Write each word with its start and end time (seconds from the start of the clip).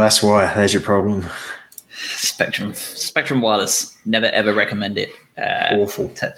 that's 0.00 0.22
why. 0.22 0.52
There's 0.54 0.72
your 0.72 0.82
problem. 0.82 1.26
Spectrum, 1.90 2.72
Spectrum 2.74 3.40
Wireless. 3.40 3.96
Never 4.04 4.26
ever 4.26 4.54
recommend 4.54 4.98
it. 4.98 5.10
Uh, 5.38 5.76
Awful. 5.76 6.08
to 6.10 6.34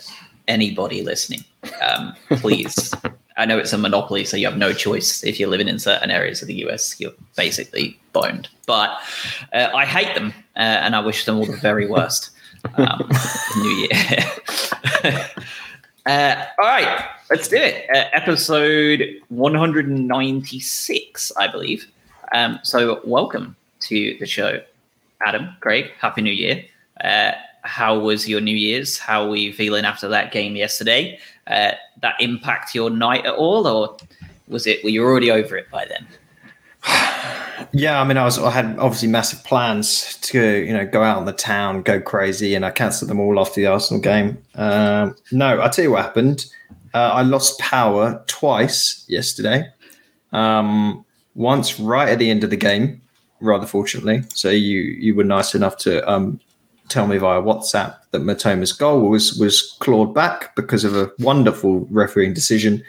anybody 0.48 1.03
listening. 1.03 1.45
Um, 1.80 2.14
please. 2.30 2.93
I 3.36 3.46
know 3.46 3.59
it's 3.59 3.72
a 3.72 3.79
monopoly, 3.79 4.25
so 4.27 4.36
you 4.36 4.46
have 4.46 4.59
no 4.59 4.75
choice. 4.75 5.25
If 5.25 5.40
you're 5.40 5.48
living 5.48 5.67
in 5.68 5.79
certain 5.79 6.11
areas 6.11 6.43
of 6.43 6.48
the 6.48 6.67
US, 6.67 7.00
you're 7.00 7.14
basically 7.35 7.98
boned. 8.12 8.50
But 8.67 8.90
uh, 9.54 9.71
I 9.75 9.86
hate 9.86 10.14
them, 10.14 10.35
uh, 10.57 10.81
and 10.85 10.94
I 10.94 11.00
wish 11.00 11.25
them 11.25 11.39
all 11.39 11.46
the 11.46 11.57
very 11.57 11.86
worst. 11.86 12.31
Um, 12.75 13.11
New 13.57 13.71
Year. 13.71 13.89
uh, 16.07 16.44
all 16.58 16.68
right, 16.68 17.08
let's 17.31 17.49
do 17.49 17.57
it. 17.57 17.89
Uh, 17.90 18.04
episode 18.13 19.18
196, 19.31 21.32
I 21.39 21.49
believe. 21.49 21.90
Um, 22.35 22.59
so, 22.63 23.00
welcome 23.04 23.57
to 23.81 24.17
the 24.18 24.27
show, 24.27 24.61
Adam, 25.27 25.54
Greg. 25.61 25.90
Happy 26.00 26.23
New 26.23 26.32
Year. 26.32 26.64
Uh, 27.03 27.32
how 27.63 27.99
was 27.99 28.29
your 28.29 28.40
New 28.40 28.57
Year's? 28.57 28.99
How 28.99 29.29
were 29.29 29.36
you 29.36 29.53
feeling 29.53 29.85
after 29.85 30.09
that 30.09 30.32
game 30.32 30.57
yesterday? 30.57 31.18
Uh, 31.46 31.73
that 32.00 32.14
impact 32.20 32.75
your 32.75 32.89
night 32.89 33.27
at 33.27 33.34
all, 33.34 33.67
or 33.67 33.97
was 34.48 34.67
it 34.67 34.83
were 34.83 34.91
you 34.91 35.05
already 35.05 35.31
over 35.31 35.56
it 35.56 35.70
by 35.70 35.87
then? 35.87 36.06
Yeah, 37.75 38.00
I 38.00 38.05
mean, 38.05 38.17
I 38.17 38.25
was 38.25 38.39
I 38.39 38.51
had 38.51 38.77
obviously 38.78 39.09
massive 39.09 39.45
plans 39.45 40.17
to 40.23 40.42
you 40.42 40.73
know 40.73 40.84
go 40.84 41.03
out 41.03 41.19
in 41.19 41.27
the 41.27 41.33
town, 41.33 41.83
go 41.83 42.01
crazy, 42.01 42.55
and 42.55 42.67
I 42.67 42.70
cancelled 42.70 43.09
them 43.09 43.20
all 43.20 43.39
after 43.39 43.61
the 43.61 43.67
Arsenal 43.67 44.03
game. 44.03 44.37
Um, 44.56 45.14
no, 45.31 45.61
I'll 45.61 45.70
tell 45.70 45.84
you 45.84 45.92
what 45.92 46.03
happened. 46.03 46.47
Uh, 46.92 47.12
I 47.14 47.23
lost 47.23 47.59
power 47.61 48.23
twice 48.27 49.05
yesterday. 49.09 49.71
Um, 50.33 51.05
once 51.34 51.80
right 51.80 52.08
at 52.08 52.19
the 52.19 52.30
end 52.30 52.44
of 52.44 52.50
the 52.50 52.56
game, 52.56 53.00
rather 53.41 53.66
fortunately. 53.66 54.22
So 54.34 54.50
you 54.50 54.80
you 54.80 55.14
were 55.14 55.25
nice 55.25 55.55
enough 55.55 55.77
to 55.78 56.08
um, 56.08 56.41
tell 56.88 57.06
me 57.06 57.19
via 57.19 57.41
WhatsApp 57.41 57.97
that 58.11 58.22
Mitoma's 58.22 58.72
goal 58.72 59.08
was 59.08 59.38
was 59.38 59.77
clawed 59.80 60.14
back 60.14 60.55
because 60.56 60.84
of 60.84 60.97
a 60.97 61.10
wonderful 61.19 61.86
refereeing 61.91 62.34
decision. 62.34 62.83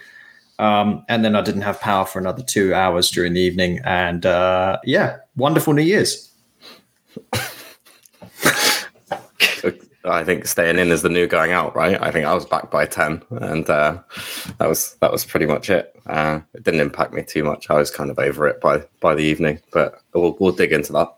Um, 0.59 1.03
and 1.09 1.25
then 1.25 1.35
I 1.35 1.41
didn't 1.41 1.61
have 1.61 1.79
power 1.79 2.05
for 2.05 2.19
another 2.19 2.43
two 2.43 2.73
hours 2.73 3.09
during 3.09 3.33
the 3.33 3.41
evening. 3.41 3.81
And 3.83 4.25
uh, 4.25 4.77
yeah, 4.83 5.17
wonderful 5.35 5.73
New 5.73 5.81
Year's. 5.81 6.31
I 10.05 10.23
think 10.23 10.47
staying 10.47 10.79
in 10.79 10.91
is 10.91 11.01
the 11.01 11.09
new 11.09 11.27
going 11.27 11.51
out, 11.51 11.75
right? 11.75 12.01
I 12.01 12.11
think 12.11 12.25
I 12.25 12.33
was 12.33 12.45
back 12.45 12.69
by 12.69 12.85
ten, 12.85 13.21
and 13.31 13.69
uh, 13.69 13.99
that 14.57 14.67
was 14.67 14.95
that 14.99 15.11
was 15.11 15.23
pretty 15.23 15.45
much 15.45 15.69
it. 15.69 15.95
Uh, 16.05 16.41
it 16.53 16.63
didn't 16.63 16.81
impact 16.81 17.13
me 17.13 17.23
too 17.23 17.43
much. 17.43 17.69
I 17.69 17.75
was 17.75 17.89
kind 17.89 18.09
of 18.09 18.19
over 18.19 18.47
it 18.47 18.59
by 18.59 18.83
by 18.99 19.15
the 19.15 19.23
evening, 19.23 19.59
but 19.71 20.01
we'll 20.13 20.35
we'll 20.39 20.51
dig 20.51 20.73
into 20.73 20.91
that. 20.93 21.15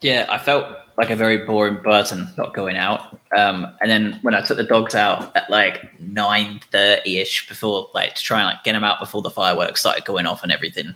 Yeah, 0.00 0.26
I 0.28 0.38
felt 0.38 0.66
like 0.96 1.10
a 1.10 1.16
very 1.16 1.38
boring 1.46 1.78
person 1.78 2.28
not 2.36 2.52
going 2.52 2.76
out. 2.76 3.18
Um, 3.36 3.66
and 3.80 3.90
then 3.90 4.18
when 4.22 4.34
I 4.34 4.40
took 4.40 4.56
the 4.56 4.64
dogs 4.64 4.94
out 4.94 5.34
at 5.36 5.48
like 5.48 5.98
nine 6.00 6.60
thirty 6.72 7.18
ish 7.18 7.48
before 7.48 7.88
like 7.94 8.16
to 8.16 8.22
try 8.22 8.40
and 8.40 8.46
like 8.48 8.64
get 8.64 8.72
them 8.72 8.84
out 8.84 8.98
before 8.98 9.22
the 9.22 9.30
fireworks 9.30 9.80
started 9.80 10.04
going 10.04 10.26
off 10.26 10.42
and 10.42 10.50
everything, 10.50 10.94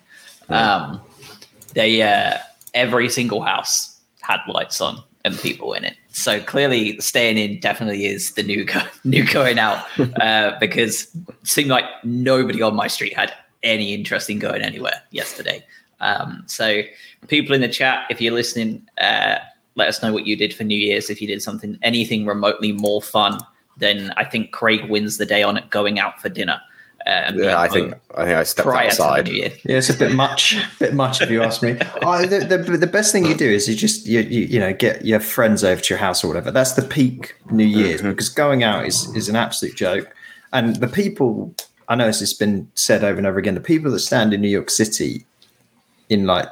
um, 0.48 1.00
they 1.74 2.02
uh, 2.02 2.38
every 2.74 3.08
single 3.08 3.40
house 3.40 4.00
had 4.20 4.40
lights 4.48 4.80
on 4.80 5.02
and 5.24 5.38
people 5.38 5.74
in 5.74 5.84
it. 5.84 5.96
So 6.14 6.40
clearly, 6.40 7.00
staying 7.00 7.38
in 7.38 7.58
definitely 7.58 8.06
is 8.06 8.32
the 8.32 8.44
new 8.44 8.64
go- 8.64 8.86
new 9.04 9.26
going 9.26 9.58
out 9.58 9.84
uh, 10.20 10.52
because 10.60 11.08
it 11.14 11.34
seemed 11.42 11.70
like 11.70 11.84
nobody 12.04 12.62
on 12.62 12.76
my 12.76 12.86
street 12.86 13.14
had 13.14 13.34
any 13.64 13.92
interest 13.92 14.30
in 14.30 14.38
going 14.38 14.62
anywhere 14.62 15.02
yesterday. 15.10 15.64
Um, 15.98 16.44
so, 16.46 16.82
people 17.26 17.54
in 17.54 17.62
the 17.62 17.68
chat, 17.68 18.06
if 18.10 18.20
you're 18.20 18.32
listening, 18.32 18.86
uh, 18.98 19.38
let 19.74 19.88
us 19.88 20.02
know 20.02 20.12
what 20.12 20.24
you 20.24 20.36
did 20.36 20.54
for 20.54 20.62
New 20.62 20.78
Year's. 20.78 21.10
If 21.10 21.20
you 21.20 21.26
did 21.26 21.42
something, 21.42 21.78
anything 21.82 22.26
remotely 22.26 22.70
more 22.70 23.02
fun, 23.02 23.40
then 23.76 24.12
I 24.16 24.24
think 24.24 24.52
Craig 24.52 24.88
wins 24.88 25.18
the 25.18 25.26
day 25.26 25.42
on 25.42 25.56
it 25.56 25.68
going 25.70 25.98
out 25.98 26.20
for 26.20 26.28
dinner. 26.28 26.60
And 27.06 27.36
being 27.36 27.48
Yeah, 27.48 27.60
I 27.60 27.68
think 27.68 27.94
I 28.16 28.24
think 28.24 28.36
I 28.36 28.42
stepped 28.44 28.66
prior 28.66 28.86
outside. 28.86 29.28
Yeah, 29.28 29.50
it's 29.64 29.90
a 29.90 29.94
bit 29.94 30.12
much, 30.12 30.56
bit 30.78 30.94
much 30.94 31.20
if 31.20 31.30
you 31.30 31.42
ask 31.42 31.62
me. 31.62 31.72
I, 32.02 32.26
the, 32.26 32.40
the, 32.40 32.76
the 32.78 32.86
best 32.86 33.12
thing 33.12 33.26
you 33.26 33.34
do 33.34 33.48
is 33.48 33.68
you 33.68 33.74
just 33.74 34.06
you, 34.06 34.20
you 34.20 34.42
you 34.42 34.60
know 34.60 34.72
get 34.72 35.04
your 35.04 35.20
friends 35.20 35.62
over 35.64 35.80
to 35.80 35.94
your 35.94 35.98
house 35.98 36.24
or 36.24 36.28
whatever. 36.28 36.50
That's 36.50 36.72
the 36.72 36.82
peak 36.82 37.36
New 37.50 37.66
Year's 37.66 38.00
because 38.00 38.30
going 38.30 38.62
out 38.62 38.86
is 38.86 39.14
is 39.14 39.28
an 39.28 39.36
absolute 39.36 39.76
joke. 39.76 40.14
And 40.52 40.76
the 40.76 40.88
people 40.88 41.54
I 41.88 41.94
know 41.94 42.06
this 42.06 42.20
has 42.20 42.32
been 42.32 42.70
said 42.74 43.04
over 43.04 43.18
and 43.18 43.26
over 43.26 43.38
again. 43.38 43.54
The 43.54 43.60
people 43.60 43.90
that 43.92 44.00
stand 44.00 44.32
in 44.32 44.40
New 44.40 44.48
York 44.48 44.70
City 44.70 45.26
in 46.08 46.26
like 46.26 46.48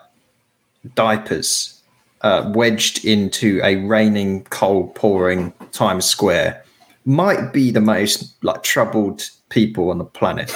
diapers, 0.94 1.80
uh, 2.22 2.50
wedged 2.54 3.04
into 3.04 3.60
a 3.64 3.76
raining, 3.76 4.44
cold, 4.44 4.94
pouring 4.94 5.52
Times 5.72 6.04
Square, 6.04 6.64
might 7.04 7.52
be 7.52 7.70
the 7.70 7.80
most 7.80 8.34
like 8.44 8.62
troubled 8.62 9.30
people 9.52 9.90
on 9.90 9.98
the 9.98 10.04
planet 10.04 10.50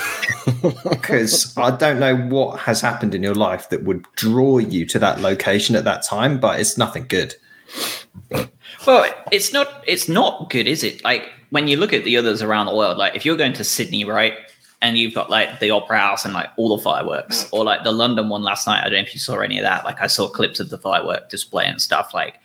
because 0.90 1.56
I 1.56 1.76
don't 1.76 2.00
know 2.00 2.16
what 2.16 2.58
has 2.60 2.80
happened 2.80 3.14
in 3.14 3.22
your 3.22 3.34
life 3.34 3.68
that 3.68 3.84
would 3.84 4.06
draw 4.16 4.58
you 4.58 4.86
to 4.86 4.98
that 4.98 5.20
location 5.20 5.76
at 5.76 5.84
that 5.84 6.02
time, 6.02 6.40
but 6.40 6.58
it's 6.58 6.78
nothing 6.78 7.06
good. 7.06 7.34
Well, 8.86 9.12
it's 9.30 9.52
not 9.52 9.84
it's 9.86 10.08
not 10.08 10.48
good, 10.50 10.66
is 10.66 10.82
it? 10.82 11.04
Like 11.04 11.30
when 11.50 11.68
you 11.68 11.76
look 11.76 11.92
at 11.92 12.04
the 12.04 12.16
others 12.16 12.42
around 12.42 12.66
the 12.66 12.74
world, 12.74 12.96
like 12.96 13.14
if 13.14 13.24
you're 13.24 13.36
going 13.36 13.52
to 13.54 13.64
Sydney, 13.64 14.04
right, 14.04 14.34
and 14.80 14.96
you've 14.96 15.14
got 15.14 15.28
like 15.28 15.60
the 15.60 15.70
Opera 15.70 15.98
House 15.98 16.24
and 16.24 16.32
like 16.32 16.48
all 16.56 16.76
the 16.76 16.82
fireworks, 16.82 17.48
or 17.52 17.64
like 17.64 17.84
the 17.84 17.92
London 17.92 18.28
one 18.28 18.42
last 18.42 18.66
night. 18.66 18.80
I 18.80 18.84
don't 18.84 18.94
know 18.94 19.00
if 19.00 19.14
you 19.14 19.20
saw 19.20 19.40
any 19.40 19.58
of 19.58 19.64
that. 19.64 19.84
Like 19.84 20.00
I 20.00 20.06
saw 20.06 20.28
clips 20.28 20.60
of 20.60 20.70
the 20.70 20.78
firework 20.78 21.28
display 21.28 21.66
and 21.66 21.82
stuff. 21.82 22.14
Like 22.14 22.40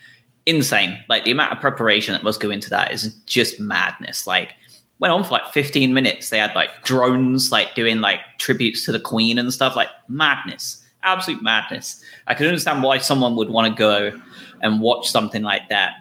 insane. 0.46 1.04
Like 1.08 1.24
the 1.24 1.32
amount 1.32 1.54
of 1.54 1.60
preparation 1.60 2.14
that 2.14 2.24
must 2.24 2.40
go 2.40 2.50
into 2.50 2.70
that 2.72 2.92
is 2.92 3.14
just 3.26 3.60
madness. 3.60 4.26
Like 4.28 4.56
went 5.02 5.12
on 5.12 5.24
for 5.24 5.32
like 5.32 5.52
15 5.52 5.94
minutes. 5.94 6.30
They 6.30 6.38
had 6.38 6.56
like 6.56 6.84
drones 6.84 7.52
like 7.52 7.76
doing 7.76 8.00
like 8.00 8.20
tributes 8.38 8.86
to 8.86 8.92
the 8.94 9.00
Queen 9.00 9.38
and 9.38 9.52
stuff. 9.52 9.76
Like 9.76 9.90
madness, 10.08 10.82
absolute 11.04 11.44
madness. 11.44 12.02
I 12.28 12.36
can 12.36 12.46
understand 12.46 12.84
why 12.84 13.00
someone 13.00 13.36
would 13.36 13.50
want 13.50 13.68
to 13.68 13.78
go 13.78 14.18
and 14.62 14.80
watch 14.80 15.10
something 15.10 15.42
like 15.42 15.68
that 15.70 15.96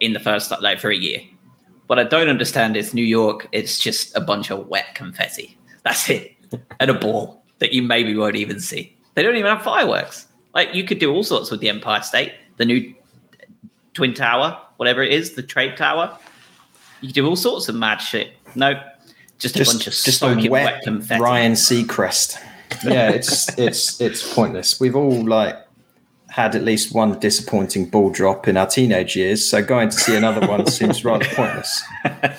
in 0.00 0.14
the 0.14 0.20
first 0.20 0.50
like 0.62 0.80
for 0.80 0.90
a 0.90 0.96
year. 0.96 1.20
What 1.86 2.00
I 2.00 2.04
don't 2.04 2.28
understand 2.28 2.76
is 2.76 2.94
New 2.94 3.04
York. 3.04 3.46
It's 3.52 3.78
just 3.78 4.16
a 4.16 4.20
bunch 4.20 4.50
of 4.50 4.66
wet 4.66 4.94
confetti. 4.94 5.56
That's 5.84 6.10
it, 6.10 6.32
and 6.80 6.90
a 6.90 6.94
ball 6.94 7.44
that 7.58 7.72
you 7.72 7.82
maybe 7.82 8.16
won't 8.16 8.36
even 8.36 8.58
see. 8.58 8.96
They 9.14 9.22
don't 9.22 9.36
even 9.36 9.54
have 9.54 9.62
fireworks. 9.62 10.26
Like 10.54 10.74
you 10.74 10.82
could 10.82 10.98
do 10.98 11.12
all 11.12 11.22
sorts 11.22 11.50
with 11.50 11.60
the 11.60 11.68
Empire 11.68 12.02
State, 12.02 12.32
the 12.56 12.64
new 12.64 12.94
Twin 13.92 14.14
Tower, 14.14 14.58
whatever 14.78 15.02
it 15.02 15.12
is, 15.12 15.34
the 15.34 15.42
Trade 15.42 15.76
Tower. 15.76 16.18
You 17.02 17.08
could 17.08 17.14
do 17.14 17.28
all 17.28 17.36
sorts 17.36 17.68
of 17.68 17.74
mad 17.74 17.98
shit. 17.98 18.32
No, 18.56 18.80
just 19.38 19.54
a 19.54 19.58
Just, 19.58 19.72
bunch 19.72 19.86
of 19.86 19.92
just 19.92 20.08
a 20.08 20.12
soaking 20.12 20.50
wet, 20.50 20.64
wet, 20.64 20.82
confetti. 20.82 21.20
Ryan 21.20 21.52
Seacrest. 21.52 22.38
Yeah, 22.84 23.10
it's 23.10 23.48
it's 23.58 24.00
it's 24.00 24.34
pointless. 24.34 24.80
We've 24.80 24.96
all 24.96 25.24
like 25.26 25.56
had 26.28 26.54
at 26.54 26.64
least 26.64 26.94
one 26.94 27.18
disappointing 27.18 27.88
ball 27.88 28.10
drop 28.10 28.46
in 28.48 28.56
our 28.56 28.66
teenage 28.66 29.16
years, 29.16 29.48
so 29.48 29.62
going 29.62 29.88
to 29.88 29.96
see 29.96 30.14
another 30.16 30.46
one 30.46 30.66
seems 30.70 31.04
rather 31.04 31.24
pointless. 31.26 31.82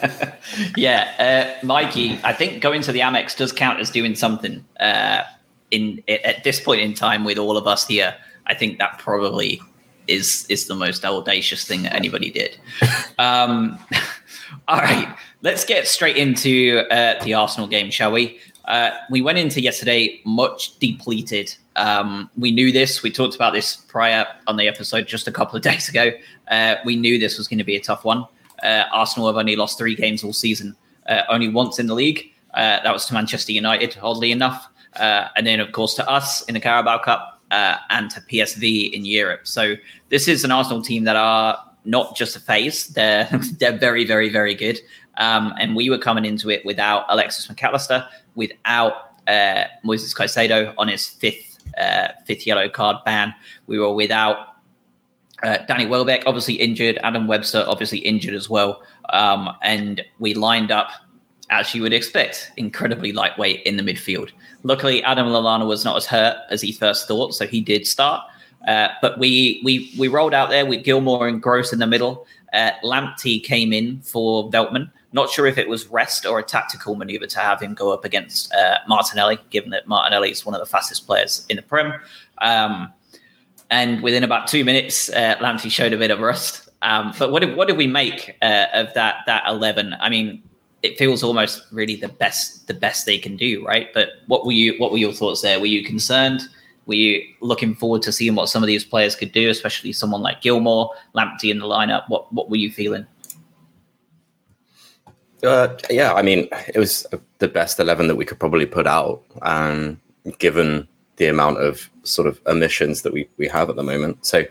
yeah, 0.76 1.56
uh, 1.62 1.66
Mikey, 1.66 2.20
I 2.24 2.34
think 2.34 2.62
going 2.62 2.82
to 2.84 2.92
the 2.92 3.00
Amex 3.00 3.36
does 3.36 3.52
count 3.52 3.80
as 3.80 3.90
doing 3.90 4.16
something. 4.16 4.66
Uh, 4.80 5.24
in 5.70 6.02
at 6.08 6.44
this 6.44 6.60
point 6.60 6.82
in 6.82 6.94
time, 6.94 7.26
with 7.26 7.38
all 7.38 7.58
of 7.58 7.68
us 7.68 7.88
here, 7.88 8.16
I 8.46 8.54
think 8.54 8.80
that 8.80 9.00
probably 9.00 9.62
is 10.08 10.46
is 10.50 10.68
the 10.68 10.76
most 10.76 11.04
audacious 11.06 11.66
thing 11.66 11.84
that 11.84 11.94
anybody 11.94 12.32
did. 12.32 12.58
um, 13.20 13.78
all 14.68 14.78
right, 14.78 15.14
let's 15.48 15.64
get 15.64 15.88
straight 15.88 16.18
into 16.18 16.84
uh, 16.92 17.24
the 17.24 17.34
Arsenal 17.34 17.70
game, 17.70 17.90
shall 17.90 18.12
we? 18.12 18.38
Uh, 18.66 18.92
we 19.10 19.22
went 19.22 19.38
into 19.38 19.62
yesterday 19.62 20.20
much 20.26 20.78
depleted. 20.80 21.56
Um, 21.78 22.30
we 22.38 22.52
knew 22.52 22.70
this. 22.70 23.02
We 23.02 23.12
talked 23.12 23.34
about 23.34 23.54
this 23.54 23.78
prior 23.78 24.28
on 24.48 24.58
the 24.58 24.68
episode 24.68 25.08
just 25.08 25.26
a 25.26 25.32
couple 25.32 25.56
of 25.56 25.62
days 25.72 25.88
ago. 25.88 26.12
Uh, 26.50 26.76
we 26.84 26.98
knew 26.98 27.18
this 27.18 27.38
was 27.38 27.48
going 27.48 27.60
to 27.60 27.64
be 27.64 27.78
a 27.78 27.80
tough 27.80 28.04
one. 28.04 28.26
Uh, 28.62 28.84
Arsenal 28.92 29.28
have 29.28 29.38
only 29.38 29.56
lost 29.56 29.78
three 29.78 29.96
games 29.96 30.22
all 30.22 30.34
season, 30.34 30.76
uh, 31.08 31.22
only 31.30 31.48
once 31.48 31.80
in 31.80 31.88
the 31.88 31.96
league. 31.96 32.30
Uh, 32.54 32.84
that 32.84 32.92
was 32.92 33.06
to 33.06 33.14
Manchester 33.14 33.54
United, 33.54 33.98
oddly 34.02 34.34
enough. 34.34 34.68
And 34.96 35.48
then, 35.48 35.62
of 35.62 35.72
course, 35.72 35.94
to 35.94 36.10
us 36.10 36.42
in 36.44 36.56
the 36.56 36.60
Carabao 36.60 36.98
Cup 36.98 37.42
and 37.52 38.12
to 38.12 38.20
PSV 38.20 38.92
in 38.92 39.06
Europe. 39.06 39.48
So 39.48 39.76
this 40.10 40.28
is 40.28 40.44
an 40.44 40.52
Arsenal 40.52 40.82
team 40.82 41.06
that 41.06 41.16
are 41.16 41.64
not 41.86 42.18
just 42.18 42.36
a 42.36 42.40
phase; 42.42 42.88
they're 42.88 43.30
they're 43.60 43.78
very, 43.78 44.04
very, 44.04 44.28
very 44.28 44.54
good. 44.54 44.80
Um, 45.18 45.54
and 45.60 45.76
we 45.76 45.90
were 45.90 45.98
coming 45.98 46.26
into 46.26 46.50
it 46.50 46.66
without 46.66 47.06
Alexis 47.10 47.48
McAllister, 47.48 48.08
without 48.36 48.94
uh, 49.28 49.66
Moises 49.86 50.16
Caicedo 50.16 50.74
on 50.78 50.88
his 50.88 51.08
fifth 51.08 51.58
uh, 51.78 52.10
fifth 52.26 52.48
yellow 52.48 52.70
card 52.70 52.98
ban. 53.06 53.34
We 53.68 53.80
were 53.80 53.94
without 53.94 54.56
uh, 55.44 55.58
Danny 55.68 55.86
Welbeck, 55.86 56.24
obviously 56.26 56.56
injured. 56.56 56.98
Adam 57.04 57.28
Webster, 57.28 57.64
obviously 57.68 58.00
injured 58.00 58.34
as 58.34 58.50
well. 58.50 58.82
Um, 59.10 59.56
and 59.62 60.04
we 60.20 60.34
lined 60.34 60.72
up, 60.72 60.90
as 61.50 61.74
you 61.76 61.82
would 61.82 61.94
expect, 61.94 62.52
incredibly 62.58 63.12
lightweight 63.12 63.64
in 63.64 63.78
the 63.78 63.84
midfield. 63.84 64.32
Luckily, 64.64 65.04
Adam 65.04 65.28
Lallana 65.28 65.68
was 65.68 65.86
not 65.86 65.98
as 65.98 66.06
hurt 66.06 66.38
as 66.50 66.62
he 66.62 66.72
first 66.72 67.08
thought, 67.08 67.34
so 67.34 67.46
he 67.46 67.62
did 67.62 67.86
start. 67.86 68.24
Uh, 68.68 68.90
but 69.02 69.18
we 69.20 69.62
we 69.64 69.94
we 69.98 70.08
rolled 70.08 70.34
out 70.34 70.50
there 70.50 70.66
with 70.66 70.84
Gilmour 70.84 71.28
and 71.28 71.42
Gross 71.42 71.72
in 71.72 71.80
the 71.80 71.88
middle. 71.88 72.26
Uh, 72.54 72.72
Lamptey 72.84 73.44
came 73.44 73.72
in 73.72 74.02
for 74.02 74.50
Veltman. 74.50 74.92
Not 75.14 75.30
sure 75.30 75.46
if 75.46 75.58
it 75.58 75.70
was 75.70 75.88
rest 75.88 76.26
or 76.26 76.40
a 76.40 76.44
tactical 76.44 76.96
maneuver 76.96 77.28
to 77.28 77.40
have 77.40 77.62
him 77.62 77.74
go 77.74 77.94
up 77.94 78.04
against 78.04 78.54
uh, 78.54 78.80
Martinelli, 78.88 79.40
given 79.50 79.70
that 79.70 79.88
Martinelli 79.88 80.32
is 80.32 80.46
one 80.46 80.54
of 80.54 80.60
the 80.60 80.66
fastest 80.66 81.08
players 81.08 81.46
in 81.50 81.56
the 81.56 81.62
Prem. 81.62 81.94
Um, 82.40 82.92
and 83.70 84.02
within 84.04 84.24
about 84.24 84.48
two 84.48 84.64
minutes, 84.64 85.10
uh, 85.10 85.58
showed 85.58 85.94
a 85.94 85.98
bit 85.98 86.12
of 86.12 86.20
rust. 86.20 86.70
Um, 86.82 87.14
but 87.18 87.32
what 87.32 87.42
did, 87.42 87.56
what 87.56 87.68
did 87.68 87.78
we 87.78 87.88
make 87.88 88.38
uh, 88.42 88.68
of 88.74 88.94
that 88.94 89.18
that 89.26 89.44
eleven? 89.48 89.96
I 90.00 90.10
mean, 90.10 90.44
it 90.84 90.98
feels 90.98 91.24
almost 91.24 91.64
really 91.72 91.96
the 91.96 92.10
best 92.10 92.68
the 92.68 92.74
best 92.74 93.06
they 93.06 93.18
can 93.18 93.36
do, 93.36 93.66
right? 93.66 93.94
But 93.94 94.10
what 94.28 94.46
were 94.46 94.52
you 94.52 94.76
what 94.78 94.92
were 94.92 94.98
your 94.98 95.14
thoughts 95.14 95.42
there? 95.42 95.60
Were 95.60 95.66
you 95.66 95.84
concerned? 95.84 96.42
Were 96.86 96.96
you 96.96 97.22
looking 97.42 97.76
forward 97.76 98.02
to 98.04 98.12
seeing 98.12 98.36
what 98.36 98.48
some 98.48 98.64
of 98.64 98.68
these 98.68 98.86
players 98.86 99.16
could 99.16 99.34
do, 99.34 99.50
especially 99.50 99.92
someone 99.92 100.22
like 100.22 100.42
Gilmour, 100.42 100.90
Lamptey 101.16 101.50
in 101.50 101.60
the 101.60 101.66
lineup? 101.66 102.08
What 102.08 102.32
what 102.32 102.50
were 102.50 102.58
you 102.58 102.72
feeling? 102.72 103.06
Uh, 105.44 105.78
yeah, 105.90 106.14
I 106.14 106.22
mean, 106.24 106.48
it 106.74 106.80
was 106.80 107.06
the 107.38 107.48
best 107.48 107.80
eleven 107.80 108.08
that 108.08 108.16
we 108.16 108.26
could 108.26 108.40
probably 108.40 108.66
put 108.66 108.88
out, 108.88 109.24
um, 109.44 110.00
given 110.40 110.88
the 111.18 111.28
amount 111.28 111.58
of 111.58 111.90
sort 112.04 112.28
of 112.28 112.40
emissions 112.48 113.02
that 113.04 113.14
we 113.14 113.30
we 113.38 113.48
have 113.48 113.70
at 113.70 113.76
the 113.76 113.84
moment. 113.84 114.26
So, 114.26 114.46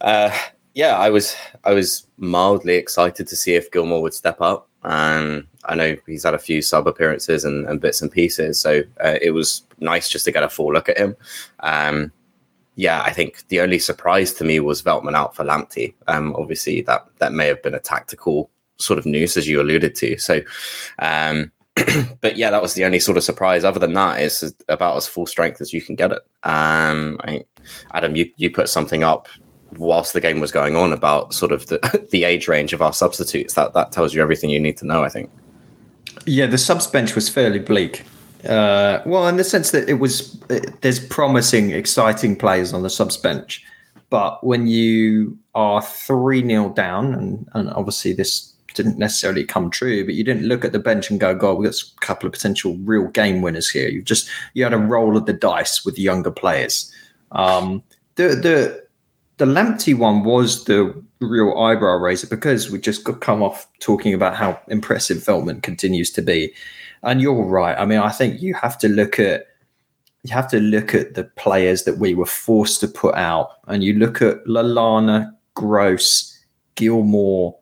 uh, 0.00 0.36
yeah, 0.74 0.96
I 0.98 1.10
was 1.10 1.36
I 1.64 1.72
was 1.72 2.06
mildly 2.16 2.74
excited 2.74 3.28
to 3.28 3.36
see 3.36 3.54
if 3.54 3.70
Gilmour 3.70 4.02
would 4.02 4.14
step 4.14 4.40
up. 4.40 4.68
Um, 4.82 5.46
I 5.66 5.76
know 5.76 5.96
he's 6.06 6.24
had 6.24 6.34
a 6.34 6.38
few 6.38 6.60
sub 6.62 6.88
appearances 6.88 7.44
and, 7.44 7.68
and 7.68 7.80
bits 7.80 8.02
and 8.02 8.10
pieces, 8.10 8.58
so 8.58 8.82
uh, 9.04 9.18
it 9.22 9.30
was 9.30 9.62
nice 9.78 10.08
just 10.08 10.24
to 10.24 10.32
get 10.32 10.42
a 10.42 10.48
full 10.48 10.72
look 10.72 10.88
at 10.88 10.98
him. 10.98 11.14
Um, 11.60 12.10
yeah, 12.74 13.02
I 13.02 13.12
think 13.12 13.46
the 13.48 13.60
only 13.60 13.78
surprise 13.78 14.32
to 14.34 14.44
me 14.44 14.58
was 14.58 14.82
Veltman 14.82 15.14
out 15.14 15.36
for 15.36 15.44
Lamptey. 15.44 15.94
Um, 16.08 16.34
obviously, 16.36 16.82
that 16.82 17.06
that 17.18 17.32
may 17.32 17.46
have 17.46 17.62
been 17.62 17.74
a 17.74 17.80
tactical 17.80 18.50
sort 18.82 18.98
of 18.98 19.06
news, 19.06 19.36
as 19.36 19.48
you 19.48 19.60
alluded 19.60 19.94
to. 19.96 20.18
So, 20.18 20.40
um, 20.98 21.52
but 22.20 22.36
yeah, 22.36 22.50
that 22.50 22.62
was 22.62 22.74
the 22.74 22.84
only 22.84 22.98
sort 22.98 23.16
of 23.16 23.24
surprise. 23.24 23.64
Other 23.64 23.80
than 23.80 23.94
that, 23.94 24.20
it's 24.20 24.44
about 24.68 24.96
as 24.96 25.06
full 25.06 25.26
strength 25.26 25.60
as 25.60 25.72
you 25.72 25.80
can 25.80 25.94
get 25.94 26.12
it. 26.12 26.22
Um, 26.42 27.18
I, 27.24 27.44
Adam, 27.94 28.16
you 28.16 28.30
you 28.36 28.50
put 28.50 28.68
something 28.68 29.02
up 29.02 29.28
whilst 29.78 30.12
the 30.12 30.20
game 30.20 30.40
was 30.40 30.52
going 30.52 30.76
on 30.76 30.92
about 30.92 31.32
sort 31.32 31.50
of 31.50 31.66
the, 31.66 32.06
the 32.10 32.24
age 32.24 32.48
range 32.48 32.72
of 32.72 32.82
our 32.82 32.92
substitutes. 32.92 33.54
That 33.54 33.74
that 33.74 33.92
tells 33.92 34.14
you 34.14 34.22
everything 34.22 34.50
you 34.50 34.60
need 34.60 34.76
to 34.78 34.86
know, 34.86 35.02
I 35.02 35.08
think. 35.08 35.30
Yeah, 36.26 36.46
the 36.46 36.58
subs 36.58 36.86
bench 36.86 37.14
was 37.14 37.28
fairly 37.28 37.58
bleak. 37.58 38.04
Uh, 38.44 39.00
well, 39.06 39.28
in 39.28 39.36
the 39.36 39.44
sense 39.44 39.70
that 39.70 39.88
it 39.88 39.94
was, 39.94 40.40
it, 40.50 40.80
there's 40.82 40.98
promising, 40.98 41.70
exciting 41.70 42.34
players 42.34 42.72
on 42.72 42.82
the 42.82 42.90
subs 42.90 43.16
bench, 43.16 43.64
but 44.10 44.44
when 44.44 44.66
you 44.66 45.38
are 45.54 45.80
three 45.80 46.46
0 46.46 46.70
down, 46.70 47.14
and, 47.14 47.48
and 47.54 47.70
obviously 47.70 48.12
this 48.12 48.51
didn't 48.74 48.98
necessarily 48.98 49.44
come 49.44 49.70
true, 49.70 50.04
but 50.04 50.14
you 50.14 50.24
didn't 50.24 50.46
look 50.46 50.64
at 50.64 50.72
the 50.72 50.78
bench 50.78 51.10
and 51.10 51.20
go, 51.20 51.34
"God, 51.34 51.58
we've 51.58 51.70
got 51.70 51.80
a 51.80 52.00
couple 52.00 52.26
of 52.26 52.32
potential 52.32 52.76
real 52.84 53.08
game 53.08 53.42
winners 53.42 53.70
here." 53.70 53.88
You 53.88 54.02
just 54.02 54.28
you 54.54 54.64
had 54.64 54.72
a 54.72 54.78
roll 54.78 55.16
of 55.16 55.26
the 55.26 55.32
dice 55.32 55.84
with 55.84 55.98
younger 55.98 56.30
players. 56.30 56.92
Um, 57.32 57.82
the 58.16 58.28
the 58.28 58.82
the 59.38 59.46
Lamptey 59.46 59.96
one 59.96 60.24
was 60.24 60.64
the 60.64 60.94
real 61.20 61.58
eyebrow 61.58 61.96
raiser 61.96 62.26
because 62.26 62.70
we 62.70 62.78
just 62.78 63.04
come 63.20 63.42
off 63.42 63.66
talking 63.80 64.14
about 64.14 64.36
how 64.36 64.60
impressive 64.68 65.18
Veltman 65.18 65.62
continues 65.62 66.10
to 66.12 66.22
be. 66.22 66.52
And 67.02 67.20
you're 67.20 67.44
right. 67.44 67.76
I 67.76 67.84
mean, 67.84 67.98
I 67.98 68.10
think 68.10 68.40
you 68.40 68.54
have 68.54 68.78
to 68.78 68.88
look 68.88 69.18
at 69.18 69.46
you 70.22 70.32
have 70.32 70.48
to 70.50 70.60
look 70.60 70.94
at 70.94 71.14
the 71.14 71.24
players 71.24 71.82
that 71.84 71.98
we 71.98 72.14
were 72.14 72.26
forced 72.26 72.80
to 72.80 72.88
put 72.88 73.14
out, 73.16 73.58
and 73.66 73.82
you 73.82 73.94
look 73.94 74.22
at 74.22 74.44
Lallana, 74.44 75.32
Gross, 75.54 76.38
Gilmour, 76.76 77.54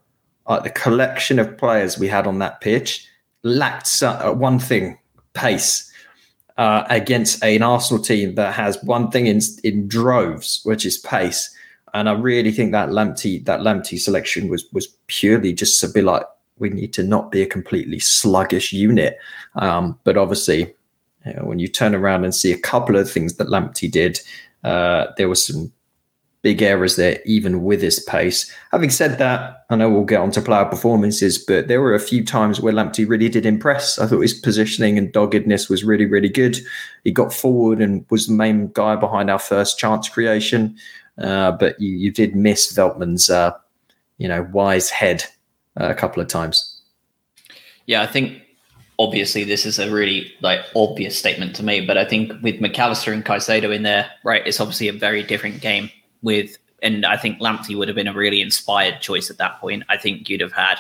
uh, 0.51 0.61
the 0.61 0.71
collection 0.71 1.39
of 1.39 1.57
players 1.57 1.99
we 1.99 2.09
had 2.09 2.27
on 2.27 2.41
that 2.41 2.61
pitch 2.61 3.07
lacked 3.43 4.03
uh, 4.03 4.33
one 4.33 4.59
thing: 4.59 4.99
pace. 5.33 5.87
Uh, 6.59 6.85
against 6.91 7.43
an 7.43 7.63
Arsenal 7.63 8.03
team 8.03 8.35
that 8.35 8.53
has 8.53 8.77
one 8.83 9.11
thing 9.11 9.27
in 9.27 9.41
in 9.65 9.89
droves, 9.89 10.61
which 10.65 10.85
is 10.85 10.99
pace. 10.99 11.49
And 11.95 12.07
I 12.07 12.13
really 12.13 12.53
think 12.53 12.73
that 12.73 12.91
Lamptey 12.91 13.43
that 13.47 13.61
Lamptey 13.61 13.99
selection 13.99 14.49
was 14.49 14.67
was 14.73 14.89
purely 15.07 15.55
just 15.55 15.81
to 15.81 15.89
be 15.89 16.03
like 16.03 16.25
we 16.59 16.69
need 16.69 16.93
to 16.93 17.03
not 17.03 17.31
be 17.31 17.41
a 17.41 17.47
completely 17.47 17.99
sluggish 17.99 18.73
unit. 18.73 19.17
Um, 19.55 19.99
but 20.05 20.19
obviously, 20.19 20.75
you 21.25 21.33
know, 21.35 21.45
when 21.45 21.59
you 21.59 21.69
turn 21.69 21.95
around 21.95 22.25
and 22.25 22.35
see 22.35 22.53
a 22.53 22.59
couple 22.59 22.97
of 22.97 23.11
things 23.11 23.37
that 23.37 23.49
Lamptey 23.49 23.91
did, 23.91 24.21
uh, 24.63 25.07
there 25.17 25.29
was 25.29 25.45
some 25.45 25.73
big 26.43 26.63
errors 26.63 26.97
there, 26.97 27.21
even 27.27 27.63
with 27.63 27.83
his 27.83 28.01
pace. 28.01 28.51
Having 28.73 28.91
said 28.91 29.19
that, 29.19 29.65
I 29.69 29.77
know 29.77 29.91
we'll 29.91 30.05
get 30.05 30.21
on 30.21 30.31
to 30.33 30.41
player 30.41 30.65
performances, 30.65 31.39
but 31.39 31.69
there 31.69 31.83
were 31.83 31.95
a 31.95 32.01
few 32.01 32.25
times 32.25 32.61
where 32.61 32.73
Lamptey 32.73 33.07
really 33.09 33.29
did 33.29 33.45
impress. 33.45 33.99
I 33.99 34.07
thought 34.07 34.21
his 34.21 34.35
positioning 34.35 34.97
and 34.97 35.13
doggedness 35.13 35.69
was 35.69 35.85
really, 35.85 36.07
really 36.07 36.31
good. 36.31 36.59
He 37.05 37.13
got 37.13 37.35
forward 37.35 37.81
and 37.81 38.07
was 38.11 38.27
the 38.27 38.33
main 38.33 38.69
guy 38.69 38.97
behind 38.97 39.31
our 39.31 39.39
first 39.39 39.79
chance 39.79 40.09
creation. 40.09 40.77
Uh, 41.19 41.53
but 41.53 41.79
you, 41.79 41.91
you 41.91 42.11
did 42.11 42.35
miss 42.35 42.73
Veltman's, 42.73 43.29
uh, 43.29 43.53
you 44.17 44.27
know, 44.27 44.49
wise 44.53 44.89
head 44.89 45.25
uh, 45.79 45.91
a 45.91 45.95
couple 45.95 46.23
of 46.23 46.29
times. 46.29 46.81
Yeah, 47.85 48.03
I 48.03 48.07
think 48.07 48.41
obviously 48.99 49.45
this 49.45 49.67
is 49.67 49.79
a 49.79 49.91
really 49.91 50.33
like 50.41 50.61
obvious 50.75 51.19
statement 51.19 51.55
to 51.57 51.63
me, 51.63 51.85
but 51.85 51.99
I 51.99 52.07
think 52.07 52.33
with 52.43 52.61
McAllister 52.61 53.13
and 53.13 53.25
Caicedo 53.25 53.75
in 53.75 53.83
there, 53.83 54.11
right, 54.25 54.47
it's 54.47 54.61
obviously 54.61 54.89
a 54.89 54.93
very 54.93 55.23
different 55.23 55.61
game 55.61 55.91
with, 56.23 56.57
and 56.83 57.05
I 57.05 57.17
think 57.17 57.41
Lamptey 57.41 57.77
would 57.77 57.89
have 57.89 57.95
been 57.95 58.09
a 58.09 58.15
really 58.15 58.41
inspired 58.41 59.01
choice 59.01 59.31
at 59.31 59.39
that 59.39 59.61
point. 59.61 59.85
I 59.89 59.97
think 59.97 60.29
you'd 60.29 60.41
have 60.41 60.53
had 60.53 60.79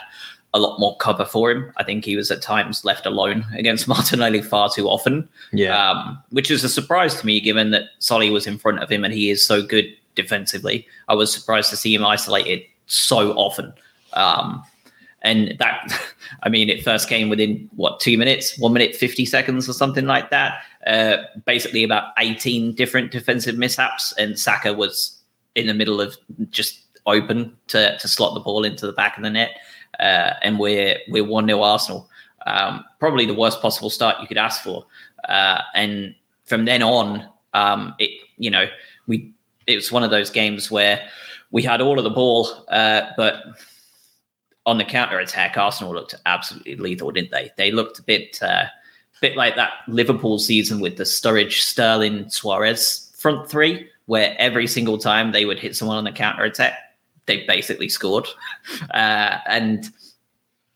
a 0.53 0.59
lot 0.59 0.81
more 0.81 0.97
cover 0.97 1.25
for 1.25 1.51
him. 1.51 1.73
I 1.77 1.85
think 1.85 2.05
he 2.05 2.17
was 2.17 2.31
at 2.31 2.43
times 2.43 2.85
left 2.85 3.07
alone 3.07 3.47
against 3.55 3.87
Martinelli 3.89 4.43
far 4.43 4.69
too 4.69 4.89
often. 4.89 5.29
Yeah. 5.53 5.91
Um, 5.91 6.23
which 6.31 6.51
is 6.51 6.65
a 6.65 6.69
surprise 6.69 7.21
to 7.21 7.27
me 7.27 7.41
given 7.41 7.71
that 7.71 7.85
Solly 7.99 8.31
was 8.31 8.47
in 8.47 8.59
front 8.59 8.83
of 8.83 8.91
him 8.91 9.05
and 9.05 9.15
he 9.15 9.31
is 9.31 9.45
so 9.45 9.63
good 9.63 9.95
defensively. 10.15 10.87
I 11.09 11.15
was 11.15 11.33
surprised 11.33 11.71
to 11.71 11.77
see 11.77 11.95
him 11.95 12.05
isolated 12.05 12.63
so 12.87 13.33
often. 13.33 13.73
Um, 14.13 14.65
and 15.23 15.57
that, 15.59 16.01
I 16.43 16.49
mean, 16.49 16.69
it 16.69 16.83
first 16.83 17.09
came 17.09 17.29
within 17.29 17.69
what 17.77 18.01
two 18.01 18.17
minutes, 18.19 18.59
one 18.59 18.73
minute 18.73 18.97
fifty 18.97 19.25
seconds 19.25 19.69
or 19.69 19.73
something 19.73 20.07
like 20.07 20.31
that. 20.31 20.63
Uh, 20.87 21.19
basically, 21.45 21.85
about 21.85 22.13
eighteen 22.19 22.75
different 22.75 23.11
defensive 23.11 23.59
mishaps, 23.59 24.15
and 24.17 24.39
Saka 24.39 24.73
was 24.73 25.20
in 25.55 25.67
the 25.67 25.75
middle 25.75 26.01
of 26.01 26.17
just 26.51 26.81
open 27.07 27.57
to 27.69 27.97
to 27.99 28.09
slot 28.09 28.35
the 28.35 28.41
ball 28.41 28.65
into 28.65 28.87
the 28.87 28.93
back 28.93 29.17
of 29.17 29.23
the 29.23 29.31
net. 29.31 29.51
Uh, 29.99 30.35
and 30.43 30.59
we're 30.59 30.99
we're 31.09 31.25
one 31.25 31.47
0 31.47 31.63
Arsenal. 31.63 32.09
Um, 32.47 32.85
probably 32.99 33.27
the 33.27 33.35
worst 33.35 33.61
possible 33.61 33.91
start 33.91 34.21
you 34.21 34.27
could 34.27 34.39
ask 34.39 34.63
for. 34.63 34.87
Uh, 35.29 35.61
and 35.75 36.15
from 36.45 36.65
then 36.65 36.83
on, 36.83 37.29
um, 37.55 37.95
it 37.99 38.11
you 38.39 38.51
know 38.51 38.67
we 39.07 39.33
it 39.67 39.77
was 39.77 39.93
one 39.93 40.03
of 40.03 40.11
those 40.11 40.31
games 40.31 40.71
where 40.71 41.07
we 41.51 41.63
had 41.63 41.81
all 41.81 41.99
of 41.99 42.05
the 42.05 42.11
ball, 42.11 42.65
uh, 42.69 43.03
but 43.17 43.43
on 44.67 44.79
the 44.79 44.85
counter 44.85 45.19
attack, 45.19 45.57
Arsenal 45.57 45.95
looked 45.95 46.15
absolutely 46.27 46.77
lethal, 46.77 47.11
didn't 47.11 47.31
they? 47.31 47.51
They 47.57 47.73
looked 47.73 47.99
a 47.99 48.03
bit, 48.03 48.41
uh, 48.43 48.67
bit 49.21 49.37
like 49.37 49.57
that 49.57 49.73
Liverpool 49.89 50.39
season 50.39 50.81
with 50.81 50.97
the 50.97 51.05
Sturridge, 51.05 51.61
Sterling, 51.61 52.29
Suarez 52.31 53.13
front 53.17 53.49
three, 53.49 53.89
where 54.11 54.35
every 54.41 54.67
single 54.67 54.99
time 54.99 55.31
they 55.31 55.45
would 55.45 55.61
hit 55.61 55.77
someone 55.77 55.97
on 55.97 56.03
the 56.03 56.11
counter 56.11 56.43
attack, 56.43 56.77
they 57.27 57.47
basically 57.47 57.89
scored. 57.89 58.27
Uh, 58.91 59.39
and 59.47 59.89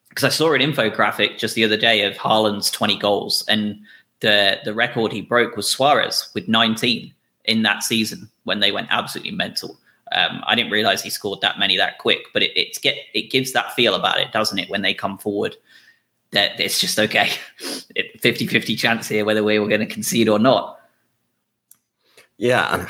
because 0.08 0.22
I 0.22 0.28
saw 0.28 0.52
an 0.52 0.60
infographic 0.60 1.36
just 1.36 1.56
the 1.56 1.64
other 1.64 1.76
day 1.76 2.02
of 2.02 2.14
Haaland's 2.14 2.70
20 2.70 2.96
goals, 2.96 3.44
and 3.48 3.80
the 4.20 4.60
the 4.64 4.72
record 4.72 5.10
he 5.10 5.20
broke 5.20 5.56
was 5.56 5.68
Suarez 5.68 6.28
with 6.32 6.46
19 6.46 7.12
in 7.46 7.62
that 7.62 7.82
season 7.82 8.30
when 8.44 8.60
they 8.60 8.70
went 8.70 8.86
absolutely 8.90 9.32
mental. 9.32 9.76
Um, 10.12 10.44
I 10.46 10.54
didn't 10.54 10.70
realize 10.70 11.02
he 11.02 11.10
scored 11.10 11.40
that 11.40 11.58
many 11.58 11.76
that 11.76 11.98
quick, 11.98 12.26
but 12.32 12.44
it, 12.44 12.52
it's 12.54 12.78
get 12.78 12.96
it 13.14 13.32
gives 13.32 13.52
that 13.52 13.74
feel 13.74 13.96
about 13.96 14.20
it, 14.20 14.30
doesn't 14.30 14.58
it? 14.60 14.70
When 14.70 14.82
they 14.82 14.94
come 14.94 15.18
forward, 15.18 15.56
that 16.30 16.60
it's 16.60 16.78
just 16.78 17.00
okay, 17.00 17.30
50-50 17.60 18.78
chance 18.78 19.08
here 19.08 19.24
whether 19.24 19.42
we 19.42 19.58
were 19.58 19.68
going 19.68 19.80
to 19.80 19.94
concede 19.94 20.28
or 20.28 20.38
not. 20.38 20.78
Yeah, 22.38 22.86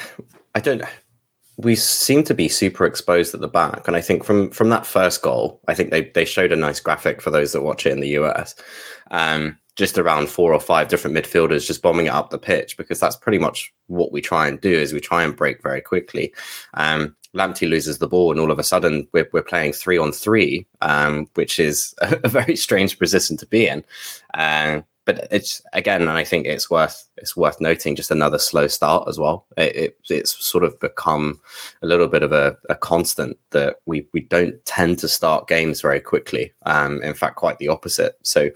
I 0.54 0.60
don't. 0.60 0.82
We 1.56 1.76
seem 1.76 2.24
to 2.24 2.34
be 2.34 2.48
super 2.48 2.84
exposed 2.84 3.34
at 3.34 3.40
the 3.40 3.48
back, 3.48 3.86
and 3.86 3.96
I 3.96 4.00
think 4.00 4.24
from 4.24 4.50
from 4.50 4.70
that 4.70 4.86
first 4.86 5.22
goal, 5.22 5.60
I 5.68 5.74
think 5.74 5.90
they 5.90 6.10
they 6.10 6.24
showed 6.24 6.52
a 6.52 6.56
nice 6.56 6.80
graphic 6.80 7.20
for 7.20 7.30
those 7.30 7.52
that 7.52 7.62
watch 7.62 7.86
it 7.86 7.92
in 7.92 8.00
the 8.00 8.16
US. 8.20 8.54
Um, 9.10 9.58
just 9.76 9.98
around 9.98 10.28
four 10.28 10.52
or 10.52 10.60
five 10.60 10.88
different 10.88 11.16
midfielders 11.16 11.66
just 11.66 11.82
bombing 11.82 12.06
it 12.06 12.12
up 12.12 12.30
the 12.30 12.38
pitch 12.38 12.76
because 12.76 13.00
that's 13.00 13.16
pretty 13.16 13.38
much 13.38 13.72
what 13.88 14.12
we 14.12 14.20
try 14.20 14.46
and 14.46 14.60
do 14.60 14.72
is 14.72 14.92
we 14.92 15.00
try 15.00 15.24
and 15.24 15.36
break 15.36 15.62
very 15.62 15.80
quickly. 15.80 16.32
Um, 16.74 17.16
Lamptey 17.34 17.68
loses 17.68 17.98
the 17.98 18.06
ball 18.06 18.30
and 18.30 18.38
all 18.38 18.52
of 18.52 18.60
a 18.60 18.62
sudden 18.62 19.08
we're, 19.12 19.28
we're 19.32 19.42
playing 19.42 19.72
three 19.72 19.98
on 19.98 20.12
three, 20.12 20.66
um, 20.80 21.26
which 21.34 21.58
is 21.58 21.94
a, 22.00 22.20
a, 22.24 22.28
very 22.28 22.54
strange 22.54 22.98
position 22.98 23.36
to 23.36 23.46
be 23.46 23.66
in. 23.66 23.84
Uh, 24.34 24.82
but 25.04 25.28
it's 25.30 25.60
again, 25.72 26.02
and 26.02 26.10
I 26.10 26.24
think 26.24 26.46
it's 26.46 26.70
worth 26.70 27.08
it's 27.16 27.36
worth 27.36 27.60
noting 27.60 27.94
just 27.94 28.10
another 28.10 28.38
slow 28.38 28.66
start 28.66 29.06
as 29.08 29.18
well. 29.18 29.46
It, 29.56 29.76
it 29.76 29.98
it's 30.08 30.44
sort 30.44 30.64
of 30.64 30.78
become 30.80 31.40
a 31.82 31.86
little 31.86 32.08
bit 32.08 32.22
of 32.22 32.32
a, 32.32 32.56
a, 32.70 32.74
constant 32.74 33.38
that 33.50 33.76
we 33.86 34.06
we 34.12 34.20
don't 34.20 34.64
tend 34.64 34.98
to 35.00 35.08
start 35.08 35.48
games 35.48 35.80
very 35.80 36.00
quickly. 36.00 36.52
Um, 36.64 37.02
in 37.02 37.14
fact, 37.14 37.36
quite 37.36 37.58
the 37.58 37.68
opposite. 37.68 38.16
So, 38.22 38.50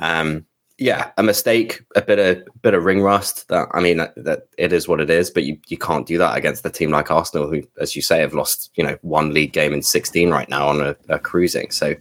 um, 0.00 0.46
yeah, 0.78 1.12
a 1.16 1.22
mistake, 1.22 1.80
a 1.94 2.02
bit 2.02 2.18
of 2.18 2.44
bit 2.62 2.74
of 2.74 2.84
ring 2.84 3.00
rust. 3.00 3.46
That 3.48 3.68
I 3.72 3.80
mean, 3.80 3.98
that, 3.98 4.14
that, 4.16 4.48
it 4.58 4.72
is 4.72 4.88
what 4.88 5.00
it 5.00 5.10
is. 5.10 5.30
But 5.30 5.44
you, 5.44 5.58
you 5.68 5.78
can't 5.78 6.06
do 6.06 6.18
that 6.18 6.36
against 6.36 6.66
a 6.66 6.70
team 6.70 6.90
like 6.90 7.12
Arsenal, 7.12 7.48
who, 7.48 7.62
as 7.80 7.94
you 7.94 8.02
say, 8.02 8.18
have 8.18 8.34
lost 8.34 8.72
you 8.74 8.82
know 8.82 8.98
one 9.02 9.32
league 9.32 9.52
game 9.52 9.72
in 9.72 9.82
sixteen 9.82 10.30
right 10.30 10.48
now 10.48 10.68
on 10.68 10.80
a, 10.80 10.96
a 11.08 11.20
cruising. 11.20 11.70
So 11.70 11.94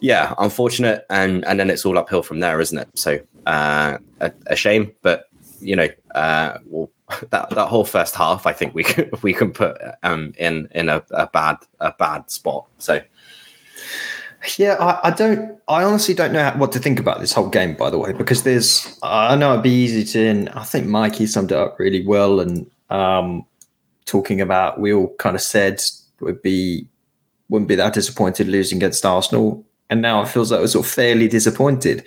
yeah, 0.00 0.34
unfortunate, 0.38 1.06
and 1.10 1.44
and 1.44 1.58
then 1.58 1.70
it's 1.70 1.84
all 1.84 1.98
uphill 1.98 2.22
from 2.22 2.40
there, 2.40 2.60
isn't 2.60 2.78
it? 2.78 2.88
So 2.94 3.18
uh, 3.46 3.98
a, 4.20 4.32
a 4.46 4.56
shame, 4.56 4.92
but 5.02 5.26
you 5.60 5.76
know, 5.76 5.88
uh, 6.14 6.58
well, 6.66 6.90
that 7.30 7.50
that 7.50 7.68
whole 7.68 7.84
first 7.84 8.14
half, 8.14 8.46
I 8.46 8.52
think 8.52 8.74
we 8.74 8.84
can 8.84 9.10
we 9.22 9.32
can 9.32 9.52
put 9.52 9.80
um 10.02 10.32
in 10.38 10.68
in 10.72 10.88
a, 10.88 11.02
a 11.10 11.26
bad 11.28 11.56
a 11.80 11.92
bad 11.92 12.30
spot. 12.30 12.66
So 12.78 13.00
yeah, 14.58 14.74
I, 14.74 15.08
I, 15.08 15.10
don't. 15.10 15.58
I 15.68 15.84
honestly 15.84 16.14
don't 16.14 16.32
know 16.32 16.50
what 16.56 16.72
to 16.72 16.78
think 16.78 17.00
about 17.00 17.20
this 17.20 17.32
whole 17.32 17.48
game. 17.48 17.74
By 17.74 17.90
the 17.90 17.98
way, 17.98 18.12
because 18.12 18.42
there's, 18.42 18.98
I 19.02 19.36
know 19.36 19.52
it'd 19.52 19.62
be 19.62 19.70
easy 19.70 20.04
to. 20.04 20.26
And 20.26 20.48
I 20.50 20.64
think 20.64 20.86
Mikey 20.86 21.26
summed 21.26 21.50
it 21.50 21.58
up 21.58 21.78
really 21.78 22.06
well. 22.06 22.40
And 22.40 22.70
um, 22.90 23.46
talking 24.04 24.40
about, 24.40 24.78
we 24.78 24.92
all 24.92 25.14
kind 25.18 25.34
of 25.34 25.42
said 25.42 25.80
would 26.20 26.42
be 26.42 26.86
wouldn't 27.48 27.68
be 27.68 27.74
that 27.74 27.94
disappointed 27.94 28.48
losing 28.48 28.78
against 28.78 29.04
Arsenal, 29.04 29.64
and 29.90 30.02
now 30.02 30.22
it 30.22 30.28
feels 30.28 30.50
like 30.50 30.58
I 30.58 30.62
was 30.62 30.72
sort 30.72 30.86
of 30.86 30.92
fairly 30.92 31.28
disappointed 31.28 32.04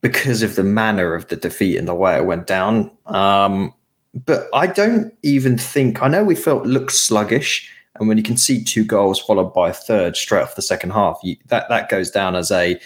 because 0.00 0.42
of 0.42 0.56
the 0.56 0.64
manner 0.64 1.14
of 1.14 1.28
the 1.28 1.36
defeat 1.36 1.76
and 1.76 1.86
the 1.86 1.94
way 1.94 2.16
it 2.16 2.24
went 2.24 2.46
down. 2.46 2.90
Um, 3.06 3.72
but 4.14 4.48
I 4.52 4.66
don't 4.66 5.14
even 5.22 5.56
think 5.56 6.02
I 6.02 6.08
know 6.08 6.24
we 6.24 6.34
felt 6.34 6.66
looked 6.66 6.92
sluggish 6.92 7.70
and 7.96 8.08
when 8.08 8.16
you 8.16 8.24
can 8.24 8.36
see 8.36 8.62
two 8.62 8.84
goals 8.84 9.20
followed 9.20 9.52
by 9.52 9.70
a 9.70 9.74
third 9.74 10.16
straight 10.16 10.42
off 10.42 10.54
the 10.54 10.62
second 10.62 10.90
half, 10.90 11.20
you, 11.22 11.36
that 11.46 11.68
that 11.68 11.88
goes 11.88 12.10
down 12.10 12.34
as 12.34 12.50
a 12.50 12.80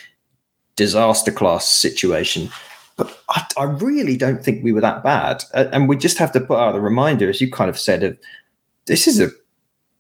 disaster 0.75 1.33
class 1.33 1.69
situation. 1.69 2.51
But 2.97 3.19
I, 3.29 3.47
I, 3.59 3.65
really 3.65 4.17
don't 4.17 4.43
think 4.43 4.65
we 4.65 4.73
were 4.73 4.81
that 4.81 5.03
bad, 5.03 5.45
and 5.55 5.89
we 5.89 5.97
just 5.97 6.19
have 6.19 6.33
to 6.33 6.41
put 6.41 6.59
out 6.59 6.73
the 6.73 6.81
reminder, 6.81 7.29
as 7.29 7.41
you 7.41 7.51
kind 7.51 7.69
of 7.69 7.79
said, 7.79 8.03
of 8.03 8.19
this 8.87 9.07
is 9.07 9.21
a 9.21 9.31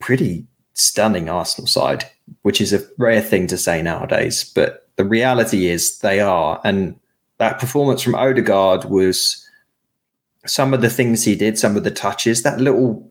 pretty 0.00 0.47
stunning 0.75 1.28
Arsenal 1.28 1.66
side, 1.66 2.04
which 2.42 2.61
is 2.61 2.73
a 2.73 2.85
rare 2.99 3.21
thing 3.21 3.47
to 3.49 3.59
say 3.59 3.83
nowadays. 3.83 4.45
But 4.54 4.88
the 4.97 5.04
reality 5.04 5.66
is 5.66 5.99
they 5.99 6.21
are, 6.21 6.61
and 6.64 6.99
that 7.38 7.59
performance 7.59 8.02
from 8.02 8.14
Odegaard 8.14 8.85
was 8.87 9.47
some 10.47 10.73
of 10.73 10.80
the 10.80 10.90
things 10.90 11.25
he 11.25 11.35
did, 11.35 11.59
some 11.59 11.76
of 11.76 11.85
the 11.85 11.90
touches, 11.90 12.42
that 12.42 12.61
little 12.61 13.11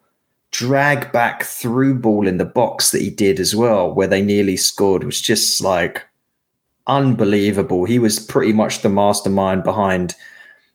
drag 0.51 1.12
back 1.12 1.43
through 1.43 2.00
ball 2.00 2.27
in 2.27 2.38
the 2.38 2.45
box 2.45 2.91
that 2.91 3.01
he 3.01 3.10
did 3.10 3.39
as 3.39 3.55
well, 3.55 3.93
where 3.93 4.07
they 4.07 4.22
nearly 4.22 4.57
scored, 4.57 5.03
was 5.03 5.22
just 5.22 5.62
like 5.62 6.03
unbelievable. 6.88 7.86
He 7.86 8.00
was 8.00 8.19
pretty 8.19 8.53
much 8.53 8.81
the 8.81 8.89
mastermind 8.89 9.63
behind 9.63 10.15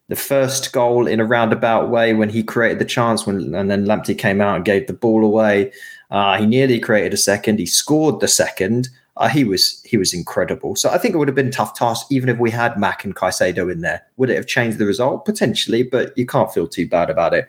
the 0.09 0.17
first 0.17 0.73
goal 0.73 1.07
in 1.07 1.21
a 1.21 1.25
roundabout 1.25 1.89
way 1.89 2.13
when 2.13 2.29
he 2.29 2.43
created 2.43 2.81
the 2.81 2.85
chance 2.85 3.27
when 3.27 3.55
and 3.55 3.71
then 3.71 3.87
Lamptey 3.87 4.19
came 4.19 4.41
out 4.41 4.57
and 4.57 4.65
gave 4.65 4.87
the 4.87 4.93
ball 4.93 5.25
away. 5.25 5.73
Uh, 6.11 6.39
he 6.39 6.47
nearly 6.47 6.81
created 6.81 7.15
a 7.15 7.19
second. 7.19 7.59
He 7.59 7.67
scored 7.67 8.21
the 8.21 8.29
second. 8.29 8.89
Uh, 9.17 9.29
he 9.29 9.45
was 9.45 9.83
he 9.85 9.97
was 9.97 10.15
incredible. 10.15 10.77
So 10.77 10.91
I 10.91 10.99
think 10.99 11.15
it 11.15 11.19
would 11.19 11.29
have 11.29 11.35
been 11.35 11.51
tough 11.51 11.75
task 11.75 12.07
even 12.11 12.29
if 12.29 12.39
we 12.39 12.51
had 12.51 12.79
Mac 12.79 13.05
and 13.05 13.15
Caicedo 13.15 13.71
in 13.71 13.81
there. 13.81 14.03
Would 14.17 14.31
it 14.31 14.37
have 14.37 14.47
changed 14.47 14.79
the 14.79 14.87
result 14.87 15.25
potentially? 15.25 15.83
But 15.83 16.17
you 16.17 16.27
can't 16.27 16.53
feel 16.53 16.67
too 16.67 16.89
bad 16.89 17.11
about 17.11 17.35
it. 17.35 17.49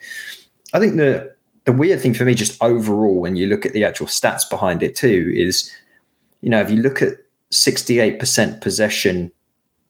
I 0.74 0.80
think 0.80 0.98
the 0.98 1.34
the 1.66 1.72
weird 1.72 2.02
thing 2.02 2.14
for 2.14 2.26
me, 2.26 2.34
just 2.34 2.62
overall, 2.62 3.20
when 3.20 3.36
you 3.36 3.48
look 3.48 3.66
at 3.66 3.74
the 3.74 3.86
actual 3.86 4.08
stats 4.08 4.50
behind 4.50 4.82
it 4.84 4.96
too, 4.96 5.32
is 5.34 5.72
you 6.42 6.50
know, 6.50 6.60
if 6.60 6.70
you 6.70 6.78
look 6.78 7.02
at 7.02 7.14
68% 7.52 8.62
possession, 8.62 9.32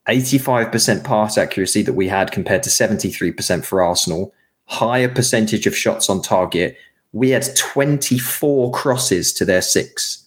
85% 0.07 1.03
pass 1.03 1.37
accuracy 1.37 1.81
that 1.83 1.93
we 1.93 2.07
had 2.07 2.31
compared 2.31 2.63
to 2.63 2.69
73% 2.69 3.63
for 3.63 3.81
Arsenal, 3.81 4.33
higher 4.65 5.07
percentage 5.07 5.65
of 5.65 5.75
shots 5.75 6.09
on 6.09 6.21
target, 6.21 6.77
we 7.13 7.30
had 7.30 7.56
24 7.56 8.72
crosses 8.72 9.34
to 9.34 9.46
their 9.46 9.62
six. 9.62 10.25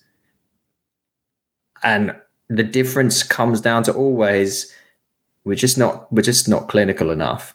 And 1.83 2.14
the 2.49 2.62
difference 2.62 3.23
comes 3.23 3.61
down 3.61 3.83
to 3.85 3.93
always 3.93 4.73
we're 5.45 5.55
just 5.55 5.76
not 5.76 6.11
we're 6.12 6.23
just 6.23 6.49
not 6.49 6.69
clinical 6.69 7.11
enough. 7.11 7.55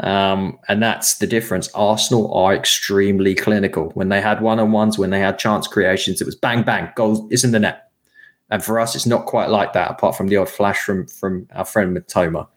Um, 0.00 0.58
and 0.68 0.82
that's 0.82 1.18
the 1.18 1.26
difference. 1.26 1.68
Arsenal 1.74 2.32
are 2.32 2.54
extremely 2.54 3.34
clinical. 3.34 3.90
When 3.90 4.08
they 4.08 4.20
had 4.20 4.40
one 4.40 4.58
on 4.58 4.72
ones, 4.72 4.98
when 4.98 5.10
they 5.10 5.20
had 5.20 5.38
chance 5.38 5.66
creations, 5.66 6.22
it 6.22 6.24
was 6.24 6.36
bang, 6.36 6.62
bang, 6.62 6.90
goals 6.96 7.30
is 7.30 7.44
in 7.44 7.52
the 7.52 7.58
net. 7.58 7.90
And 8.50 8.64
for 8.64 8.80
us, 8.80 8.96
it's 8.96 9.06
not 9.06 9.26
quite 9.26 9.50
like 9.50 9.74
that, 9.74 9.90
apart 9.90 10.16
from 10.16 10.28
the 10.28 10.36
odd 10.36 10.48
flash 10.48 10.78
from 10.78 11.06
from 11.06 11.46
our 11.52 11.64
friend 11.64 11.96
Mitoma. 11.96 12.48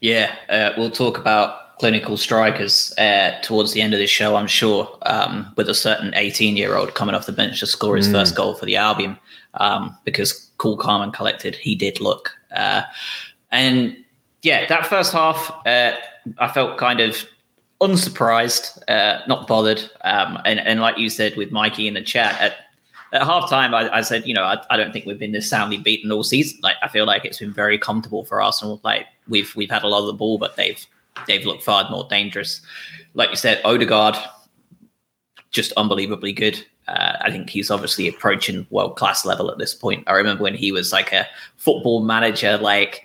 Yeah, 0.00 0.34
uh, 0.48 0.70
we'll 0.76 0.90
talk 0.90 1.18
about 1.18 1.69
clinical 1.80 2.18
strikers 2.18 2.92
uh, 2.98 3.40
towards 3.40 3.72
the 3.72 3.80
end 3.80 3.94
of 3.94 3.98
this 3.98 4.10
show, 4.10 4.36
I'm 4.36 4.46
sure, 4.46 4.98
um, 5.06 5.50
with 5.56 5.66
a 5.66 5.74
certain 5.74 6.12
18 6.14 6.54
year 6.54 6.76
old 6.76 6.92
coming 6.94 7.14
off 7.14 7.24
the 7.24 7.32
bench 7.32 7.60
to 7.60 7.66
score 7.66 7.96
his 7.96 8.06
mm. 8.06 8.12
first 8.12 8.36
goal 8.36 8.54
for 8.54 8.66
the 8.66 8.76
Albion, 8.76 9.18
um, 9.54 9.96
because 10.04 10.50
cool, 10.58 10.76
calm, 10.76 11.00
and 11.00 11.14
collected 11.14 11.54
he 11.54 11.74
did 11.74 11.98
look. 11.98 12.32
Uh, 12.54 12.82
and 13.50 13.96
yeah, 14.42 14.66
that 14.66 14.86
first 14.86 15.10
half, 15.10 15.50
uh, 15.64 15.96
I 16.36 16.48
felt 16.48 16.76
kind 16.76 17.00
of 17.00 17.24
unsurprised, 17.80 18.82
uh, 18.86 19.20
not 19.26 19.46
bothered. 19.46 19.82
Um, 20.02 20.38
and, 20.44 20.60
and 20.60 20.82
like 20.82 20.98
you 20.98 21.08
said 21.08 21.34
with 21.36 21.50
Mikey 21.50 21.88
in 21.88 21.94
the 21.94 22.02
chat, 22.02 22.38
at, 22.42 22.56
at 23.14 23.22
halftime, 23.22 23.72
I, 23.72 23.88
I 23.88 24.02
said, 24.02 24.26
you 24.26 24.34
know, 24.34 24.44
I, 24.44 24.58
I, 24.68 24.76
don't 24.76 24.92
think 24.92 25.06
we've 25.06 25.18
been 25.18 25.32
this 25.32 25.48
soundly 25.48 25.78
beaten 25.78 26.12
all 26.12 26.24
season. 26.24 26.60
Like, 26.62 26.76
I 26.82 26.88
feel 26.88 27.06
like 27.06 27.24
it's 27.24 27.38
been 27.38 27.54
very 27.54 27.78
comfortable 27.78 28.26
for 28.26 28.42
Arsenal. 28.42 28.82
Like, 28.84 29.06
we've 29.28 29.56
we've 29.56 29.70
had 29.70 29.82
a 29.82 29.88
lot 29.88 30.00
of 30.00 30.08
the 30.08 30.12
ball, 30.12 30.36
but 30.36 30.56
they've 30.56 30.86
they've 31.26 31.46
looked 31.46 31.62
far 31.62 31.88
more 31.90 32.06
dangerous. 32.08 32.60
Like 33.14 33.30
you 33.30 33.36
said, 33.36 33.60
Odegaard, 33.64 34.16
just 35.50 35.72
unbelievably 35.72 36.32
good. 36.32 36.64
Uh, 36.88 37.16
I 37.20 37.30
think 37.30 37.50
he's 37.50 37.70
obviously 37.70 38.08
approaching 38.08 38.66
world 38.70 38.96
class 38.96 39.24
level 39.24 39.50
at 39.50 39.58
this 39.58 39.74
point. 39.74 40.04
I 40.06 40.12
remember 40.12 40.42
when 40.42 40.54
he 40.54 40.72
was 40.72 40.92
like 40.92 41.12
a 41.12 41.26
football 41.56 42.02
manager, 42.02 42.56
like 42.58 43.04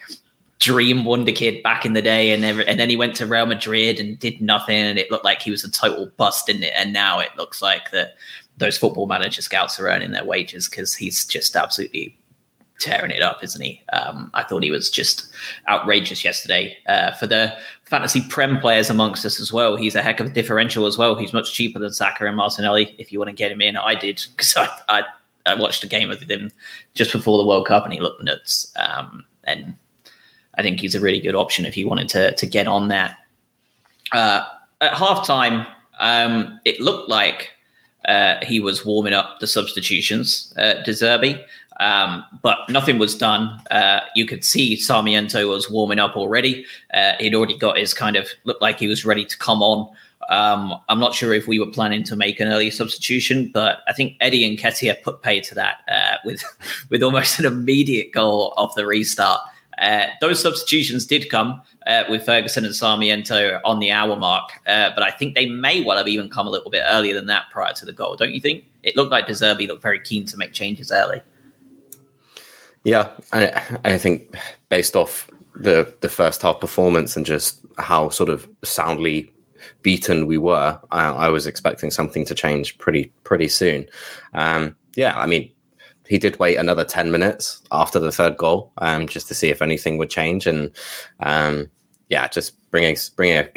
dream 0.59 1.05
wonder 1.05 1.31
kid 1.31 1.61
back 1.61 1.85
in 1.85 1.93
the 1.93 2.01
day, 2.01 2.31
and 2.31 2.43
then, 2.43 2.61
and 2.61 2.79
then 2.79 2.89
he 2.89 2.95
went 2.95 3.15
to 3.17 3.27
Real 3.27 3.45
Madrid 3.45 3.99
and 3.99 4.17
did 4.17 4.41
nothing, 4.41 4.77
and 4.77 4.97
it 4.97 5.11
looked 5.11 5.25
like 5.25 5.41
he 5.41 5.51
was 5.51 5.63
a 5.63 5.69
total 5.69 6.07
bust, 6.17 6.47
didn't 6.47 6.63
it? 6.63 6.73
And 6.75 6.93
now 6.93 7.19
it 7.19 7.29
looks 7.37 7.61
like 7.61 7.91
that 7.91 8.15
those 8.57 8.77
football 8.77 9.05
manager 9.05 9.41
scouts 9.41 9.79
are 9.79 9.89
earning 9.89 10.11
their 10.11 10.25
wages 10.25 10.69
because 10.69 10.95
he's 10.95 11.25
just 11.25 11.55
absolutely 11.55 12.17
tearing 12.79 13.11
it 13.11 13.21
up, 13.21 13.43
isn't 13.43 13.61
he? 13.61 13.81
Um, 13.93 14.29
I 14.33 14.43
thought 14.43 14.63
he 14.63 14.71
was 14.71 14.89
just 14.89 15.27
outrageous 15.67 16.23
yesterday. 16.23 16.77
Uh, 16.87 17.11
for 17.13 17.27
the 17.27 17.55
fantasy 17.85 18.21
prem 18.27 18.59
players 18.59 18.89
amongst 18.89 19.25
us 19.25 19.39
as 19.39 19.53
well, 19.53 19.75
he's 19.75 19.95
a 19.95 20.01
heck 20.01 20.19
of 20.19 20.27
a 20.27 20.29
differential 20.29 20.85
as 20.85 20.97
well. 20.97 21.15
He's 21.15 21.33
much 21.33 21.53
cheaper 21.53 21.79
than 21.79 21.93
Saka 21.93 22.25
and 22.25 22.35
Martinelli. 22.35 22.95
If 22.97 23.11
you 23.11 23.19
want 23.19 23.29
to 23.29 23.35
get 23.35 23.51
him 23.51 23.61
in, 23.61 23.77
I 23.77 23.95
did 23.95 24.21
because 24.31 24.55
I, 24.57 24.69
I, 24.89 25.03
I 25.45 25.55
watched 25.55 25.83
a 25.83 25.87
game 25.87 26.09
with 26.09 26.29
him 26.29 26.51
just 26.93 27.11
before 27.11 27.37
the 27.37 27.45
World 27.45 27.67
Cup 27.67 27.85
and 27.85 27.93
he 27.93 27.99
looked 27.99 28.23
nuts. 28.23 28.71
Um, 28.75 29.25
and 29.45 29.75
I 30.57 30.61
think 30.61 30.79
he's 30.79 30.95
a 30.95 30.99
really 30.99 31.19
good 31.19 31.35
option 31.35 31.65
if 31.65 31.77
you 31.77 31.87
wanted 31.87 32.09
to 32.09 32.33
to 32.35 32.45
get 32.45 32.67
on 32.67 32.87
that. 32.89 33.17
Uh, 34.11 34.45
at 34.81 34.93
halftime, 34.93 35.65
um, 35.99 36.59
it 36.65 36.79
looked 36.79 37.09
like 37.09 37.51
uh, 38.07 38.43
he 38.43 38.59
was 38.59 38.85
warming 38.85 39.13
up 39.13 39.39
the 39.39 39.47
substitutions, 39.47 40.53
uh, 40.57 40.83
De 40.83 40.91
Zerbi, 40.91 41.43
um, 41.79 42.23
but 42.41 42.69
nothing 42.69 42.97
was 42.97 43.17
done. 43.17 43.61
Uh, 43.71 44.01
you 44.15 44.25
could 44.25 44.43
see 44.43 44.75
Sarmiento 44.75 45.49
was 45.49 45.69
warming 45.69 45.99
up 45.99 46.15
already. 46.15 46.65
Uh, 46.93 47.13
he'd 47.19 47.35
already 47.35 47.57
got 47.57 47.77
his 47.77 47.93
kind 47.93 48.15
of 48.15 48.29
looked 48.45 48.61
like 48.61 48.79
he 48.79 48.87
was 48.87 49.05
ready 49.05 49.25
to 49.25 49.37
come 49.37 49.61
on. 49.61 49.93
Um, 50.29 50.79
I'm 50.89 50.99
not 50.99 51.13
sure 51.13 51.33
if 51.33 51.47
we 51.47 51.59
were 51.59 51.67
planning 51.67 52.03
to 52.03 52.15
make 52.15 52.39
an 52.39 52.47
early 52.47 52.71
substitution, 52.71 53.51
but 53.53 53.79
I 53.87 53.93
think 53.93 54.17
Eddie 54.21 54.45
and 54.45 54.57
Nketiah 54.57 55.03
put 55.03 55.21
pay 55.21 55.39
to 55.41 55.55
that 55.55 55.79
uh, 55.87 56.17
with 56.25 56.43
with 56.89 57.03
almost 57.03 57.39
an 57.39 57.45
immediate 57.45 58.11
goal 58.11 58.53
off 58.57 58.75
the 58.75 58.85
restart. 58.85 59.41
Uh, 59.77 60.05
those 60.21 60.41
substitutions 60.41 61.05
did 61.05 61.29
come 61.29 61.61
uh, 61.85 62.05
with 62.09 62.25
Ferguson 62.25 62.63
and 62.63 62.73
Sarmiento 62.73 63.59
on 63.65 63.79
the 63.79 63.91
hour 63.91 64.15
mark, 64.15 64.49
uh, 64.67 64.91
but 64.95 65.03
I 65.03 65.11
think 65.11 65.35
they 65.35 65.47
may 65.47 65.83
well 65.83 65.97
have 65.97 66.07
even 66.07 66.29
come 66.29 66.47
a 66.47 66.49
little 66.49 66.71
bit 66.71 66.83
earlier 66.87 67.13
than 67.13 67.25
that 67.27 67.49
prior 67.51 67.73
to 67.73 67.85
the 67.85 67.91
goal. 67.91 68.15
Don't 68.15 68.33
you 68.33 68.39
think? 68.39 68.63
It 68.83 68.95
looked 68.95 69.11
like 69.11 69.27
De 69.27 69.33
Zerbi 69.33 69.67
looked 69.67 69.81
very 69.81 69.99
keen 69.99 70.25
to 70.27 70.37
make 70.37 70.53
changes 70.53 70.91
early. 70.91 71.21
Yeah, 72.85 73.09
I, 73.33 73.79
I 73.83 73.97
think 73.97 74.35
based 74.69 74.95
off 74.95 75.29
the 75.55 75.91
the 76.01 76.09
first 76.09 76.41
half 76.43 76.59
performance 76.59 77.17
and 77.17 77.25
just 77.25 77.65
how 77.77 78.09
sort 78.09 78.29
of 78.29 78.47
soundly 78.63 79.33
beaten 79.81 80.27
we 80.27 80.37
were, 80.37 80.79
I, 80.91 81.07
I 81.07 81.29
was 81.29 81.47
expecting 81.47 81.89
something 81.89 82.25
to 82.25 82.35
change 82.35 82.77
pretty 82.77 83.11
pretty 83.23 83.47
soon. 83.47 83.87
Um, 84.35 84.75
yeah, 84.95 85.17
I 85.17 85.25
mean, 85.25 85.51
he 86.07 86.19
did 86.19 86.37
wait 86.39 86.57
another 86.57 86.85
10 86.85 87.11
minutes 87.11 87.61
after 87.71 87.99
the 87.99 88.11
third 88.11 88.37
goal 88.37 88.71
um, 88.77 89.07
just 89.07 89.27
to 89.29 89.33
see 89.33 89.49
if 89.49 89.63
anything 89.63 89.97
would 89.97 90.11
change. 90.11 90.45
And 90.45 90.71
um, 91.21 91.69
yeah, 92.09 92.27
just 92.27 92.69
bringing 92.69 92.95
bringing 93.15 93.37
a, 93.37 93.49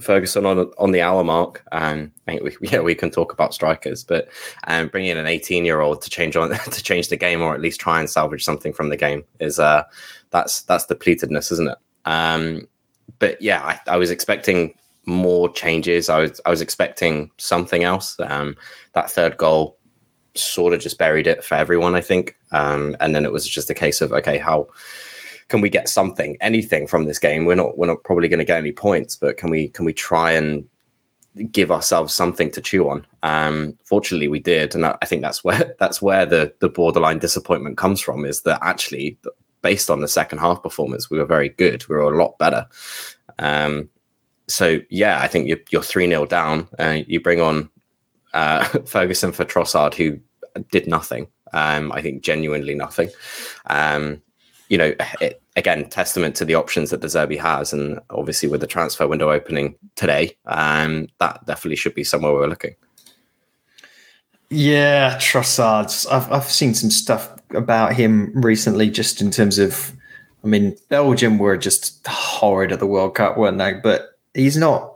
Ferguson 0.00 0.46
on 0.46 0.70
on 0.78 0.92
the 0.92 1.00
hour 1.00 1.24
mark. 1.24 1.64
Um, 1.72 2.12
we, 2.26 2.56
yeah 2.60 2.80
we 2.80 2.94
can 2.94 3.10
talk 3.10 3.32
about 3.32 3.54
strikers, 3.54 4.04
but 4.04 4.28
um, 4.66 4.88
bringing 4.88 5.10
in 5.10 5.18
an 5.18 5.26
18 5.26 5.64
year 5.64 5.80
old 5.80 6.02
to 6.02 6.10
change 6.10 6.36
on 6.36 6.50
to 6.70 6.82
change 6.82 7.08
the 7.08 7.16
game 7.16 7.42
or 7.42 7.54
at 7.54 7.60
least 7.60 7.80
try 7.80 7.98
and 8.00 8.10
salvage 8.10 8.44
something 8.44 8.72
from 8.72 8.88
the 8.88 8.96
game 8.96 9.24
is 9.40 9.58
uh 9.58 9.82
that's 10.30 10.62
that's 10.62 10.86
depletedness, 10.86 11.52
isn't 11.52 11.68
it? 11.68 11.78
Um, 12.04 12.68
but 13.18 13.40
yeah, 13.40 13.62
I, 13.62 13.80
I 13.92 13.96
was 13.96 14.10
expecting 14.10 14.74
more 15.06 15.52
changes. 15.52 16.08
I 16.08 16.20
was 16.20 16.40
I 16.44 16.50
was 16.50 16.60
expecting 16.60 17.30
something 17.38 17.84
else. 17.84 18.18
Um, 18.20 18.56
that 18.92 19.10
third 19.10 19.36
goal 19.36 19.78
sort 20.34 20.74
of 20.74 20.80
just 20.80 20.98
buried 20.98 21.26
it 21.26 21.42
for 21.44 21.54
everyone, 21.54 21.94
I 21.94 22.00
think. 22.00 22.36
Um, 22.52 22.96
and 23.00 23.14
then 23.14 23.24
it 23.24 23.32
was 23.32 23.48
just 23.48 23.70
a 23.70 23.74
case 23.74 24.00
of 24.00 24.12
okay, 24.12 24.38
how 24.38 24.68
can 25.48 25.60
we 25.60 25.70
get 25.70 25.88
something, 25.88 26.36
anything 26.40 26.86
from 26.86 27.04
this 27.04 27.18
game? 27.18 27.44
We're 27.44 27.54
not 27.54 27.78
we're 27.78 27.86
not 27.86 28.04
probably 28.04 28.28
going 28.28 28.38
to 28.38 28.44
get 28.44 28.58
any 28.58 28.72
points, 28.72 29.16
but 29.16 29.36
can 29.36 29.50
we 29.50 29.68
can 29.68 29.84
we 29.84 29.92
try 29.92 30.32
and 30.32 30.66
give 31.52 31.70
ourselves 31.70 32.14
something 32.14 32.50
to 32.50 32.60
chew 32.60 32.88
on? 32.88 33.06
Um, 33.22 33.76
fortunately, 33.84 34.28
we 34.28 34.40
did, 34.40 34.74
and 34.74 34.86
I 34.86 34.96
think 35.04 35.22
that's 35.22 35.44
where 35.44 35.74
that's 35.78 36.02
where 36.02 36.26
the 36.26 36.52
the 36.60 36.68
borderline 36.68 37.18
disappointment 37.18 37.76
comes 37.78 38.00
from. 38.00 38.24
Is 38.24 38.42
that 38.42 38.58
actually 38.62 39.18
based 39.62 39.90
on 39.90 40.00
the 40.00 40.08
second 40.08 40.38
half 40.38 40.62
performance, 40.62 41.10
we 41.10 41.18
were 41.18 41.24
very 41.24 41.48
good. 41.48 41.86
We 41.88 41.96
were 41.96 42.12
a 42.12 42.16
lot 42.16 42.38
better. 42.38 42.66
Um, 43.38 43.88
so 44.48 44.78
yeah, 44.90 45.20
I 45.20 45.26
think 45.26 45.48
you're, 45.48 45.58
you're 45.70 45.82
three 45.82 46.06
0 46.06 46.26
down. 46.26 46.68
Uh, 46.78 47.00
you 47.06 47.20
bring 47.20 47.40
on 47.40 47.68
uh, 48.32 48.64
Ferguson 48.86 49.32
for 49.32 49.44
Trossard, 49.44 49.94
who 49.94 50.20
did 50.70 50.86
nothing. 50.86 51.26
Um, 51.52 51.92
I 51.92 52.02
think 52.02 52.22
genuinely 52.22 52.74
nothing. 52.74 53.10
Um, 53.66 54.22
you 54.68 54.78
know, 54.78 54.94
it, 55.20 55.40
again, 55.56 55.88
testament 55.88 56.34
to 56.36 56.44
the 56.44 56.54
options 56.54 56.90
that 56.90 57.00
De 57.00 57.06
Zerbi 57.06 57.38
has, 57.38 57.72
and 57.72 58.00
obviously 58.10 58.48
with 58.48 58.60
the 58.60 58.66
transfer 58.66 59.06
window 59.06 59.30
opening 59.30 59.74
today, 59.94 60.36
um, 60.46 61.08
that 61.18 61.44
definitely 61.46 61.76
should 61.76 61.94
be 61.94 62.04
somewhere 62.04 62.32
we're 62.32 62.46
looking. 62.46 62.74
Yeah, 64.50 65.16
Trossard. 65.16 66.10
I've 66.10 66.30
I've 66.32 66.44
seen 66.44 66.74
some 66.74 66.90
stuff 66.90 67.32
about 67.54 67.94
him 67.94 68.32
recently, 68.34 68.90
just 68.90 69.20
in 69.20 69.30
terms 69.30 69.58
of, 69.58 69.92
I 70.44 70.46
mean, 70.46 70.76
Belgium 70.88 71.38
were 71.38 71.56
just 71.56 72.06
horrid 72.06 72.72
at 72.72 72.78
the 72.78 72.86
World 72.86 73.14
Cup, 73.14 73.36
weren't 73.36 73.58
they? 73.58 73.74
But 73.74 74.10
he's 74.34 74.56
not. 74.56 74.94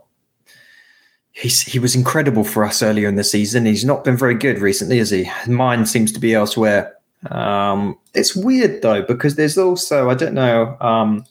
He's 1.33 1.61
he 1.61 1.79
was 1.79 1.95
incredible 1.95 2.43
for 2.43 2.63
us 2.63 2.81
earlier 2.81 3.07
in 3.07 3.15
the 3.15 3.23
season. 3.23 3.65
He's 3.65 3.85
not 3.85 4.03
been 4.03 4.17
very 4.17 4.35
good 4.35 4.59
recently, 4.59 4.97
has 4.97 5.09
he? 5.09 5.29
Mine 5.47 5.85
seems 5.85 6.11
to 6.11 6.19
be 6.19 6.33
elsewhere. 6.33 6.93
Um, 7.29 7.97
it's 8.15 8.35
weird 8.35 8.81
though 8.81 9.03
because 9.03 9.35
there's 9.35 9.57
also 9.57 10.09
I 10.09 10.15
don't 10.15 10.33
know. 10.33 10.77
Um, 10.79 11.25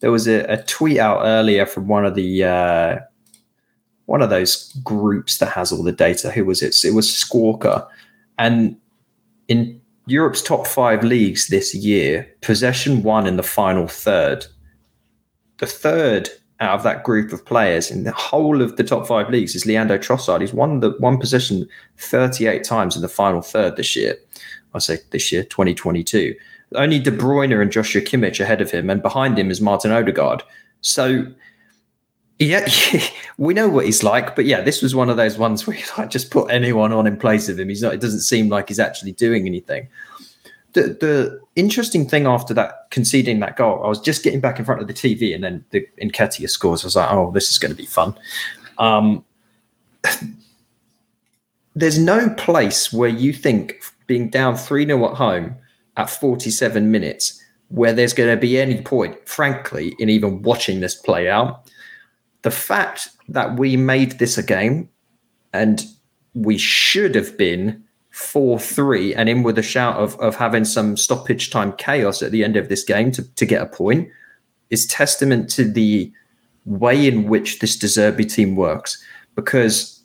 there 0.00 0.12
was 0.12 0.28
a, 0.28 0.44
a, 0.44 0.62
tweet 0.62 0.98
out 0.98 1.22
earlier 1.24 1.66
from 1.66 1.88
one 1.88 2.04
of 2.06 2.14
the 2.14 2.44
uh, 2.44 2.98
one 4.06 4.22
of 4.22 4.30
those 4.30 4.72
groups 4.84 5.38
that 5.38 5.48
has 5.48 5.72
all 5.72 5.82
the 5.82 5.92
data. 5.92 6.30
Who 6.30 6.44
was 6.44 6.62
it? 6.62 6.76
It 6.84 6.94
was 6.94 7.08
Squawka, 7.08 7.86
and 8.38 8.76
in 9.48 9.80
Europe's 10.06 10.42
top 10.42 10.66
five 10.66 11.02
leagues 11.02 11.48
this 11.48 11.74
year, 11.74 12.28
possession 12.40 13.02
won 13.02 13.26
in 13.26 13.36
the 13.36 13.42
final 13.42 13.88
third. 13.88 14.46
The 15.58 15.66
third 15.66 16.30
out 16.60 16.74
of 16.74 16.82
that 16.82 17.04
group 17.04 17.32
of 17.32 17.44
players 17.44 17.90
in 17.90 18.04
the 18.04 18.12
whole 18.12 18.62
of 18.62 18.76
the 18.76 18.84
top 18.84 19.06
five 19.06 19.30
leagues 19.30 19.54
is 19.54 19.66
Leandro 19.66 19.98
Trossard. 19.98 20.40
He's 20.40 20.52
won 20.52 20.80
the 20.80 20.90
one 20.98 21.18
possession 21.18 21.68
38 21.98 22.64
times 22.64 22.96
in 22.96 23.02
the 23.02 23.08
final 23.08 23.42
third 23.42 23.76
this 23.76 23.94
year. 23.94 24.16
I 24.74 24.78
say 24.78 24.98
this 25.10 25.32
year, 25.32 25.44
2022. 25.44 26.34
Only 26.74 26.98
De 26.98 27.10
Bruyne 27.10 27.60
and 27.60 27.72
Joshua 27.72 28.02
Kimmich 28.02 28.40
ahead 28.40 28.60
of 28.60 28.70
him, 28.70 28.90
and 28.90 29.00
behind 29.00 29.38
him 29.38 29.50
is 29.50 29.60
Martin 29.60 29.90
Odegaard. 29.90 30.42
So, 30.82 31.26
yeah, 32.38 32.68
we 33.38 33.54
know 33.54 33.68
what 33.68 33.86
he's 33.86 34.02
like, 34.02 34.36
but 34.36 34.44
yeah, 34.44 34.60
this 34.60 34.82
was 34.82 34.94
one 34.94 35.08
of 35.08 35.16
those 35.16 35.38
ones 35.38 35.66
where 35.66 35.76
you 35.76 35.84
like 35.96 36.10
just 36.10 36.30
put 36.30 36.50
anyone 36.50 36.92
on 36.92 37.06
in 37.06 37.16
place 37.16 37.48
of 37.48 37.58
him. 37.58 37.68
He's 37.68 37.82
not. 37.82 37.94
It 37.94 38.00
doesn't 38.00 38.20
seem 38.20 38.48
like 38.48 38.68
he's 38.68 38.78
actually 38.78 39.12
doing 39.12 39.46
anything. 39.46 39.88
The 40.74 40.82
the 40.82 41.40
interesting 41.56 42.06
thing 42.06 42.26
after 42.26 42.52
that 42.54 42.90
conceding 42.90 43.40
that 43.40 43.56
goal, 43.56 43.82
I 43.82 43.88
was 43.88 44.00
just 44.00 44.22
getting 44.22 44.40
back 44.40 44.58
in 44.58 44.66
front 44.66 44.82
of 44.82 44.86
the 44.86 44.94
TV, 44.94 45.34
and 45.34 45.42
then 45.42 45.64
the 45.70 45.86
Nketiah 46.02 46.50
scores. 46.50 46.84
I 46.84 46.86
was 46.86 46.96
like, 46.96 47.10
oh, 47.10 47.30
this 47.32 47.50
is 47.50 47.58
going 47.58 47.72
to 47.72 47.76
be 47.76 47.86
fun. 47.86 48.14
Um, 48.76 49.24
there's 51.74 51.98
no 51.98 52.28
place 52.30 52.92
where 52.92 53.08
you 53.08 53.32
think 53.32 53.80
being 54.08 54.28
down 54.28 54.56
3 54.56 54.86
0 54.86 55.08
at 55.08 55.16
home 55.16 55.54
at 55.96 56.10
47 56.10 56.90
minutes 56.90 57.40
where 57.68 57.92
there's 57.92 58.14
going 58.14 58.34
to 58.34 58.40
be 58.40 58.58
any 58.58 58.80
point, 58.82 59.28
frankly, 59.28 59.94
in 59.98 60.08
even 60.08 60.42
watching 60.42 60.80
this 60.80 60.94
play 60.96 61.28
out. 61.28 61.70
The 62.42 62.50
fact 62.50 63.10
that 63.28 63.58
we 63.58 63.76
made 63.76 64.18
this 64.18 64.38
a 64.38 64.42
game 64.42 64.88
and 65.52 65.84
we 66.34 66.56
should 66.56 67.14
have 67.14 67.36
been 67.36 67.84
4 68.10 68.58
3 68.58 69.14
and 69.14 69.28
in 69.28 69.42
with 69.42 69.58
a 69.58 69.62
shout 69.62 69.96
of, 69.96 70.18
of 70.18 70.36
having 70.36 70.64
some 70.64 70.96
stoppage 70.96 71.50
time 71.50 71.72
chaos 71.74 72.22
at 72.22 72.32
the 72.32 72.42
end 72.42 72.56
of 72.56 72.68
this 72.68 72.82
game 72.82 73.12
to, 73.12 73.22
to 73.34 73.46
get 73.46 73.62
a 73.62 73.66
point 73.66 74.08
is 74.70 74.86
testament 74.86 75.48
to 75.50 75.64
the 75.64 76.12
way 76.64 77.06
in 77.06 77.28
which 77.28 77.58
this 77.58 77.76
De 77.76 77.86
Zerbi 77.86 78.30
team 78.30 78.56
works. 78.56 79.02
Because 79.34 79.97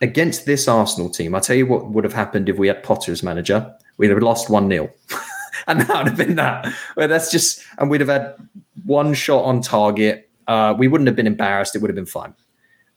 against 0.00 0.46
this 0.46 0.68
Arsenal 0.68 1.08
team, 1.10 1.34
I'll 1.34 1.40
tell 1.40 1.56
you 1.56 1.66
what 1.66 1.90
would 1.90 2.04
have 2.04 2.12
happened 2.12 2.48
if 2.48 2.58
we 2.58 2.68
had 2.68 2.82
Potter 2.82 3.12
as 3.12 3.22
manager. 3.22 3.74
We'd 3.98 4.10
have 4.10 4.22
lost 4.22 4.50
1 4.50 4.68
0. 4.68 4.90
and 5.66 5.80
that 5.80 5.96
would 5.96 6.08
have 6.08 6.16
been 6.16 6.36
that. 6.36 6.72
Well, 6.96 7.08
that's 7.08 7.30
just, 7.30 7.62
and 7.78 7.90
we'd 7.90 8.00
have 8.00 8.10
had 8.10 8.34
one 8.84 9.14
shot 9.14 9.44
on 9.44 9.62
target. 9.62 10.28
Uh, 10.46 10.74
we 10.78 10.88
wouldn't 10.88 11.06
have 11.08 11.16
been 11.16 11.26
embarrassed. 11.26 11.74
It 11.74 11.80
would 11.80 11.90
have 11.90 11.96
been 11.96 12.06
fine. 12.06 12.34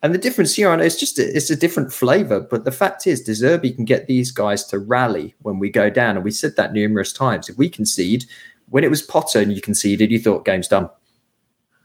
And 0.01 0.13
the 0.13 0.19
difference 0.19 0.55
here, 0.55 0.69
I 0.69 0.77
know 0.77 0.83
it's 0.83 0.99
just 0.99 1.19
a, 1.19 1.35
it's 1.35 1.49
a 1.49 1.55
different 1.57 1.91
flavor, 1.91 2.39
but 2.39 2.63
the 2.63 2.71
fact 2.71 3.05
is, 3.05 3.21
De 3.21 3.31
Zerbi 3.31 3.75
can 3.75 3.83
get 3.83 4.07
these 4.07 4.31
guys 4.31 4.63
to 4.65 4.79
rally 4.79 5.35
when 5.41 5.59
we 5.59 5.69
go 5.69 5.89
down, 5.89 6.15
and 6.15 6.23
we 6.23 6.31
said 6.31 6.55
that 6.55 6.71
numerous 6.71 7.11
times. 7.11 7.49
If 7.49 7.57
we 7.57 7.69
concede, 7.69 8.25
when 8.69 8.85
it 8.85 8.89
was 8.89 9.01
Potter 9.01 9.39
and 9.39 9.51
you 9.51 9.61
conceded, 9.61 10.09
you 10.09 10.19
thought 10.19 10.45
game's 10.45 10.69
done. 10.69 10.89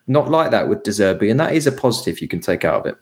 Not 0.06 0.30
like 0.30 0.52
that 0.52 0.68
with 0.68 0.84
De 0.84 0.90
Zerbi, 0.90 1.30
and 1.30 1.40
that 1.40 1.54
is 1.54 1.66
a 1.66 1.72
positive 1.72 2.20
you 2.20 2.28
can 2.28 2.40
take 2.40 2.64
out 2.64 2.80
of 2.80 2.86
it. 2.86 2.96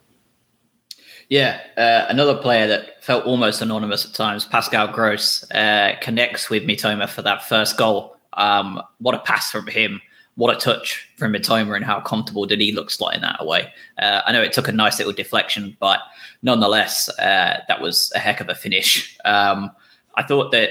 Yeah, 1.32 1.62
uh, 1.78 2.04
another 2.10 2.36
player 2.36 2.66
that 2.66 3.02
felt 3.02 3.24
almost 3.24 3.62
anonymous 3.62 4.04
at 4.04 4.12
times, 4.12 4.44
Pascal 4.44 4.86
Gross, 4.88 5.50
uh, 5.52 5.94
connects 6.02 6.50
with 6.50 6.64
Mitoma 6.64 7.08
for 7.08 7.22
that 7.22 7.42
first 7.42 7.78
goal. 7.78 8.18
Um, 8.34 8.82
what 8.98 9.14
a 9.14 9.18
pass 9.20 9.50
from 9.50 9.66
him! 9.66 10.02
What 10.34 10.54
a 10.54 10.60
touch 10.60 11.08
from 11.16 11.32
Mitoma, 11.32 11.74
and 11.74 11.86
how 11.86 12.02
comfortable 12.02 12.44
did 12.44 12.60
he 12.60 12.72
look 12.72 12.90
slotting 12.90 13.22
that 13.22 13.36
away? 13.40 13.72
Uh, 13.96 14.20
I 14.26 14.32
know 14.32 14.42
it 14.42 14.52
took 14.52 14.68
a 14.68 14.72
nice 14.72 14.98
little 14.98 15.14
deflection, 15.14 15.74
but 15.80 16.00
nonetheless, 16.42 17.08
uh, 17.18 17.60
that 17.66 17.80
was 17.80 18.12
a 18.14 18.18
heck 18.18 18.42
of 18.42 18.50
a 18.50 18.54
finish. 18.54 19.16
Um, 19.24 19.70
I 20.16 20.24
thought 20.24 20.52
that 20.52 20.68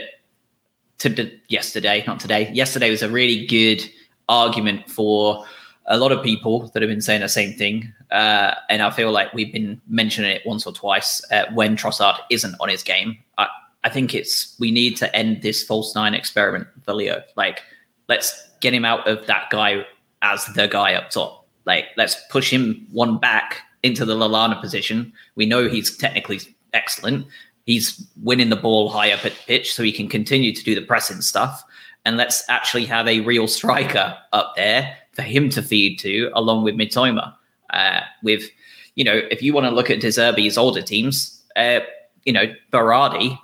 yesterday, 1.47 2.03
not 2.05 2.19
today, 2.19 2.51
yesterday 2.53 2.91
was 2.91 3.01
a 3.01 3.09
really 3.09 3.47
good 3.47 3.81
argument 4.29 4.91
for 4.91 5.43
a 5.87 5.97
lot 5.97 6.11
of 6.11 6.23
people 6.23 6.67
that 6.69 6.81
have 6.81 6.89
been 6.89 7.01
saying 7.01 7.21
the 7.21 7.29
same 7.29 7.53
thing, 7.53 7.91
uh, 8.11 8.53
and 8.69 8.81
I 8.81 8.91
feel 8.91 9.11
like 9.11 9.33
we've 9.33 9.51
been 9.51 9.81
mentioning 9.87 10.31
it 10.31 10.41
once 10.45 10.65
or 10.65 10.73
twice 10.73 11.21
uh, 11.31 11.45
when 11.53 11.75
Trossard 11.75 12.17
isn't 12.29 12.55
on 12.59 12.69
his 12.69 12.83
game. 12.83 13.17
I, 13.37 13.47
I 13.83 13.89
think 13.89 14.13
it's 14.13 14.55
we 14.59 14.71
need 14.71 14.95
to 14.97 15.13
end 15.15 15.41
this 15.41 15.63
false 15.63 15.95
nine 15.95 16.13
experiment 16.13 16.67
for 16.83 16.93
Leo. 16.93 17.23
Like, 17.35 17.63
let's 18.07 18.49
get 18.59 18.73
him 18.73 18.85
out 18.85 19.07
of 19.07 19.25
that 19.27 19.49
guy 19.49 19.85
as 20.21 20.45
the 20.45 20.67
guy 20.67 20.93
up 20.93 21.09
top. 21.09 21.47
Like, 21.65 21.85
let's 21.97 22.15
push 22.29 22.51
him 22.51 22.87
one 22.91 23.17
back 23.17 23.61
into 23.83 24.05
the 24.05 24.15
Lallana 24.15 24.61
position. 24.61 25.11
We 25.35 25.45
know 25.45 25.67
he's 25.67 25.97
technically 25.97 26.41
excellent. 26.73 27.25
He's 27.65 28.07
winning 28.21 28.49
the 28.49 28.55
ball 28.55 28.89
high 28.89 29.11
up 29.11 29.25
at 29.25 29.33
pitch, 29.47 29.73
so 29.73 29.83
he 29.83 29.91
can 29.91 30.07
continue 30.07 30.53
to 30.53 30.63
do 30.63 30.75
the 30.75 30.81
pressing 30.81 31.21
stuff. 31.21 31.63
And 32.05 32.17
let's 32.17 32.43
actually 32.49 32.85
have 32.85 33.07
a 33.07 33.19
real 33.21 33.47
striker 33.47 34.17
up 34.33 34.55
there 34.55 34.97
for 35.21 35.27
him 35.27 35.49
to 35.49 35.61
feed 35.61 35.99
to, 35.99 36.31
along 36.33 36.63
with 36.63 36.75
Mitoma. 36.75 37.33
Uh, 37.69 38.01
with, 38.23 38.43
you 38.95 39.03
know, 39.03 39.21
if 39.29 39.41
you 39.41 39.53
want 39.53 39.65
to 39.65 39.71
look 39.71 39.89
at 39.89 40.01
De 40.01 40.07
Zerbi's 40.07 40.57
older 40.57 40.81
teams, 40.81 41.41
uh, 41.55 41.79
you 42.25 42.33
know, 42.33 42.53
Berardi 42.73 43.37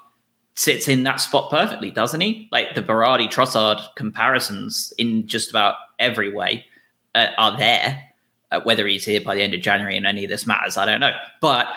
sits 0.55 0.87
in 0.87 1.03
that 1.03 1.17
spot 1.17 1.49
perfectly, 1.49 1.91
doesn't 1.91 2.21
he? 2.21 2.49
Like 2.51 2.75
the 2.75 2.81
Berardi 2.81 3.29
Trossard 3.29 3.81
comparisons 3.95 4.91
in 4.97 5.27
just 5.27 5.49
about 5.49 5.75
every 5.99 6.33
way 6.33 6.65
uh, 7.15 7.27
are 7.37 7.57
there. 7.57 8.03
Uh, 8.49 8.61
whether 8.61 8.87
he's 8.87 9.03
here 9.03 9.19
by 9.19 9.35
the 9.35 9.41
end 9.41 9.53
of 9.53 9.59
January 9.59 9.97
and 9.97 10.07
any 10.07 10.23
of 10.23 10.29
this 10.29 10.47
matters, 10.47 10.77
I 10.77 10.85
don't 10.85 11.01
know. 11.01 11.15
But 11.41 11.67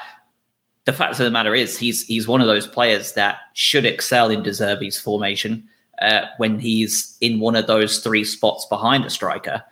the 0.85 0.93
fact 0.93 1.13
of 1.13 1.25
the 1.25 1.31
matter 1.31 1.53
is, 1.53 1.77
he's 1.77 2.07
he's 2.07 2.29
one 2.29 2.41
of 2.41 2.47
those 2.47 2.69
players 2.69 3.13
that 3.15 3.39
should 3.55 3.85
excel 3.85 4.31
in 4.31 4.45
De 4.45 4.51
Zerbi's 4.51 4.99
formation 4.99 5.69
uh, 6.01 6.27
when 6.39 6.61
he's 6.61 7.17
in 7.21 7.41
one 7.41 7.57
of 7.57 7.67
those 7.67 7.99
three 7.99 8.23
spots 8.23 8.67
behind 8.67 9.05
a 9.05 9.11
striker 9.11 9.65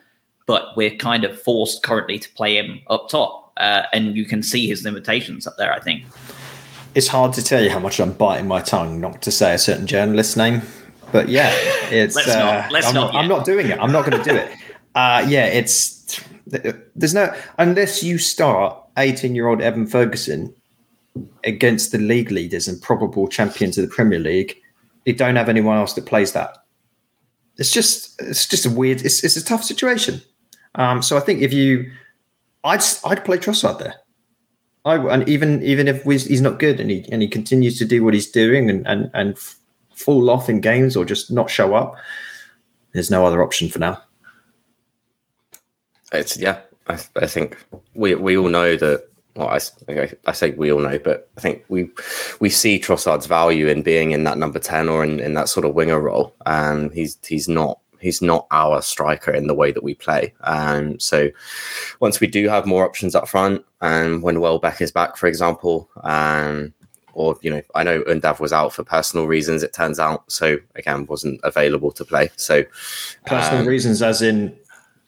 but 0.49 0.77
we're 0.77 0.97
kind 0.97 1.23
of 1.23 1.41
forced 1.41 1.85
currently 1.85 2.19
to 2.19 2.29
play 2.31 2.57
him 2.57 2.81
up 2.89 3.09
top. 3.09 3.53
Uh, 3.57 3.83
and 3.93 4.17
you 4.17 4.25
can 4.25 4.43
see 4.43 4.67
his 4.67 4.83
limitations 4.83 5.47
up 5.47 5.55
there, 5.59 5.73
I 5.73 5.79
think. 5.79 6.05
It's 6.97 7.07
hard 7.07 7.33
to 7.35 7.45
tell 7.45 7.63
you 7.63 7.71
how 7.71 7.79
much 7.79 8.01
I'm 8.01 8.13
biting 8.13 8.49
my 8.49 8.61
tongue 8.61 9.01
not 9.01 9.23
to 9.23 9.31
say 9.31 9.55
a 9.55 9.59
certain 9.59 9.87
journalist's 9.87 10.37
name 10.37 10.63
but 11.13 11.29
yeah, 11.29 11.51
it's. 11.91 12.15
Let's 12.15 12.29
not- 12.29 12.37
uh, 12.37 12.69
let's 12.71 12.87
I'm, 12.87 12.95
not 12.95 13.13
not, 13.13 13.23
I'm 13.23 13.29
not 13.29 13.45
doing 13.45 13.69
it. 13.69 13.79
I'm 13.81 13.93
not 13.93 14.09
going 14.09 14.23
to 14.23 14.31
do 14.31 14.37
it. 14.37 14.53
Uh, 14.95 15.25
yeah, 15.29 15.45
it's. 15.45 16.21
There's 16.97 17.15
no 17.15 17.33
unless 17.59 18.03
you 18.03 18.19
start 18.19 18.77
18 18.97 19.33
year 19.37 19.47
old 19.47 19.61
Evan 19.61 19.87
Ferguson 19.87 20.53
against 21.45 21.93
the 21.93 21.99
league 21.99 22.33
leaders 22.33 22.67
and 22.67 22.83
probable 22.83 23.29
champions 23.29 23.79
of 23.79 23.89
the 23.89 23.95
Premier 23.95 24.19
League. 24.19 24.57
You 25.05 25.13
don't 25.13 25.37
have 25.37 25.49
anyone 25.49 25.77
else 25.77 25.93
that 25.93 26.07
plays 26.07 26.33
that. 26.33 26.57
It's 27.59 27.71
just 27.71 28.21
it's 28.21 28.47
just 28.47 28.67
a 28.67 28.71
weird. 28.71 29.03
It's 29.03 29.23
it's 29.23 29.37
a 29.37 29.45
tough 29.45 29.63
situation. 29.63 30.21
Um, 30.79 31.03
so 31.03 31.17
I 31.17 31.21
think 31.21 31.43
if 31.43 31.53
you, 31.53 31.91
I'd 32.64 32.83
I'd 33.05 33.25
play 33.25 33.37
Trossard 33.37 33.79
there. 33.81 33.97
I 34.85 34.97
and 34.97 35.29
even 35.29 35.62
even 35.62 35.88
if 35.88 36.05
he's 36.05 36.41
not 36.41 36.59
good 36.59 36.81
and 36.81 36.91
he 36.91 37.05
and 37.12 37.21
he 37.21 37.29
continues 37.29 37.79
to 37.79 37.85
do 37.85 38.03
what 38.03 38.14
he's 38.14 38.31
doing 38.31 38.71
and 38.71 38.87
and 38.87 39.11
and 39.12 39.37
fall 39.95 40.31
off 40.31 40.49
in 40.49 40.61
games 40.61 40.97
or 40.97 41.05
just 41.05 41.31
not 41.31 41.51
show 41.51 41.75
up, 41.75 41.97
there's 42.93 43.11
no 43.11 43.27
other 43.27 43.43
option 43.43 43.69
for 43.69 43.81
now. 43.81 44.01
It's 46.12 46.38
yeah. 46.38 46.61
I, 46.87 46.99
I 47.17 47.27
think 47.27 47.59
we 47.95 48.14
we 48.14 48.37
all 48.37 48.49
know 48.49 48.77
that. 48.77 49.05
Well, 49.35 49.51
I, 49.51 49.61
I 50.27 50.33
say 50.33 50.51
we 50.51 50.73
all 50.73 50.81
know, 50.81 50.99
but 50.99 51.29
I 51.37 51.41
think 51.41 51.64
we 51.69 51.91
we 52.41 52.51
see 52.51 52.81
Trossard's 52.81 53.27
value 53.27 53.69
in 53.69 53.83
being 53.83 54.11
in 54.11 54.25
that 54.25 54.38
number 54.38 54.59
ten 54.59 54.88
or 54.88 55.05
in, 55.05 55.21
in 55.21 55.35
that 55.35 55.49
sort 55.49 55.67
of 55.67 55.75
winger 55.75 56.01
role, 56.01 56.35
and 56.47 56.93
he's 56.93 57.19
he's 57.25 57.49
not 57.49 57.79
he's 58.01 58.23
not 58.23 58.47
our 58.51 58.83
striker 58.83 59.33
in 59.33 59.47
the 59.47 59.55
way 59.55 59.73
that 59.73 59.83
we 59.83 59.95
play. 59.95 60.35
Um, 60.43 60.99
so 61.01 61.31
once 62.01 62.21
we 62.21 62.27
do 62.27 62.49
have 62.49 62.67
more 62.67 62.85
options 62.85 63.15
up 63.15 63.29
front, 63.29 63.65
and 63.81 64.23
when 64.23 64.41
Welbeck 64.41 64.81
is 64.81 64.93
back, 64.93 65.17
for 65.17 65.27
example, 65.27 65.89
um, 66.03 66.75
or 67.15 67.37
you 67.43 67.51
know, 67.51 67.63
I 67.75 67.83
know 67.83 68.03
Undav 68.03 68.41
was 68.41 68.53
out 68.53 68.73
for 68.73 68.85
personal 68.85 69.27
reasons. 69.27 69.63
It 69.63 69.73
turns 69.73 69.99
out, 69.99 70.31
so 70.31 70.59
again, 70.77 71.07
wasn't 71.07 71.41
available 71.43 71.91
to 71.93 72.05
play. 72.05 72.31
So 72.37 72.65
Personal 73.27 73.63
um, 73.63 73.67
reasons, 73.67 74.03
as 74.03 74.23
in 74.23 74.57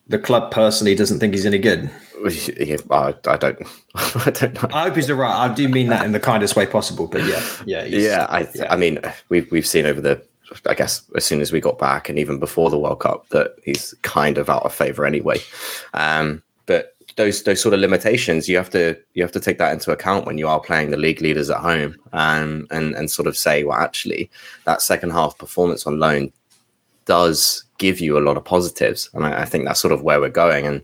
the 0.09 0.19
club 0.19 0.51
personally 0.51 0.97
doesn't 0.97 1.21
think 1.21 1.35
he's 1.35 1.47
any 1.47 1.59
good. 1.59 1.89
yeah, 2.59 2.77
I, 2.91 3.15
I 3.27 3.37
don't, 3.37 3.63
I 3.95 4.31
don't 4.31 4.55
know. 4.55 4.69
I 4.73 4.83
hope 4.83 4.97
he's 4.97 5.07
the 5.07 5.15
right. 5.15 5.49
I 5.49 5.55
do 5.55 5.69
mean 5.69 5.89
that 5.89 6.05
in 6.05 6.13
the 6.13 6.21
kindest 6.21 6.57
way 6.57 6.67
possible. 6.67 7.07
But 7.07 7.25
yeah, 7.25 7.43
yeah, 7.65 7.85
yeah, 7.85 8.27
I, 8.29 8.49
yeah. 8.55 8.73
I 8.73 8.77
mean, 8.77 8.99
we've 9.29 9.51
we've 9.53 9.67
seen 9.67 9.87
over 9.87 10.01
the, 10.01 10.23
I 10.67 10.75
guess, 10.75 11.03
as 11.17 11.25
soon 11.25 11.41
as 11.41 11.53
we 11.53 11.61
got 11.61 11.79
back, 11.79 12.09
and 12.09 12.19
even 12.19 12.39
before 12.39 12.71
the 12.71 12.79
World 12.79 13.01
Cup, 13.01 13.29
that 13.29 13.55
he's 13.65 13.95
kind 14.03 14.39
of 14.39 14.51
out 14.51 14.65
of 14.65 14.75
favor 14.75 15.07
anyway. 15.07 15.39
Um, 15.95 16.43
but 16.67 16.95
those 17.17 17.43
those 17.43 17.61
sort 17.61 17.75
of 17.75 17.81
limitations, 17.81 18.49
you 18.49 18.57
have 18.57 18.71
to 18.71 18.99
you 19.15 19.23
have 19.23 19.33
to 19.33 19.41
take 19.41 19.59
that 19.59 19.73
into 19.73 19.93
account 19.93 20.27
when 20.27 20.39
you 20.39 20.49
are 20.49 20.61
playing 20.61 20.91
the 20.91 20.97
league 20.97 21.21
leaders 21.21 21.51
at 21.51 21.59
home, 21.59 21.97
um, 22.13 22.67
and 22.71 22.95
and 22.95 23.11
sort 23.11 23.29
of 23.29 23.37
say, 23.37 23.65
well, 23.65 23.79
actually, 23.79 24.31
that 24.65 24.83
second 24.83 25.11
half 25.11 25.39
performance 25.39 25.87
on 25.87 25.99
loan 25.99 26.33
does 27.07 27.65
give 27.81 27.99
you 27.99 28.17
a 28.17 28.21
lot 28.21 28.37
of 28.37 28.45
positives, 28.45 29.11
and 29.15 29.25
I, 29.27 29.43
I 29.43 29.45
think 29.47 29.65
that's 29.65 29.81
sort 29.81 29.93
of 29.93 30.03
where 30.03 30.21
we're 30.21 30.29
going. 30.29 30.67
And 30.67 30.83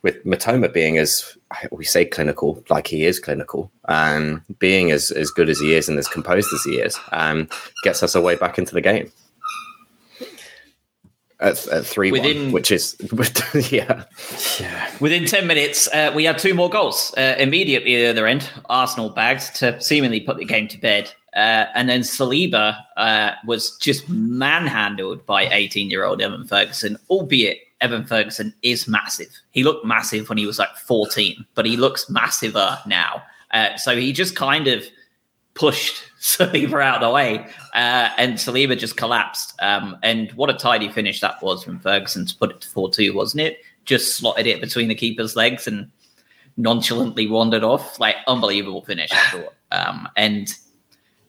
with 0.00 0.24
Mitoma 0.24 0.72
being 0.72 0.96
as 0.96 1.36
we 1.70 1.84
say 1.84 2.06
clinical, 2.06 2.64
like 2.70 2.86
he 2.86 3.04
is 3.04 3.20
clinical, 3.20 3.70
and 3.88 4.40
being 4.58 4.90
as 4.90 5.10
as 5.10 5.30
good 5.30 5.50
as 5.50 5.60
he 5.60 5.74
is 5.74 5.88
and 5.90 5.98
as 5.98 6.08
composed 6.08 6.48
as 6.54 6.62
he 6.62 6.78
is, 6.78 6.98
um, 7.12 7.48
gets 7.84 8.02
us 8.02 8.14
a 8.14 8.22
way 8.22 8.36
back 8.36 8.56
into 8.56 8.72
the 8.72 8.80
game. 8.80 9.12
At, 11.40 11.68
at 11.68 11.86
three 11.86 12.10
Within- 12.10 12.44
one, 12.44 12.52
which 12.52 12.72
is 12.72 12.96
yeah, 13.70 14.04
yeah. 14.58 14.90
Within 14.98 15.24
10 15.24 15.46
minutes, 15.46 15.86
uh, 15.94 16.10
we 16.12 16.24
had 16.24 16.36
two 16.36 16.52
more 16.52 16.68
goals. 16.68 17.14
Uh, 17.16 17.36
immediately 17.38 17.94
at 17.94 18.00
the 18.00 18.10
other 18.10 18.26
end, 18.26 18.50
Arsenal 18.68 19.10
bagged 19.10 19.54
to 19.56 19.80
seemingly 19.80 20.20
put 20.20 20.38
the 20.38 20.44
game 20.44 20.66
to 20.66 20.78
bed. 20.78 21.12
Uh, 21.38 21.70
and 21.76 21.88
then 21.88 22.00
Saliba 22.00 22.84
uh, 22.96 23.30
was 23.46 23.76
just 23.76 24.08
manhandled 24.08 25.24
by 25.24 25.46
18 25.46 25.88
year 25.88 26.04
old 26.04 26.20
Evan 26.20 26.44
Ferguson, 26.44 26.98
albeit 27.08 27.58
Evan 27.80 28.04
Ferguson 28.04 28.52
is 28.62 28.88
massive. 28.88 29.30
He 29.52 29.62
looked 29.62 29.86
massive 29.86 30.28
when 30.28 30.36
he 30.36 30.46
was 30.46 30.58
like 30.58 30.74
14, 30.74 31.46
but 31.54 31.64
he 31.64 31.76
looks 31.76 32.06
massiver 32.06 32.84
now. 32.88 33.22
Uh, 33.52 33.76
so 33.76 33.96
he 33.96 34.12
just 34.12 34.34
kind 34.34 34.66
of 34.66 34.84
pushed 35.54 36.02
Saliba 36.20 36.82
out 36.82 36.96
of 36.96 37.08
the 37.08 37.10
way, 37.10 37.46
uh, 37.72 38.10
and 38.18 38.34
Saliba 38.34 38.76
just 38.76 38.96
collapsed. 38.96 39.54
Um, 39.62 39.96
and 40.02 40.32
what 40.32 40.50
a 40.50 40.54
tidy 40.54 40.88
finish 40.88 41.20
that 41.20 41.40
was 41.40 41.62
from 41.62 41.78
Ferguson 41.78 42.26
to 42.26 42.36
put 42.36 42.50
it 42.50 42.62
to 42.62 42.68
4 42.68 42.90
2, 42.90 43.14
wasn't 43.14 43.42
it? 43.42 43.58
Just 43.84 44.16
slotted 44.16 44.48
it 44.48 44.60
between 44.60 44.88
the 44.88 44.96
keeper's 44.96 45.36
legs 45.36 45.68
and 45.68 45.88
nonchalantly 46.56 47.28
wandered 47.28 47.62
off. 47.62 48.00
Like, 48.00 48.16
unbelievable 48.26 48.82
finish, 48.82 49.12
I 49.12 49.30
thought. 49.30 49.54
Um, 49.70 50.08
and 50.16 50.52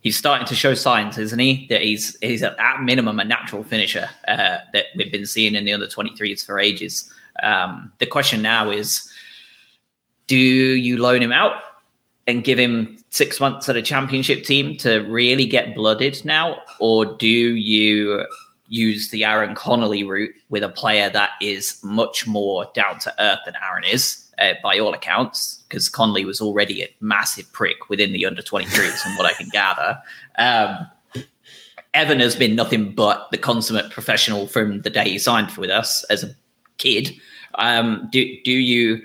he's 0.01 0.17
starting 0.17 0.47
to 0.47 0.55
show 0.55 0.73
signs, 0.73 1.17
isn't 1.17 1.39
he? 1.39 1.67
That 1.69 1.81
he's 1.81 2.17
he's 2.21 2.43
at, 2.43 2.57
minimum 2.81 3.19
a 3.19 3.25
natural 3.25 3.63
finisher 3.63 4.09
uh, 4.27 4.57
that 4.73 4.85
we've 4.95 5.11
been 5.11 5.25
seeing 5.25 5.55
in 5.55 5.65
the 5.65 5.73
under 5.73 5.87
23s 5.87 6.45
for 6.45 6.59
ages. 6.59 7.11
Um, 7.43 7.91
the 7.99 8.05
question 8.05 8.41
now 8.41 8.69
is 8.69 9.09
do 10.27 10.37
you 10.37 10.97
loan 10.97 11.21
him 11.21 11.31
out 11.31 11.55
and 12.27 12.43
give 12.43 12.59
him 12.59 12.97
six 13.09 13.39
months 13.39 13.67
at 13.69 13.75
a 13.75 13.81
championship 13.81 14.43
team 14.43 14.77
to 14.77 14.99
really 14.99 15.45
get 15.45 15.73
blooded 15.73 16.23
now? 16.23 16.61
Or 16.79 17.05
do 17.05 17.27
you 17.27 18.25
use 18.67 19.09
the 19.09 19.23
Aaron 19.25 19.55
Connolly 19.55 20.03
route 20.03 20.35
with 20.49 20.63
a 20.63 20.69
player 20.69 21.09
that 21.09 21.31
is 21.41 21.79
much 21.83 22.27
more 22.27 22.69
down 22.75 22.99
to 22.99 23.13
earth 23.19 23.39
than 23.45 23.55
Aaron 23.67 23.83
is, 23.83 24.28
uh, 24.39 24.53
by 24.63 24.79
all 24.79 24.93
accounts? 24.93 25.63
Because 25.67 25.89
Connolly 25.89 26.25
was 26.25 26.41
already 26.41 26.81
a 26.81 26.89
massive 26.99 27.51
prick 27.53 27.89
within 27.89 28.13
the 28.13 28.25
under 28.25 28.41
23s, 28.41 28.99
from 28.99 29.15
what 29.17 29.25
I 29.25 29.33
can 29.33 29.49
gather. 29.49 29.99
Um, 30.37 30.87
Evan 31.93 32.19
has 32.19 32.35
been 32.35 32.55
nothing 32.55 32.91
but 32.93 33.29
the 33.31 33.37
consummate 33.37 33.91
professional 33.91 34.47
from 34.47 34.81
the 34.81 34.89
day 34.89 35.09
he 35.09 35.19
signed 35.19 35.51
with 35.57 35.69
us 35.69 36.03
as 36.05 36.23
a 36.23 36.35
kid. 36.77 37.15
Um, 37.55 38.07
do 38.11 38.37
do 38.43 38.51
you 38.51 39.01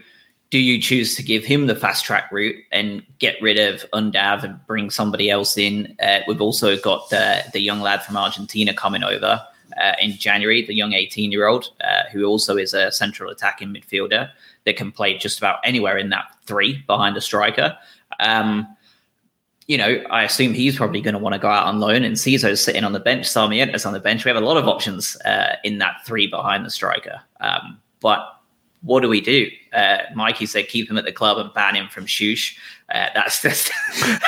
do 0.50 0.58
you 0.58 0.80
choose 0.80 1.16
to 1.16 1.22
give 1.22 1.44
him 1.44 1.66
the 1.66 1.74
fast 1.74 2.04
track 2.04 2.30
route 2.30 2.56
and 2.70 3.02
get 3.18 3.40
rid 3.40 3.58
of 3.58 3.84
Undav 3.92 4.44
and 4.44 4.64
bring 4.66 4.90
somebody 4.90 5.30
else 5.30 5.56
in? 5.56 5.96
Uh, 6.00 6.20
we've 6.28 6.42
also 6.42 6.76
got 6.78 7.08
the 7.10 7.42
the 7.52 7.60
young 7.60 7.80
lad 7.80 8.02
from 8.04 8.16
Argentina 8.16 8.74
coming 8.74 9.02
over 9.02 9.42
uh, 9.80 9.92
in 10.00 10.12
January, 10.12 10.62
the 10.64 10.74
young 10.74 10.92
18 10.92 11.32
year 11.32 11.46
old 11.46 11.70
uh, 11.82 12.02
who 12.12 12.24
also 12.24 12.56
is 12.56 12.74
a 12.74 12.92
central 12.92 13.30
attacking 13.30 13.68
midfielder 13.68 14.30
that 14.64 14.76
can 14.76 14.92
play 14.92 15.18
just 15.18 15.38
about 15.38 15.58
anywhere 15.64 15.98
in 15.98 16.10
that 16.10 16.26
three 16.46 16.82
behind 16.86 17.16
a 17.16 17.20
striker. 17.20 17.76
Um, 18.20 18.66
you 19.66 19.78
know, 19.78 20.02
I 20.10 20.24
assume 20.24 20.52
he's 20.52 20.76
probably 20.76 21.00
going 21.00 21.14
to 21.14 21.18
want 21.18 21.34
to 21.34 21.38
go 21.38 21.48
out 21.48 21.66
on 21.66 21.80
loan, 21.80 22.04
and 22.04 22.18
Ciso's 22.18 22.62
sitting 22.62 22.84
on 22.84 22.92
the 22.92 23.00
bench. 23.00 23.26
Sarmiento's 23.26 23.86
on 23.86 23.94
the 23.94 24.00
bench. 24.00 24.24
We 24.24 24.28
have 24.28 24.36
a 24.36 24.44
lot 24.44 24.58
of 24.58 24.68
options 24.68 25.16
uh, 25.22 25.56
in 25.64 25.78
that 25.78 26.04
three 26.04 26.26
behind 26.26 26.66
the 26.66 26.70
striker. 26.70 27.20
Um, 27.40 27.80
but 28.00 28.40
what 28.82 29.00
do 29.00 29.08
we 29.08 29.22
do? 29.22 29.50
Uh, 29.72 29.98
Mikey 30.14 30.44
said 30.44 30.68
keep 30.68 30.90
him 30.90 30.98
at 30.98 31.06
the 31.06 31.12
club 31.12 31.38
and 31.38 31.52
ban 31.54 31.74
him 31.74 31.88
from 31.88 32.04
Shush. 32.04 32.58
Uh, 32.94 33.08
that's, 33.14 33.40
that's 33.42 33.70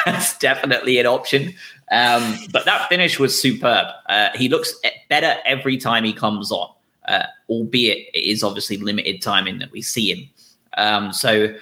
that's 0.07 0.39
definitely 0.39 0.99
an 0.99 1.07
option. 1.07 1.55
Um, 1.91 2.39
but 2.51 2.65
that 2.65 2.89
finish 2.89 3.19
was 3.19 3.41
superb. 3.41 3.87
Uh, 4.09 4.31
he 4.35 4.49
looks 4.49 4.75
better 5.09 5.37
every 5.45 5.77
time 5.77 6.05
he 6.05 6.13
comes 6.13 6.51
on, 6.51 6.71
uh, 7.09 7.25
albeit 7.49 8.09
it 8.15 8.25
is 8.25 8.43
obviously 8.43 8.77
limited 8.77 9.23
timing 9.23 9.59
that 9.59 9.71
we 9.71 9.83
see 9.83 10.13
him. 10.13 10.29
Um, 10.77 11.13
so 11.13 11.55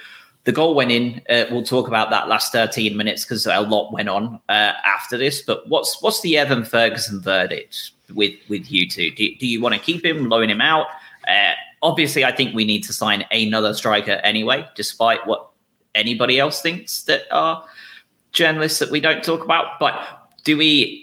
the 0.45 0.53
goal 0.53 0.75
went 0.75 0.91
in. 0.91 1.23
Uh, 1.29 1.45
we'll 1.51 1.63
talk 1.63 1.89
about 1.89 2.11
that 2.11 2.29
last 2.29 2.53
13 2.53 2.97
minutes 2.97 3.25
because 3.25 3.47
a 3.47 3.61
lot 3.61 3.93
went 3.93 4.09
on 4.09 4.41
uh, 4.49 4.73
after 4.85 5.17
this. 5.17 5.43
But 5.43 5.69
what's 5.69 6.01
what's 6.03 6.21
the 6.21 6.39
Evan 6.39 6.65
Ferguson 6.65 7.21
verdict 7.21 7.93
with 8.15 8.35
with 8.49 8.71
you 8.71 8.89
two? 8.89 9.11
Do, 9.11 9.35
do 9.37 9.47
you 9.47 9.61
want 9.61 9.75
to 9.75 9.81
keep 9.81 10.05
him, 10.05 10.29
loan 10.29 10.51
him 10.51 10.61
out? 10.61 10.87
Uh, 11.27 11.53
obviously, 11.83 12.25
I 12.25 12.33
think 12.33 12.55
we 12.55 12.65
need 12.65 12.85
to 12.85 12.93
sign 12.93 13.25
another 13.31 13.73
striker 13.73 14.21
anyway, 14.23 14.69
despite 14.75 15.27
what 15.27 15.51
anybody 15.95 16.39
else 16.39 16.61
thinks 16.61 17.05
that 17.05 17.23
are 17.31 17.65
journalists 18.33 18.79
that 18.81 18.91
we 18.91 19.01
don't 19.01 19.25
talk 19.25 19.43
about. 19.43 19.79
But 19.81 20.29
do 20.45 20.57
we? 20.59 21.01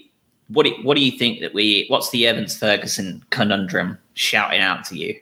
What 0.50 0.66
do, 0.66 0.76
what 0.84 0.98
do 0.98 1.04
you 1.04 1.18
think 1.18 1.40
that 1.40 1.54
we? 1.54 1.86
What's 1.88 2.12
the 2.12 2.28
Evans 2.28 2.56
Ferguson 2.56 3.24
conundrum 3.32 3.98
shouting 4.22 4.62
out 4.62 4.86
to 4.86 4.98
you? 4.98 5.20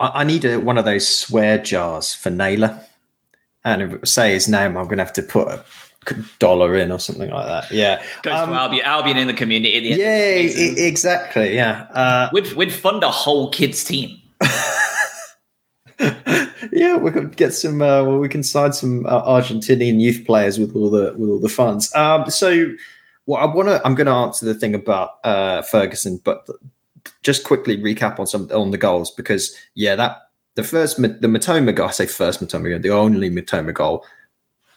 I, 0.00 0.20
I 0.20 0.24
need 0.24 0.44
a, 0.44 0.58
one 0.58 0.76
of 0.78 0.84
those 0.84 1.06
swear 1.08 1.58
jars 1.58 2.12
for 2.14 2.30
Naylor. 2.30 2.80
And 3.64 3.80
if 3.82 3.92
it 3.92 4.08
say 4.08 4.32
his 4.34 4.48
name, 4.48 4.76
I'm 4.76 4.84
going 4.84 4.98
to 4.98 5.04
have 5.04 5.12
to 5.14 5.22
put 5.22 5.48
a 5.48 5.64
dollar 6.38 6.76
in 6.76 6.92
or 6.92 6.98
something 6.98 7.30
like 7.30 7.46
that. 7.46 7.70
Yeah. 7.70 8.02
Goes 8.22 8.34
Um, 8.34 8.50
to 8.50 8.56
Albion, 8.56 8.84
Albion 8.84 9.16
in 9.16 9.26
the 9.26 9.32
community. 9.32 9.80
The 9.80 9.94
the 9.94 10.00
Yeah, 10.00 10.36
e- 10.36 10.86
exactly. 10.86 11.54
Yeah. 11.54 11.86
Uh, 11.92 12.28
We'd, 12.32 12.52
we'd 12.52 12.72
fund 12.72 13.02
a 13.02 13.10
whole 13.10 13.50
kids 13.50 13.82
team. 13.84 14.20
yeah, 16.72 16.96
we 16.96 17.10
could 17.10 17.36
get 17.36 17.54
some. 17.54 17.80
Uh, 17.80 18.02
well, 18.04 18.18
we 18.18 18.28
can 18.28 18.42
sign 18.42 18.72
some 18.72 19.06
uh, 19.06 19.22
Argentinian 19.22 20.00
youth 20.00 20.24
players 20.26 20.58
with 20.58 20.74
all 20.74 20.90
the 20.90 21.14
with 21.16 21.30
all 21.30 21.38
the 21.38 21.48
funds. 21.48 21.94
Um, 21.94 22.28
so, 22.30 22.72
well, 23.26 23.40
I 23.40 23.46
want 23.54 23.68
to. 23.68 23.80
I'm 23.84 23.94
going 23.94 24.06
to 24.06 24.12
answer 24.12 24.44
the 24.44 24.54
thing 24.54 24.74
about 24.74 25.24
uh, 25.24 25.62
Ferguson, 25.62 26.20
but 26.24 26.46
just 27.22 27.44
quickly 27.44 27.76
recap 27.76 28.18
on 28.18 28.26
some 28.26 28.50
on 28.52 28.70
the 28.70 28.78
goals 28.78 29.10
because 29.10 29.56
yeah, 29.74 29.94
that 29.96 30.22
the 30.54 30.62
first 30.62 30.96
the 30.96 31.28
Mitoma 31.28 31.74
goal. 31.74 31.88
I 31.88 31.92
say 31.92 32.06
first 32.06 32.40
Mitoma 32.40 32.70
goal, 32.70 32.78
the 32.78 32.90
only 32.90 33.30
Mitoma 33.30 33.74
goal. 33.74 34.04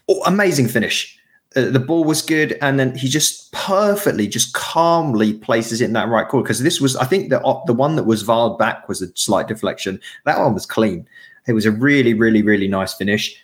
Oh, 0.10 0.24
amazing 0.26 0.68
finish. 0.68 1.20
uh, 1.56 1.70
the 1.70 1.80
ball 1.80 2.04
was 2.04 2.22
good, 2.22 2.58
and 2.62 2.80
then 2.80 2.96
he 2.96 3.08
just 3.08 3.52
perfectly, 3.52 4.28
just 4.28 4.54
calmly 4.54 5.34
places 5.34 5.82
it 5.82 5.86
in 5.86 5.94
that 5.94 6.10
right 6.10 6.28
corner. 6.28 6.44
Because 6.44 6.62
this 6.62 6.82
was, 6.82 6.96
I 6.98 7.06
think, 7.06 7.30
the 7.30 7.40
the 7.66 7.74
one 7.74 7.96
that 7.96 8.04
was 8.04 8.22
viled 8.22 8.58
back 8.58 8.88
was 8.88 9.02
a 9.02 9.08
slight 9.16 9.48
deflection. 9.48 10.00
That 10.26 10.40
one 10.40 10.54
was 10.54 10.66
clean. 10.66 11.08
It 11.48 11.54
was 11.54 11.66
a 11.66 11.72
really, 11.72 12.14
really, 12.14 12.42
really 12.42 12.68
nice 12.68 12.94
finish. 12.94 13.44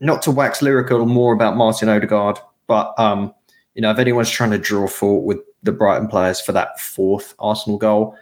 Not 0.00 0.22
to 0.22 0.30
wax 0.30 0.62
lyrical 0.62 1.06
more 1.06 1.32
about 1.32 1.56
Martin 1.56 1.88
Odegaard, 1.88 2.38
but 2.66 2.94
um, 2.98 3.34
you 3.74 3.82
know, 3.82 3.90
if 3.90 3.98
anyone's 3.98 4.30
trying 4.30 4.50
to 4.50 4.58
draw 4.58 4.86
fault 4.86 5.24
with 5.24 5.38
the 5.62 5.72
Brighton 5.72 6.08
players 6.08 6.40
for 6.40 6.52
that 6.52 6.80
fourth 6.80 7.34
Arsenal 7.38 7.78
goal, 7.78 8.16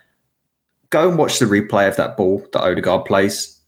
go 0.91 1.09
and 1.09 1.19
watch 1.19 1.39
the 1.39 1.47
replay 1.47 1.89
of 1.89 1.97
that 1.97 2.17
ball 2.17 2.47
that 2.53 2.63
Odegaard 2.63 3.05
plays. 3.05 3.61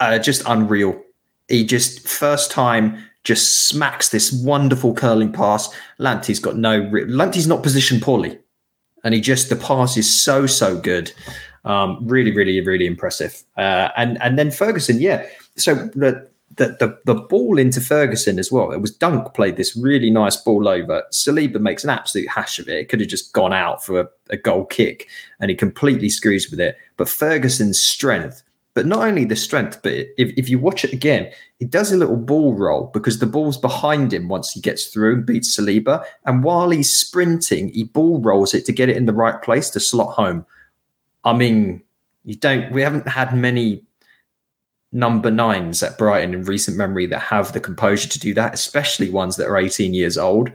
Uh, 0.00 0.18
just 0.18 0.42
unreal. 0.46 1.00
He 1.48 1.64
just 1.64 2.08
first 2.08 2.50
time 2.50 2.98
just 3.24 3.68
smacks 3.68 4.08
this 4.08 4.32
wonderful 4.32 4.94
curling 4.94 5.32
pass. 5.32 5.72
Lamptey's 6.00 6.40
got 6.40 6.56
no. 6.56 6.82
Lamptey's 6.82 7.46
not 7.46 7.62
positioned 7.62 8.02
poorly, 8.02 8.38
and 9.04 9.14
he 9.14 9.20
just 9.20 9.48
the 9.48 9.56
pass 9.56 9.96
is 9.96 10.08
so 10.12 10.46
so 10.46 10.78
good. 10.78 11.12
Um, 11.64 11.98
really, 12.02 12.34
really, 12.34 12.60
really 12.60 12.86
impressive. 12.86 13.42
Uh, 13.56 13.90
and 13.96 14.20
and 14.20 14.38
then 14.38 14.50
Ferguson, 14.50 15.00
yeah. 15.00 15.24
So 15.56 15.74
the, 15.94 16.28
the 16.56 16.76
the 16.78 16.98
the 17.04 17.20
ball 17.20 17.58
into 17.58 17.80
Ferguson 17.80 18.38
as 18.38 18.52
well. 18.52 18.72
It 18.72 18.80
was 18.80 18.94
Dunk 18.94 19.34
played 19.34 19.56
this 19.56 19.76
really 19.76 20.10
nice 20.10 20.36
ball 20.36 20.68
over. 20.68 21.04
Saliba 21.12 21.60
makes 21.60 21.84
an 21.84 21.90
absolute 21.90 22.28
hash 22.28 22.58
of 22.58 22.68
it. 22.68 22.78
It 22.78 22.88
could 22.88 23.00
have 23.00 23.08
just 23.08 23.32
gone 23.32 23.52
out 23.52 23.84
for 23.84 24.00
a, 24.00 24.08
a 24.30 24.36
goal 24.36 24.64
kick, 24.66 25.08
and 25.40 25.50
he 25.50 25.56
completely 25.56 26.08
screws 26.08 26.50
with 26.50 26.60
it. 26.60 26.76
But 26.96 27.08
Ferguson's 27.08 27.80
strength 27.80 28.42
but 28.74 28.86
not 28.86 29.06
only 29.06 29.24
the 29.24 29.36
strength, 29.36 29.80
but 29.82 29.92
if, 29.92 30.32
if 30.36 30.48
you 30.48 30.58
watch 30.58 30.84
it 30.84 30.92
again, 30.92 31.30
he 31.58 31.66
does 31.66 31.92
a 31.92 31.96
little 31.96 32.16
ball 32.16 32.54
roll 32.54 32.90
because 32.94 33.18
the 33.18 33.26
ball's 33.26 33.58
behind 33.58 34.12
him 34.12 34.28
once 34.28 34.50
he 34.50 34.60
gets 34.60 34.86
through 34.86 35.14
and 35.14 35.26
beats 35.26 35.56
Saliba. 35.56 36.04
And 36.24 36.42
while 36.42 36.70
he's 36.70 36.94
sprinting, 36.94 37.68
he 37.68 37.84
ball 37.84 38.20
rolls 38.20 38.54
it 38.54 38.64
to 38.66 38.72
get 38.72 38.88
it 38.88 38.96
in 38.96 39.04
the 39.04 39.12
right 39.12 39.40
place 39.42 39.68
to 39.70 39.80
slot 39.80 40.14
home. 40.14 40.46
I 41.24 41.34
mean, 41.34 41.82
you 42.24 42.34
don't, 42.34 42.72
we 42.72 42.80
haven't 42.80 43.06
had 43.06 43.36
many 43.36 43.84
number 44.92 45.30
nines 45.30 45.82
at 45.82 45.96
Brighton 45.98 46.34
in 46.34 46.44
recent 46.44 46.76
memory 46.76 47.06
that 47.06 47.18
have 47.18 47.52
the 47.52 47.60
composure 47.60 48.08
to 48.08 48.18
do 48.18 48.34
that, 48.34 48.54
especially 48.54 49.10
ones 49.10 49.36
that 49.36 49.48
are 49.48 49.56
18 49.56 49.94
years 49.94 50.18
old. 50.18 50.50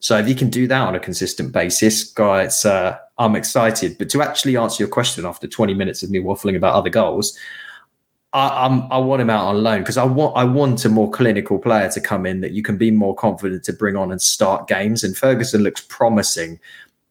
So 0.00 0.16
if 0.18 0.28
you 0.28 0.34
can 0.34 0.48
do 0.48 0.66
that 0.66 0.80
on 0.80 0.94
a 0.94 1.00
consistent 1.00 1.52
basis, 1.52 2.04
guys, 2.04 2.64
uh, 2.64 2.98
I'm 3.18 3.36
excited. 3.36 3.98
But 3.98 4.08
to 4.10 4.22
actually 4.22 4.56
answer 4.56 4.82
your 4.82 4.88
question 4.88 5.26
after 5.26 5.46
20 5.46 5.74
minutes 5.74 6.02
of 6.02 6.10
me 6.10 6.20
waffling 6.20 6.56
about 6.56 6.74
other 6.74 6.88
goals, 6.90 7.38
I, 8.32 8.66
I'm, 8.66 8.90
I 8.90 8.98
want 8.98 9.20
him 9.20 9.30
out 9.30 9.46
on 9.46 9.62
loan 9.62 9.80
because 9.80 9.96
I 9.96 10.04
want 10.04 10.36
I 10.36 10.44
want 10.44 10.84
a 10.84 10.88
more 10.88 11.10
clinical 11.10 11.58
player 11.58 11.90
to 11.90 12.00
come 12.00 12.24
in 12.24 12.40
that 12.40 12.52
you 12.52 12.62
can 12.62 12.76
be 12.76 12.90
more 12.90 13.14
confident 13.14 13.64
to 13.64 13.72
bring 13.72 13.96
on 13.96 14.10
and 14.10 14.22
start 14.22 14.68
games. 14.68 15.04
And 15.04 15.16
Ferguson 15.16 15.62
looks 15.62 15.82
promising, 15.82 16.60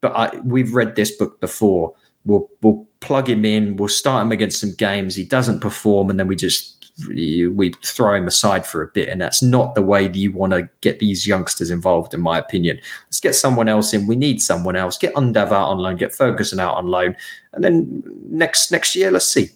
but 0.01 0.15
I, 0.15 0.39
we've 0.39 0.73
read 0.73 0.95
this 0.95 1.11
book 1.11 1.39
before. 1.39 1.93
We'll 2.25 2.49
we'll 2.61 2.87
plug 2.99 3.29
him 3.29 3.45
in. 3.45 3.77
We'll 3.77 3.87
start 3.87 4.23
him 4.23 4.31
against 4.31 4.59
some 4.59 4.73
games. 4.73 5.15
He 5.15 5.25
doesn't 5.25 5.61
perform, 5.61 6.09
and 6.09 6.19
then 6.19 6.27
we 6.27 6.35
just 6.35 6.79
we 7.07 7.73
throw 7.83 8.15
him 8.15 8.27
aside 8.27 8.65
for 8.65 8.81
a 8.81 8.87
bit. 8.87 9.09
And 9.09 9.21
that's 9.21 9.41
not 9.41 9.75
the 9.75 9.81
way 9.81 10.07
that 10.07 10.17
you 10.17 10.31
want 10.31 10.53
to 10.53 10.69
get 10.81 10.99
these 10.99 11.25
youngsters 11.25 11.71
involved, 11.71 12.13
in 12.13 12.21
my 12.21 12.37
opinion. 12.37 12.79
Let's 13.07 13.19
get 13.19 13.35
someone 13.35 13.69
else 13.69 13.93
in. 13.93 14.07
We 14.07 14.15
need 14.15 14.41
someone 14.41 14.75
else. 14.75 14.97
Get 14.97 15.13
Undav 15.15 15.47
out 15.47 15.69
on 15.69 15.77
loan, 15.77 15.95
get 15.95 16.13
Ferguson 16.13 16.59
out 16.59 16.75
on 16.75 16.87
loan. 16.87 17.15
And 17.53 17.63
then 17.63 18.03
next 18.29 18.71
next 18.71 18.95
year, 18.95 19.11
let's 19.11 19.27
see. 19.27 19.49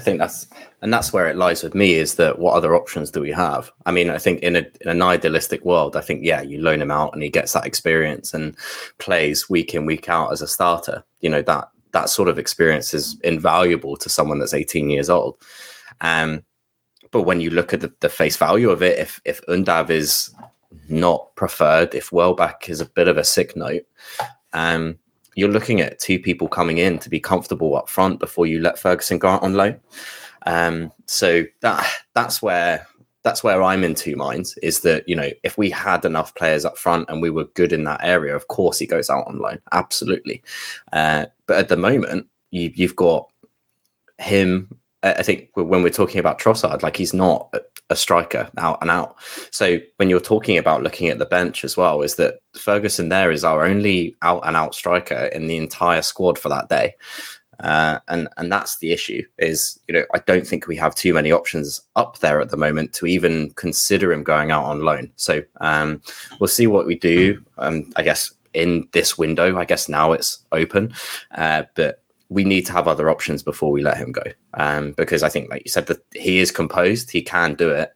I 0.00 0.02
think 0.02 0.18
that's 0.18 0.46
and 0.80 0.90
that's 0.94 1.12
where 1.12 1.28
it 1.28 1.36
lies 1.36 1.62
with 1.62 1.74
me 1.74 1.92
is 1.92 2.14
that 2.14 2.38
what 2.38 2.54
other 2.54 2.74
options 2.74 3.10
do 3.10 3.20
we 3.20 3.32
have? 3.32 3.70
I 3.84 3.90
mean, 3.90 4.08
I 4.08 4.16
think 4.16 4.40
in, 4.40 4.56
a, 4.56 4.60
in 4.80 4.88
an 4.88 5.02
idealistic 5.02 5.62
world, 5.62 5.94
I 5.94 6.00
think 6.00 6.24
yeah, 6.24 6.40
you 6.40 6.58
loan 6.58 6.80
him 6.80 6.90
out 6.90 7.12
and 7.12 7.22
he 7.22 7.28
gets 7.28 7.52
that 7.52 7.66
experience 7.66 8.32
and 8.32 8.56
plays 8.96 9.50
week 9.50 9.74
in 9.74 9.84
week 9.84 10.08
out 10.08 10.32
as 10.32 10.40
a 10.40 10.48
starter. 10.48 11.04
You 11.20 11.28
know 11.28 11.42
that 11.42 11.68
that 11.92 12.08
sort 12.08 12.30
of 12.30 12.38
experience 12.38 12.94
is 12.94 13.20
invaluable 13.22 13.94
to 13.98 14.08
someone 14.08 14.38
that's 14.38 14.54
18 14.54 14.88
years 14.88 15.10
old. 15.10 15.36
Um, 16.00 16.44
but 17.10 17.22
when 17.22 17.42
you 17.42 17.50
look 17.50 17.74
at 17.74 17.82
the, 17.82 17.92
the 18.00 18.08
face 18.08 18.38
value 18.38 18.70
of 18.70 18.82
it, 18.82 18.98
if 18.98 19.20
if 19.26 19.42
Undav 19.48 19.90
is 19.90 20.34
not 20.88 21.36
preferred, 21.36 21.94
if 21.94 22.10
Welbeck 22.10 22.70
is 22.70 22.80
a 22.80 22.86
bit 22.86 23.06
of 23.06 23.18
a 23.18 23.24
sick 23.24 23.54
note, 23.54 23.84
um, 24.54 24.98
you're 25.34 25.48
looking 25.48 25.80
at 25.80 25.98
two 25.98 26.18
people 26.18 26.48
coming 26.48 26.78
in 26.78 26.98
to 26.98 27.10
be 27.10 27.20
comfortable 27.20 27.76
up 27.76 27.88
front 27.88 28.18
before 28.18 28.46
you 28.46 28.60
let 28.60 28.78
Ferguson 28.78 29.18
go 29.18 29.28
out 29.28 29.42
on 29.42 29.54
loan. 29.54 29.80
Um, 30.46 30.92
so 31.06 31.44
that 31.60 31.86
that's 32.14 32.42
where 32.42 32.86
that's 33.22 33.44
where 33.44 33.62
I'm 33.62 33.84
in 33.84 33.94
two 33.94 34.16
minds. 34.16 34.56
Is 34.62 34.80
that 34.80 35.08
you 35.08 35.14
know 35.14 35.30
if 35.42 35.58
we 35.58 35.70
had 35.70 36.04
enough 36.04 36.34
players 36.34 36.64
up 36.64 36.78
front 36.78 37.08
and 37.08 37.20
we 37.20 37.30
were 37.30 37.44
good 37.44 37.72
in 37.72 37.84
that 37.84 38.00
area, 38.02 38.34
of 38.34 38.48
course 38.48 38.78
he 38.78 38.86
goes 38.86 39.10
out 39.10 39.26
on 39.26 39.38
loan, 39.38 39.60
absolutely. 39.72 40.42
Uh, 40.92 41.26
but 41.46 41.58
at 41.58 41.68
the 41.68 41.76
moment, 41.76 42.26
you, 42.50 42.72
you've 42.74 42.96
got 42.96 43.30
him 44.18 44.68
I 45.02 45.22
think 45.22 45.48
when 45.54 45.82
we're 45.82 45.90
talking 45.90 46.18
about 46.18 46.38
Trossard, 46.38 46.82
like 46.82 46.96
he's 46.96 47.14
not 47.14 47.54
a 47.90 47.96
striker 47.96 48.48
out 48.58 48.78
and 48.80 48.90
out. 48.90 49.16
So 49.50 49.78
when 49.96 50.08
you're 50.08 50.20
talking 50.20 50.56
about 50.56 50.82
looking 50.82 51.08
at 51.08 51.18
the 51.18 51.26
bench 51.26 51.64
as 51.64 51.76
well, 51.76 52.02
is 52.02 52.16
that 52.16 52.40
Ferguson 52.54 53.08
there 53.08 53.30
is 53.30 53.44
our 53.44 53.64
only 53.64 54.16
out 54.22 54.46
and 54.46 54.56
out 54.56 54.74
striker 54.74 55.26
in 55.32 55.48
the 55.48 55.56
entire 55.56 56.02
squad 56.02 56.38
for 56.38 56.48
that 56.48 56.68
day. 56.68 56.94
Uh, 57.60 57.98
and 58.08 58.26
and 58.38 58.50
that's 58.50 58.78
the 58.78 58.90
issue 58.90 59.22
is 59.36 59.78
you 59.86 59.92
know 59.92 60.04
I 60.14 60.18
don't 60.20 60.46
think 60.46 60.66
we 60.66 60.76
have 60.76 60.94
too 60.94 61.12
many 61.12 61.30
options 61.30 61.82
up 61.94 62.18
there 62.20 62.40
at 62.40 62.48
the 62.48 62.56
moment 62.56 62.94
to 62.94 63.06
even 63.06 63.50
consider 63.50 64.12
him 64.12 64.22
going 64.22 64.50
out 64.50 64.64
on 64.64 64.80
loan. 64.80 65.10
So 65.16 65.42
um, 65.60 66.00
we'll 66.38 66.48
see 66.48 66.66
what 66.66 66.86
we 66.86 66.98
do. 66.98 67.44
Um, 67.58 67.92
I 67.96 68.02
guess 68.02 68.32
in 68.54 68.88
this 68.92 69.18
window, 69.18 69.58
I 69.58 69.66
guess 69.66 69.88
now 69.88 70.12
it's 70.12 70.38
open, 70.52 70.94
uh, 71.32 71.64
but 71.74 72.02
we 72.30 72.44
need 72.44 72.64
to 72.64 72.72
have 72.72 72.88
other 72.88 73.10
options 73.10 73.42
before 73.42 73.70
we 73.70 73.82
let 73.82 73.96
him 73.96 74.12
go. 74.12 74.22
Um, 74.54 74.92
because 74.92 75.22
I 75.22 75.28
think, 75.28 75.50
like 75.50 75.62
you 75.64 75.70
said, 75.70 75.88
that 75.88 75.98
he 76.14 76.38
is 76.38 76.50
composed, 76.50 77.10
he 77.10 77.22
can 77.22 77.54
do 77.54 77.70
it. 77.70 77.92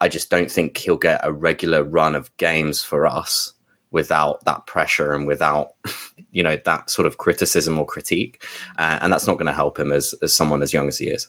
I 0.00 0.08
just 0.08 0.30
don't 0.30 0.50
think 0.50 0.76
he'll 0.76 0.96
get 0.96 1.20
a 1.22 1.32
regular 1.32 1.84
run 1.84 2.14
of 2.14 2.34
games 2.38 2.82
for 2.82 3.06
us 3.06 3.52
without 3.90 4.44
that 4.46 4.66
pressure 4.66 5.12
and 5.12 5.26
without, 5.26 5.74
you 6.32 6.42
know, 6.42 6.56
that 6.64 6.90
sort 6.90 7.06
of 7.06 7.18
criticism 7.18 7.78
or 7.78 7.86
critique. 7.86 8.42
Uh, 8.78 8.98
and 9.02 9.12
that's 9.12 9.26
not 9.26 9.34
going 9.34 9.46
to 9.46 9.52
help 9.52 9.78
him 9.78 9.92
as, 9.92 10.14
as 10.22 10.32
someone 10.32 10.62
as 10.62 10.72
young 10.72 10.88
as 10.88 10.98
he 10.98 11.08
is. 11.08 11.28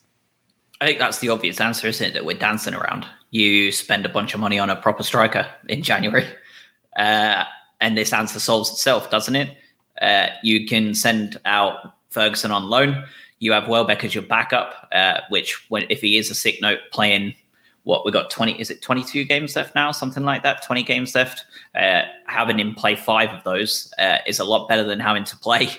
I 0.82 0.86
think 0.86 1.00
that's 1.00 1.20
the 1.20 1.30
obvious 1.30 1.60
answer, 1.60 1.88
isn't 1.88 2.08
it? 2.08 2.14
That 2.14 2.26
we're 2.26 2.38
dancing 2.38 2.74
around. 2.74 3.06
You 3.32 3.72
spend 3.72 4.06
a 4.06 4.10
bunch 4.10 4.34
of 4.34 4.40
money 4.40 4.60
on 4.60 4.70
a 4.70 4.76
proper 4.76 5.04
striker 5.04 5.48
in 5.68 5.84
January, 5.84 6.26
uh, 6.98 7.44
and 7.82 7.98
this 7.98 8.14
answer 8.14 8.40
solves 8.40 8.72
itself, 8.72 9.10
doesn't 9.10 9.36
it? 9.36 9.58
Uh, 10.02 10.28
you 10.44 10.68
can 10.68 10.94
send 10.94 11.40
out 11.46 11.95
Ferguson 12.16 12.50
on 12.50 12.70
loan. 12.70 13.04
You 13.40 13.52
have 13.52 13.68
Welbeck 13.68 14.04
as 14.06 14.16
your 14.16 14.24
backup, 14.24 14.88
uh, 14.94 15.20
which 15.30 15.70
when 15.70 15.86
if 15.90 16.02
he 16.02 16.18
is 16.18 16.32
a 16.32 16.36
sick 16.36 16.62
note 16.62 16.80
playing 16.92 17.36
what 17.84 18.04
we 18.04 18.12
got 18.12 18.32
20 18.32 18.60
is 18.60 18.72
it 18.72 18.82
22 18.82 19.26
games 19.26 19.56
left 19.56 19.76
now? 19.76 19.92
Something 19.92 20.24
like 20.24 20.42
that 20.44 20.64
20 20.64 20.82
games 20.84 21.14
left. 21.14 21.46
Uh, 21.76 22.04
having 22.26 22.60
him 22.60 22.74
play 22.74 22.96
five 22.96 23.30
of 23.30 23.44
those 23.44 23.94
uh, 24.00 24.18
is 24.26 24.40
a 24.40 24.46
lot 24.46 24.68
better 24.68 24.84
than 24.84 25.00
having 25.00 25.24
to 25.26 25.38
play 25.38 25.70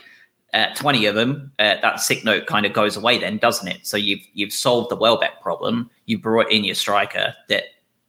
uh, 0.55 0.67
20 0.75 1.07
of 1.07 1.15
them. 1.17 1.51
Uh, 1.59 1.75
that 1.83 2.01
sick 2.01 2.25
note 2.25 2.47
kind 2.47 2.65
of 2.65 2.73
goes 2.73 2.97
away 2.97 3.19
then 3.19 3.39
doesn't 3.39 3.67
it? 3.67 3.87
So 3.87 3.97
you've 3.97 4.25
you've 4.35 4.53
solved 4.53 4.91
the 4.91 4.97
welbeck 4.97 5.43
problem. 5.43 5.91
You 6.05 6.19
brought 6.19 6.53
in 6.53 6.63
your 6.63 6.77
striker 6.77 7.35
that 7.49 7.65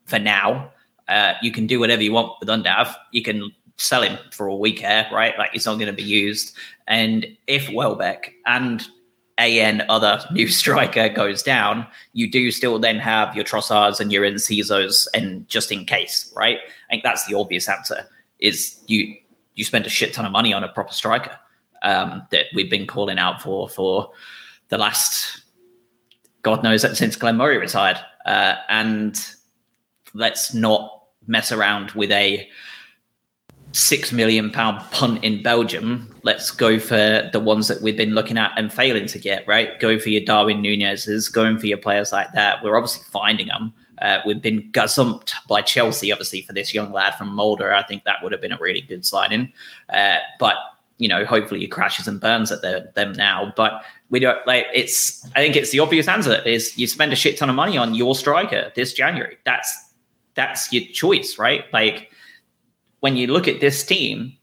for 0.06 0.20
now 0.20 0.72
uh, 1.08 1.34
you 1.42 1.52
can 1.52 1.66
do 1.66 1.80
whatever 1.80 2.04
you 2.04 2.12
want 2.12 2.34
with 2.40 2.50
undav. 2.50 2.94
You 3.12 3.24
can 3.24 3.52
sell 3.78 4.02
him 4.02 4.18
for 4.32 4.50
all 4.50 4.60
we 4.60 4.74
care, 4.74 5.08
right? 5.12 5.38
Like 5.38 5.52
he's 5.52 5.66
not 5.66 5.76
going 5.76 5.88
to 5.88 5.94
be 5.94 6.04
used. 6.04 6.56
And 6.88 7.26
if 7.48 7.70
Welbeck 7.72 8.34
and 8.46 8.86
AN 9.38 9.84
other 9.90 10.20
new 10.32 10.48
striker 10.48 11.10
goes 11.10 11.44
down, 11.44 11.86
you 12.13 12.30
do 12.30 12.52
still 12.52 12.80
then 12.80 13.00
have 13.00 13.36
your 13.36 13.46
Trossards 13.46 14.00
and 14.00 14.12
your 14.12 14.24
Encisos 14.24 15.08
and 15.13 15.48
just 15.48 15.72
in 15.72 15.86
case, 15.86 16.32
right? 16.36 16.58
I 16.58 16.94
think 16.94 17.04
that's 17.04 17.26
the 17.28 17.38
obvious 17.38 17.70
answer 17.70 18.08
is 18.40 18.80
you 18.88 19.16
you 19.56 19.63
spend 19.63 19.88
a 19.88 19.90
shit 19.90 20.13
ton 20.13 20.26
of 20.26 20.32
money 20.32 20.54
on 20.54 20.63
a 20.63 20.68
proper 20.68 20.94
striker 20.94 21.36
um, 21.82 22.28
that 22.30 22.46
we've 22.54 22.70
been 22.70 22.86
calling 22.86 23.18
out 23.18 23.42
for 23.42 23.68
for 23.68 24.12
the 24.70 24.78
last 24.78 25.44
God 26.44 26.63
knows 26.63 26.82
that 26.84 26.96
since 26.96 27.16
Glenn 27.16 27.38
Murray 27.38 27.58
retired. 27.58 27.98
Uh, 28.26 28.56
and 28.70 29.20
let's 30.13 30.54
not 30.54 31.04
mess 31.28 31.52
around 31.52 31.92
with 31.92 32.12
a 32.12 32.48
six 33.72 34.12
million 34.12 34.50
pound 34.50 34.80
punt 34.92 35.24
in 35.24 35.44
Belgium, 35.44 36.14
let's 36.24 36.52
go 36.52 36.80
for 36.80 37.30
the 37.32 37.40
ones 37.40 37.68
that 37.68 37.82
we've 37.82 37.98
been 37.98 38.16
looking 38.16 38.38
at 38.38 38.52
and 38.58 38.72
failing 38.72 39.06
to 39.08 39.20
get, 39.20 39.48
right? 39.48 39.80
Go 39.80 40.00
for 40.00 40.10
your 40.10 40.24
Darwin 40.24 40.62
Nunez's, 40.62 41.30
going 41.30 41.58
for 41.60 41.68
your 41.68 41.78
players 41.78 42.12
like 42.12 42.32
that. 42.34 42.64
We're 42.64 42.76
obviously 42.76 43.04
finding 43.12 43.48
them. 43.48 43.74
Uh, 44.02 44.20
we've 44.26 44.42
been 44.42 44.72
gazumped 44.72 45.34
by 45.48 45.62
Chelsea, 45.62 46.12
obviously, 46.12 46.42
for 46.42 46.54
this 46.54 46.74
young 46.74 46.92
lad 46.92 47.16
from 47.16 47.30
Molde. 47.30 47.62
I 47.62 47.84
think 47.84 48.04
that 48.04 48.18
would 48.22 48.32
have 48.32 48.42
been 48.42 48.52
a 48.52 48.58
really 48.60 48.82
good 48.82 49.06
signing. 49.06 49.52
Uh, 49.90 50.18
but, 50.40 50.56
you 50.98 51.08
know, 51.08 51.26
hopefully 51.26 51.60
he 51.60 51.68
crashes 51.68 52.08
and 52.08 52.22
burns 52.22 52.52
at 52.52 52.62
the, 52.62 52.92
them 52.96 53.14
now. 53.14 53.54
But 53.56 53.84
we 54.10 54.20
don't 54.20 54.46
like 54.48 54.68
it's, 54.74 55.26
I 55.36 55.40
think 55.40 55.56
it's 55.56 55.72
the 55.72 55.80
obvious 55.80 56.08
answer 56.08 56.42
is 56.44 56.78
you 56.78 56.88
spend 56.88 57.12
a 57.12 57.16
shit 57.16 57.38
ton 57.38 57.50
of 57.50 57.56
money 57.56 57.78
on 57.78 57.96
your 57.96 58.16
striker 58.16 58.72
this 58.76 58.94
January. 58.94 59.38
That's 59.46 59.86
that's 60.36 60.72
your 60.72 60.84
choice, 60.94 61.40
right? 61.40 61.66
Like 61.74 62.12
when 63.00 63.16
you 63.16 63.28
look 63.28 63.48
at 63.48 63.60
this 63.60 63.86
team, 63.86 64.38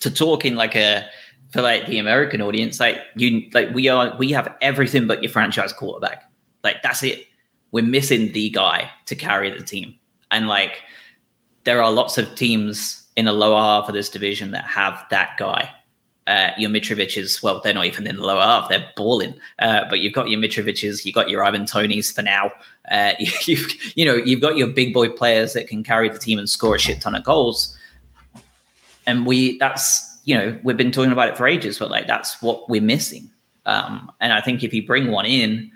to 0.00 0.10
talk 0.10 0.44
in 0.44 0.54
like 0.54 0.76
a 0.76 1.06
for 1.50 1.62
like 1.62 1.86
the 1.86 1.98
American 1.98 2.42
audience, 2.42 2.80
like 2.80 2.98
you 3.16 3.48
like 3.54 3.72
we 3.74 3.88
are 3.88 4.16
we 4.18 4.32
have 4.32 4.54
everything 4.60 5.06
but 5.06 5.22
your 5.22 5.32
franchise 5.32 5.72
quarterback. 5.72 6.30
Like 6.62 6.82
that's 6.82 7.02
it. 7.02 7.26
We're 7.72 7.84
missing 7.84 8.32
the 8.32 8.50
guy 8.50 8.90
to 9.06 9.16
carry 9.16 9.50
the 9.50 9.64
team. 9.64 9.94
And 10.30 10.46
like 10.46 10.82
there 11.64 11.82
are 11.82 11.90
lots 11.90 12.18
of 12.18 12.34
teams 12.34 13.06
in 13.16 13.24
the 13.24 13.32
lower 13.32 13.60
half 13.60 13.88
of 13.88 13.94
this 13.94 14.10
division 14.10 14.50
that 14.50 14.64
have 14.64 15.04
that 15.10 15.36
guy. 15.38 15.70
Uh, 16.26 16.50
your 16.56 16.70
Mitrovic's, 16.70 17.42
well, 17.42 17.60
they're 17.60 17.74
not 17.74 17.84
even 17.84 18.06
in 18.06 18.16
the 18.16 18.22
lower 18.22 18.40
half; 18.40 18.68
they're 18.68 18.90
balling. 18.96 19.34
Uh, 19.58 19.84
but 19.90 20.00
you've 20.00 20.14
got 20.14 20.30
your 20.30 20.40
Mitrovic's, 20.40 21.04
you've 21.04 21.14
got 21.14 21.28
your 21.28 21.44
Ivan 21.44 21.66
Toney's 21.66 22.10
for 22.10 22.22
now. 22.22 22.50
Uh, 22.90 23.12
you, 23.18 23.56
have 23.56 23.70
you 23.94 24.04
know, 24.04 24.14
you've 24.14 24.40
got 24.40 24.56
your 24.56 24.68
big 24.68 24.94
boy 24.94 25.08
players 25.08 25.52
that 25.52 25.68
can 25.68 25.84
carry 25.84 26.08
the 26.08 26.18
team 26.18 26.38
and 26.38 26.48
score 26.48 26.76
a 26.76 26.78
shit 26.78 27.00
ton 27.00 27.14
of 27.14 27.24
goals. 27.24 27.76
And 29.06 29.26
we, 29.26 29.58
that's 29.58 30.18
you 30.24 30.34
know, 30.34 30.58
we've 30.62 30.76
been 30.76 30.90
talking 30.90 31.12
about 31.12 31.28
it 31.28 31.36
for 31.36 31.46
ages, 31.46 31.78
but 31.78 31.90
like 31.90 32.06
that's 32.06 32.40
what 32.40 32.68
we're 32.68 32.80
missing. 32.80 33.30
Um, 33.66 34.10
and 34.20 34.32
I 34.32 34.40
think 34.40 34.62
if 34.62 34.72
you 34.72 34.86
bring 34.86 35.10
one 35.10 35.26
in, 35.26 35.70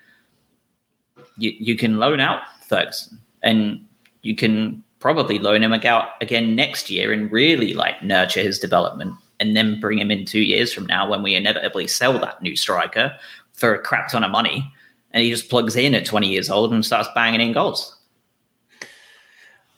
you 1.37 1.53
you 1.59 1.77
can 1.77 1.99
loan 1.99 2.21
out 2.21 2.43
Ferguson, 2.67 3.19
and 3.43 3.87
you 4.23 4.35
can 4.35 4.83
probably 4.99 5.39
loan 5.39 5.63
him 5.63 5.73
out 5.73 6.09
again 6.21 6.57
next 6.57 6.91
year 6.91 7.13
and 7.13 7.31
really 7.31 7.75
like 7.75 8.03
nurture 8.03 8.41
his 8.41 8.59
development 8.59 9.15
and 9.41 9.57
then 9.57 9.81
bring 9.81 9.99
him 9.99 10.11
in 10.11 10.25
two 10.25 10.41
years 10.41 10.73
from 10.73 10.87
now 10.87 11.09
when 11.09 11.23
we 11.23 11.35
inevitably 11.35 11.87
sell 11.87 12.19
that 12.19 12.43
new 12.43 12.57
striker 12.57 13.15
for 13.53 13.75
a 13.75 13.79
crap 13.79 14.11
ton 14.11 14.25
of 14.25 14.31
money 14.31 14.73
and 15.13 15.23
he 15.23 15.31
just 15.31 15.49
plugs 15.49 15.77
in 15.77 15.95
at 15.95 16.05
20 16.05 16.29
years 16.29 16.51
old 16.51 16.73
and 16.73 16.85
starts 16.85 17.09
banging 17.15 17.41
in 17.41 17.53
goals. 17.53 17.97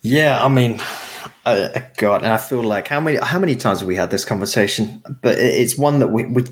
Yeah, 0.03 0.42
I 0.42 0.49
mean, 0.49 0.81
uh, 1.44 1.68
God, 1.99 2.23
and 2.23 2.33
I 2.33 2.38
feel 2.38 2.62
like 2.62 2.88
how 2.88 3.01
many 3.01 3.18
how 3.18 3.38
many 3.38 3.55
times 3.55 3.81
have 3.81 3.87
we 3.87 3.96
had 3.96 4.11
this 4.11 4.25
conversation? 4.25 5.03
But 5.20 5.38
it's 5.38 5.77
one 5.77 5.99
that 5.99 6.09
we 6.09 6.25
we, 6.25 6.44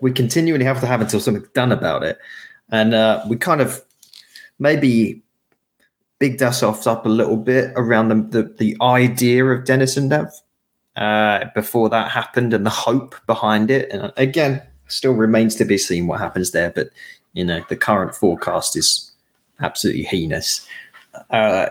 we 0.00 0.10
continually 0.10 0.64
have 0.64 0.80
to 0.80 0.86
have 0.86 1.02
until 1.02 1.20
something's 1.20 1.48
done 1.50 1.70
about 1.70 2.02
it, 2.02 2.18
and 2.70 2.94
uh, 2.94 3.22
we 3.28 3.36
kind 3.36 3.60
of 3.60 3.84
maybe 4.58 5.22
bigged 6.18 6.42
ourselves 6.42 6.86
up 6.86 7.04
a 7.04 7.10
little 7.10 7.36
bit 7.36 7.72
around 7.76 8.08
the 8.08 8.42
the, 8.42 8.54
the 8.58 8.76
idea 8.80 9.44
of 9.44 9.66
Dennis 9.66 9.98
and 9.98 10.10
Undav 10.10 10.32
uh, 10.96 11.46
before 11.54 11.88
that 11.88 12.10
happened 12.10 12.54
and 12.54 12.64
the 12.64 12.70
hope 12.70 13.14
behind 13.26 13.70
it. 13.70 13.90
And 13.90 14.12
again, 14.16 14.62
still 14.88 15.14
remains 15.14 15.54
to 15.56 15.64
be 15.64 15.78
seen 15.78 16.06
what 16.06 16.20
happens 16.20 16.52
there. 16.52 16.70
But 16.70 16.90
you 17.32 17.44
know, 17.44 17.64
the 17.68 17.76
current 17.76 18.14
forecast 18.14 18.76
is 18.76 19.10
absolutely 19.60 20.04
heinous. 20.04 20.66
Uh, 21.30 21.66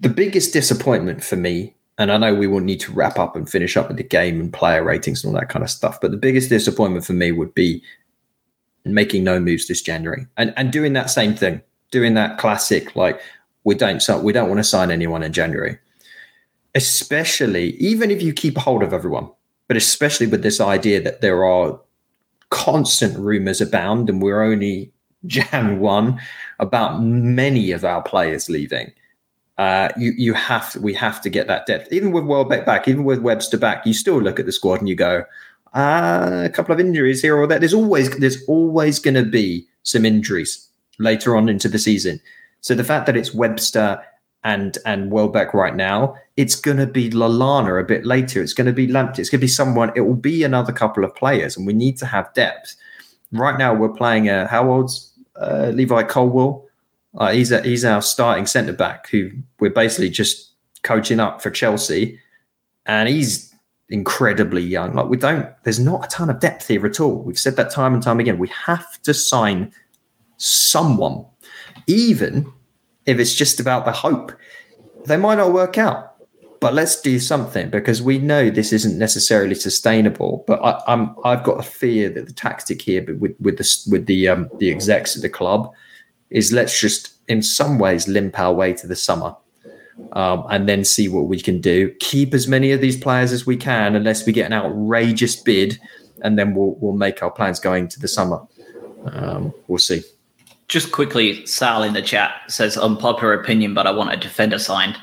the 0.00 0.08
biggest 0.08 0.52
disappointment 0.52 1.22
for 1.22 1.36
me, 1.36 1.74
and 1.98 2.12
I 2.12 2.18
know 2.18 2.34
we 2.34 2.46
will 2.46 2.60
need 2.60 2.80
to 2.80 2.92
wrap 2.92 3.18
up 3.18 3.36
and 3.36 3.48
finish 3.48 3.76
up 3.76 3.88
with 3.88 3.96
the 3.96 4.02
game 4.02 4.40
and 4.40 4.52
player 4.52 4.84
ratings 4.84 5.24
and 5.24 5.34
all 5.34 5.40
that 5.40 5.48
kind 5.48 5.62
of 5.62 5.70
stuff, 5.70 6.00
but 6.00 6.10
the 6.10 6.16
biggest 6.16 6.48
disappointment 6.48 7.06
for 7.06 7.14
me 7.14 7.32
would 7.32 7.54
be 7.54 7.82
making 8.84 9.24
no 9.24 9.40
moves 9.40 9.66
this 9.66 9.82
January 9.82 10.26
and, 10.36 10.52
and 10.56 10.70
doing 10.72 10.92
that 10.92 11.10
same 11.10 11.34
thing, 11.34 11.60
doing 11.90 12.14
that 12.14 12.38
classic 12.38 12.94
like 12.94 13.20
we 13.64 13.74
don't 13.74 14.02
we 14.22 14.32
don't 14.32 14.48
want 14.48 14.58
to 14.58 14.64
sign 14.64 14.90
anyone 14.90 15.22
in 15.22 15.32
January 15.32 15.78
especially 16.76 17.70
even 17.78 18.10
if 18.10 18.22
you 18.22 18.32
keep 18.32 18.56
hold 18.56 18.82
of 18.82 18.92
everyone, 18.92 19.28
but 19.66 19.76
especially 19.76 20.28
with 20.28 20.42
this 20.42 20.60
idea 20.60 21.00
that 21.02 21.22
there 21.22 21.44
are 21.44 21.80
constant 22.50 23.18
rumors 23.18 23.60
abound 23.60 24.08
and 24.08 24.22
we're 24.22 24.42
only 24.42 24.92
Jan 25.26 25.80
1 25.80 26.20
about 26.60 27.02
many 27.02 27.72
of 27.72 27.84
our 27.84 28.02
players 28.02 28.48
leaving. 28.48 28.92
Uh, 29.58 29.88
you 29.96 30.12
you 30.18 30.34
have 30.34 30.70
to, 30.72 30.80
we 30.80 30.92
have 30.92 31.20
to 31.22 31.30
get 31.30 31.46
that 31.46 31.64
depth. 31.64 31.90
Even 31.90 32.12
with 32.12 32.24
Welbeck 32.26 32.66
back, 32.66 32.86
even 32.86 33.04
with 33.04 33.20
Webster 33.20 33.56
back, 33.56 33.86
you 33.86 33.94
still 33.94 34.20
look 34.20 34.38
at 34.38 34.44
the 34.44 34.52
squad 34.52 34.80
and 34.80 34.88
you 34.88 34.94
go, 34.94 35.24
uh, 35.72 36.42
a 36.44 36.50
couple 36.50 36.74
of 36.74 36.78
injuries 36.78 37.22
here 37.22 37.34
or 37.34 37.46
there. 37.46 37.58
There's 37.58 37.72
always 37.72 38.10
there's 38.18 38.44
always 38.44 38.98
going 38.98 39.14
to 39.14 39.24
be 39.24 39.66
some 39.82 40.04
injuries 40.04 40.68
later 40.98 41.34
on 41.34 41.48
into 41.48 41.70
the 41.70 41.78
season. 41.78 42.20
So 42.60 42.74
the 42.74 42.84
fact 42.84 43.06
that 43.06 43.16
it's 43.16 43.32
Webster 43.32 43.98
and 44.46 44.78
and 44.86 45.10
Welbeck 45.10 45.52
right 45.52 45.74
now. 45.74 46.14
It's 46.36 46.54
going 46.54 46.76
to 46.76 46.86
be 46.86 47.10
Lallana 47.10 47.80
a 47.80 47.84
bit 47.84 48.06
later. 48.06 48.40
It's 48.40 48.54
going 48.54 48.68
to 48.68 48.72
be 48.72 48.86
Lamptey. 48.86 49.18
It's 49.18 49.28
going 49.28 49.40
to 49.40 49.44
be 49.44 49.48
someone. 49.48 49.92
It 49.96 50.02
will 50.02 50.14
be 50.14 50.44
another 50.44 50.72
couple 50.72 51.04
of 51.04 51.14
players, 51.16 51.56
and 51.56 51.66
we 51.66 51.72
need 51.72 51.98
to 51.98 52.06
have 52.06 52.32
depth. 52.32 52.76
Right 53.32 53.58
now, 53.58 53.74
we're 53.74 53.92
playing 53.92 54.28
a 54.28 54.46
how 54.46 54.70
old's 54.70 55.12
uh, 55.34 55.72
Levi 55.74 56.04
Colwill? 56.04 56.64
Uh, 57.18 57.32
he's 57.32 57.50
a, 57.50 57.60
he's 57.62 57.84
our 57.84 58.00
starting 58.00 58.46
centre 58.46 58.72
back 58.72 59.08
who 59.08 59.30
we're 59.58 59.70
basically 59.70 60.10
just 60.10 60.52
coaching 60.84 61.18
up 61.18 61.42
for 61.42 61.50
Chelsea, 61.50 62.20
and 62.86 63.08
he's 63.08 63.52
incredibly 63.88 64.62
young. 64.62 64.94
Like 64.94 65.08
we 65.08 65.16
don't, 65.16 65.48
there's 65.64 65.80
not 65.80 66.04
a 66.04 66.08
ton 66.08 66.30
of 66.30 66.38
depth 66.38 66.68
here 66.68 66.86
at 66.86 67.00
all. 67.00 67.16
We've 67.16 67.38
said 67.38 67.56
that 67.56 67.70
time 67.70 67.94
and 67.94 68.02
time 68.02 68.20
again. 68.20 68.38
We 68.38 68.48
have 68.48 69.02
to 69.02 69.12
sign 69.12 69.72
someone, 70.36 71.24
even 71.88 72.52
if 73.06 73.18
it's 73.18 73.34
just 73.34 73.60
about 73.60 73.84
the 73.84 73.92
hope, 73.92 74.32
they 75.06 75.16
might 75.16 75.36
not 75.36 75.52
work 75.52 75.78
out. 75.78 76.14
But 76.60 76.74
let's 76.74 77.00
do 77.00 77.18
something 77.20 77.70
because 77.70 78.02
we 78.02 78.18
know 78.18 78.50
this 78.50 78.72
isn't 78.72 78.98
necessarily 78.98 79.54
sustainable. 79.54 80.42
But 80.46 80.60
I, 80.64 80.92
am 80.92 81.14
I've 81.24 81.44
got 81.44 81.60
a 81.60 81.62
fear 81.62 82.08
that 82.10 82.26
the 82.26 82.32
tactic 82.32 82.82
here, 82.82 83.02
but 83.02 83.18
with 83.18 83.36
with 83.40 83.58
the 83.58 83.88
with 83.90 84.06
the 84.06 84.28
um, 84.28 84.48
the 84.58 84.70
execs 84.70 85.16
of 85.16 85.22
the 85.22 85.28
club, 85.28 85.72
is 86.30 86.52
let's 86.52 86.80
just 86.80 87.14
in 87.28 87.42
some 87.42 87.78
ways 87.78 88.08
limp 88.08 88.38
our 88.38 88.54
way 88.54 88.72
to 88.74 88.86
the 88.86 88.96
summer. 88.96 89.36
Um, 90.12 90.44
and 90.50 90.68
then 90.68 90.84
see 90.84 91.08
what 91.08 91.26
we 91.26 91.40
can 91.40 91.58
do. 91.58 91.90
Keep 92.00 92.34
as 92.34 92.46
many 92.46 92.72
of 92.72 92.82
these 92.82 92.98
players 92.98 93.32
as 93.32 93.46
we 93.46 93.56
can, 93.56 93.96
unless 93.96 94.26
we 94.26 94.32
get 94.32 94.44
an 94.44 94.52
outrageous 94.52 95.36
bid, 95.36 95.78
and 96.22 96.38
then 96.38 96.54
we'll 96.54 96.76
we'll 96.80 96.92
make 96.92 97.22
our 97.22 97.30
plans 97.30 97.60
going 97.60 97.88
to 97.88 98.00
the 98.00 98.08
summer. 98.08 98.40
Um, 99.06 99.54
we'll 99.68 99.78
see. 99.78 100.02
Just 100.68 100.92
quickly, 100.92 101.46
Sal 101.46 101.82
in 101.82 101.92
the 101.92 102.02
chat 102.02 102.32
says 102.48 102.76
unpopular 102.76 103.32
opinion, 103.32 103.74
but 103.74 103.86
I 103.86 103.92
want 103.92 104.12
a 104.12 104.16
defender 104.16 104.58
signed. 104.58 104.96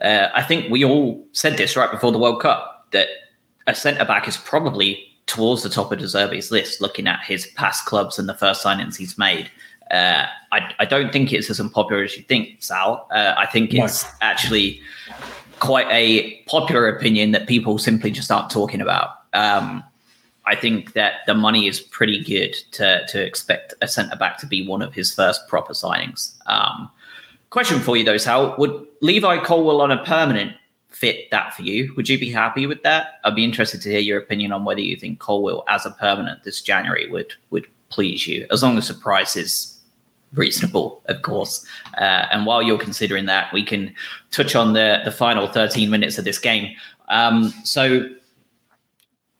Uh, 0.00 0.28
I 0.34 0.42
think 0.42 0.70
we 0.70 0.84
all 0.84 1.26
said 1.32 1.58
this 1.58 1.76
right 1.76 1.90
before 1.90 2.10
the 2.10 2.18
World 2.18 2.40
Cup 2.40 2.88
that 2.92 3.08
a 3.66 3.74
centre 3.74 4.04
back 4.04 4.26
is 4.26 4.36
probably 4.38 5.06
towards 5.26 5.62
the 5.62 5.68
top 5.68 5.92
of 5.92 5.98
De 5.98 6.04
Zerbi's 6.06 6.50
list, 6.50 6.80
looking 6.80 7.06
at 7.06 7.22
his 7.22 7.46
past 7.48 7.84
clubs 7.84 8.18
and 8.18 8.28
the 8.28 8.34
first 8.34 8.64
signings 8.64 8.96
he's 8.96 9.18
made. 9.18 9.50
Uh, 9.90 10.26
I, 10.52 10.72
I, 10.78 10.84
don't 10.84 11.12
think 11.12 11.32
it's 11.32 11.50
as 11.50 11.58
unpopular 11.58 12.04
as 12.04 12.16
you 12.16 12.22
think, 12.22 12.62
Sal. 12.62 13.08
Uh, 13.12 13.34
I 13.36 13.46
think 13.46 13.74
it's 13.74 14.04
no. 14.04 14.10
actually 14.20 14.80
quite 15.58 15.86
a 15.90 16.40
popular 16.46 16.88
opinion 16.88 17.32
that 17.32 17.46
people 17.46 17.76
simply 17.76 18.10
just 18.10 18.30
aren't 18.30 18.50
talking 18.50 18.80
about. 18.80 19.10
Um, 19.32 19.84
I 20.50 20.56
think 20.56 20.94
that 20.94 21.20
the 21.28 21.34
money 21.34 21.68
is 21.68 21.80
pretty 21.80 22.24
good 22.24 22.54
to 22.72 23.06
to 23.06 23.24
expect 23.24 23.72
a 23.80 23.86
centre 23.86 24.16
back 24.16 24.36
to 24.38 24.46
be 24.46 24.66
one 24.66 24.82
of 24.82 24.92
his 24.92 25.14
first 25.14 25.46
proper 25.46 25.74
signings. 25.74 26.34
Um, 26.46 26.90
question 27.50 27.78
for 27.78 27.96
you 27.96 28.04
though, 28.04 28.16
Sal: 28.16 28.56
Would 28.58 28.84
Levi 29.00 29.44
Colwill 29.44 29.80
on 29.80 29.92
a 29.92 30.04
permanent 30.04 30.56
fit 30.88 31.30
that 31.30 31.54
for 31.54 31.62
you? 31.62 31.94
Would 31.96 32.08
you 32.08 32.18
be 32.18 32.30
happy 32.30 32.66
with 32.66 32.82
that? 32.82 33.20
I'd 33.22 33.36
be 33.36 33.44
interested 33.44 33.80
to 33.82 33.90
hear 33.90 34.00
your 34.00 34.18
opinion 34.18 34.50
on 34.50 34.64
whether 34.64 34.80
you 34.80 34.96
think 34.96 35.20
Colwill 35.20 35.62
as 35.68 35.86
a 35.86 35.92
permanent 35.92 36.42
this 36.42 36.60
January 36.60 37.08
would 37.08 37.32
would 37.50 37.68
please 37.88 38.26
you, 38.26 38.48
as 38.50 38.60
long 38.64 38.76
as 38.76 38.88
the 38.88 38.94
price 38.94 39.36
is 39.36 39.78
reasonable, 40.34 41.00
of 41.06 41.22
course. 41.22 41.64
Uh, 41.96 42.26
and 42.32 42.44
while 42.44 42.60
you're 42.60 42.78
considering 42.78 43.26
that, 43.26 43.52
we 43.52 43.64
can 43.64 43.94
touch 44.32 44.56
on 44.56 44.72
the 44.72 45.00
the 45.04 45.12
final 45.12 45.46
13 45.46 45.88
minutes 45.90 46.18
of 46.18 46.24
this 46.24 46.40
game. 46.40 46.74
Um, 47.08 47.54
so 47.62 48.08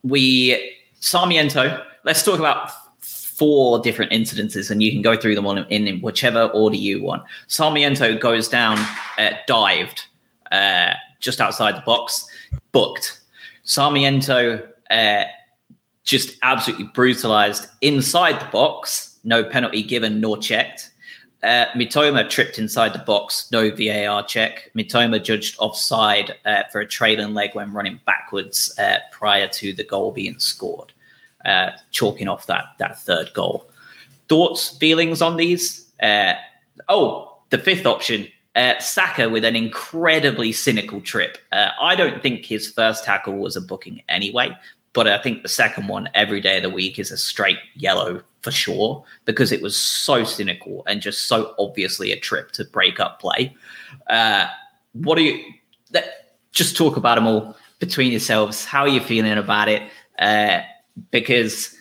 we 0.03 0.77
Sarmiento, 1.01 1.83
let's 2.05 2.23
talk 2.23 2.39
about 2.39 2.71
four 3.01 3.79
different 3.81 4.13
incidences 4.13 4.71
and 4.71 4.83
you 4.83 4.93
can 4.93 5.01
go 5.01 5.17
through 5.17 5.35
them 5.35 5.47
in, 5.47 5.87
in 5.87 6.01
whichever 6.01 6.45
order 6.49 6.77
you 6.77 7.03
want. 7.03 7.23
Sarmiento 7.49 8.17
goes 8.19 8.49
down, 8.49 8.79
uh, 9.19 9.31
dived 9.47 10.05
uh, 10.53 10.93
just 11.21 11.41
outside 11.41 11.75
the 11.75 11.83
box, 11.83 12.27
booked. 12.73 13.21
Sarmiento 13.65 14.69
uh, 14.91 15.25
just 16.05 16.37
absolutely 16.43 16.91
brutalized 16.95 17.67
inside 17.81 18.41
the 18.41 18.51
box, 18.53 19.19
no 19.25 19.43
penalty 19.43 19.83
given 19.83 20.21
nor 20.21 20.37
checked. 20.37 20.91
Uh, 21.43 21.67
Mitoma 21.75 22.29
tripped 22.29 22.59
inside 22.59 22.93
the 22.93 22.99
box, 22.99 23.51
no 23.51 23.71
VAR 23.71 24.23
check. 24.25 24.71
Mitoma 24.77 25.23
judged 25.23 25.57
offside 25.59 26.37
uh, 26.45 26.65
for 26.71 26.81
a 26.81 26.87
trailing 26.87 27.33
leg 27.33 27.55
when 27.55 27.73
running 27.73 27.99
backwards 28.05 28.75
uh, 28.79 28.99
prior 29.11 29.49
to 29.49 29.73
the 29.73 29.85
goal 29.85 30.13
being 30.13 30.39
scored, 30.39 30.93
uh, 31.47 31.71
chalking 31.91 32.29
off 32.29 32.47
that 32.47 32.67
that 32.79 33.01
third 33.01 33.33
goal. 33.33 33.71
Thoughts, 34.29 34.77
feelings 34.77 35.23
on 35.23 35.39
these? 35.39 35.91
Uh, 36.03 36.35
oh, 36.89 37.39
the 37.49 37.59
fifth 37.59 37.87
option, 37.87 38.29
uh, 38.55 38.79
Saka 38.79 39.29
with 39.29 39.45
an 39.45 39.57
incredibly 39.57 40.53
cynical 40.53 41.01
trip. 41.01 41.39
I 41.53 41.95
don't 41.97 42.23
think 42.23 42.45
his 42.45 42.71
first 42.71 43.05
tackle 43.05 43.37
was 43.39 43.57
a 43.57 43.63
booking 43.63 44.03
anyway, 44.11 44.57
but 44.93 45.07
I 45.07 45.19
think 45.19 45.43
the 45.43 45.49
second 45.49 45.89
one, 45.89 46.09
every 46.15 46.41
day 46.41 46.57
of 46.57 46.63
the 46.63 46.71
week, 46.71 46.99
is 46.99 47.11
a 47.11 47.17
straight 47.17 47.59
yellow 47.75 48.23
for 48.43 48.51
sure 48.51 49.05
because 49.25 49.53
it 49.53 49.63
was 49.63 49.77
so 49.77 50.25
cynical 50.25 50.83
and 50.87 51.01
just 51.01 51.29
so 51.29 51.55
obviously 51.59 52.11
a 52.13 52.19
trip 52.19 52.53
to 52.53 52.65
break 52.65 52.99
up 52.99 53.21
play. 53.21 53.55
Uh, 54.09 54.47
what 54.93 55.19
are 55.19 55.23
you? 55.23 55.45
That, 55.93 56.37
just 56.53 56.77
talk 56.77 56.97
about 56.97 57.15
them 57.15 57.27
all 57.27 57.57
between 57.79 58.11
yourselves. 58.11 58.65
How 58.65 58.83
are 58.83 58.89
you 58.89 59.01
feeling 59.01 59.33
about 59.33 59.69
it? 59.69 59.83
Uh, 60.19 60.63
because 61.11 61.77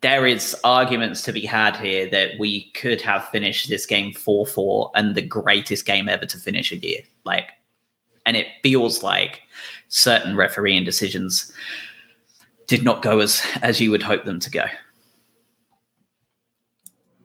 there 0.00 0.26
is 0.26 0.56
arguments 0.62 1.22
to 1.22 1.32
be 1.32 1.40
had 1.40 1.76
here 1.76 2.08
that 2.10 2.38
we 2.38 2.70
could 2.72 3.00
have 3.00 3.28
finished 3.28 3.68
this 3.68 3.84
game 3.84 4.12
4-4 4.12 4.90
and 4.94 5.14
the 5.14 5.22
greatest 5.22 5.86
game 5.86 6.08
ever 6.08 6.26
to 6.26 6.38
finish 6.38 6.70
a 6.70 6.76
year 6.76 7.00
like 7.24 7.50
and 8.24 8.36
it 8.36 8.46
feels 8.62 9.02
like 9.02 9.42
certain 9.88 10.36
refereeing 10.36 10.84
decisions 10.84 11.52
did 12.68 12.84
not 12.84 13.02
go 13.02 13.18
as 13.18 13.42
as 13.60 13.80
you 13.80 13.90
would 13.90 14.02
hope 14.02 14.24
them 14.24 14.38
to 14.38 14.50
go 14.50 14.64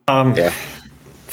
um 0.08 0.34
yeah 0.34 0.52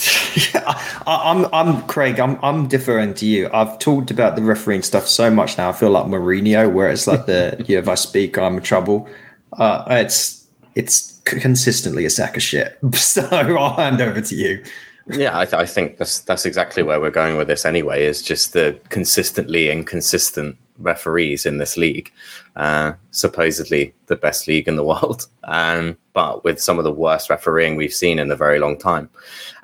I, 0.55 1.31
am 1.31 1.45
I'm, 1.45 1.53
I'm 1.53 1.87
Craig. 1.87 2.19
I'm 2.19 2.39
I'm 2.41 2.67
deferring 2.67 3.13
to 3.15 3.25
you. 3.25 3.49
I've 3.53 3.77
talked 3.79 4.09
about 4.09 4.35
the 4.35 4.41
refereeing 4.41 4.81
stuff 4.81 5.07
so 5.07 5.29
much 5.29 5.57
now. 5.57 5.69
I 5.69 5.73
feel 5.73 5.91
like 5.91 6.05
Mourinho, 6.05 6.71
where 6.71 6.89
it's 6.89 7.05
like 7.05 7.25
the 7.25 7.63
you 7.67 7.75
know, 7.75 7.81
if 7.81 7.87
I 7.87 7.95
speak, 7.95 8.37
I'm 8.37 8.57
in 8.57 8.63
trouble. 8.63 9.07
Uh, 9.53 9.83
it's 9.89 10.47
it's 10.75 11.21
consistently 11.25 12.05
a 12.05 12.09
sack 12.09 12.35
of 12.37 12.43
shit. 12.43 12.79
So 12.95 13.27
I'll 13.31 13.75
hand 13.75 14.01
over 14.01 14.21
to 14.21 14.35
you. 14.35 14.63
Yeah, 15.07 15.37
I, 15.37 15.45
th- 15.45 15.55
I, 15.55 15.65
think 15.65 15.97
that's 15.97 16.19
that's 16.19 16.45
exactly 16.45 16.83
where 16.83 17.01
we're 17.01 17.11
going 17.11 17.35
with 17.35 17.47
this 17.47 17.65
anyway. 17.65 18.05
Is 18.05 18.21
just 18.21 18.53
the 18.53 18.79
consistently 18.89 19.69
inconsistent 19.69 20.55
referees 20.81 21.45
in 21.45 21.57
this 21.57 21.77
league. 21.77 22.11
Uh, 22.55 22.93
supposedly 23.11 23.93
the 24.07 24.15
best 24.15 24.47
league 24.47 24.67
in 24.67 24.75
the 24.75 24.83
world, 24.91 25.27
um, 25.45 25.97
but 26.13 26.43
with 26.43 26.61
some 26.61 26.77
of 26.77 26.83
the 26.83 26.91
worst 26.91 27.29
refereeing 27.29 27.75
we've 27.75 27.93
seen 27.93 28.19
in 28.19 28.31
a 28.31 28.35
very 28.35 28.59
long 28.59 28.77
time. 28.77 29.09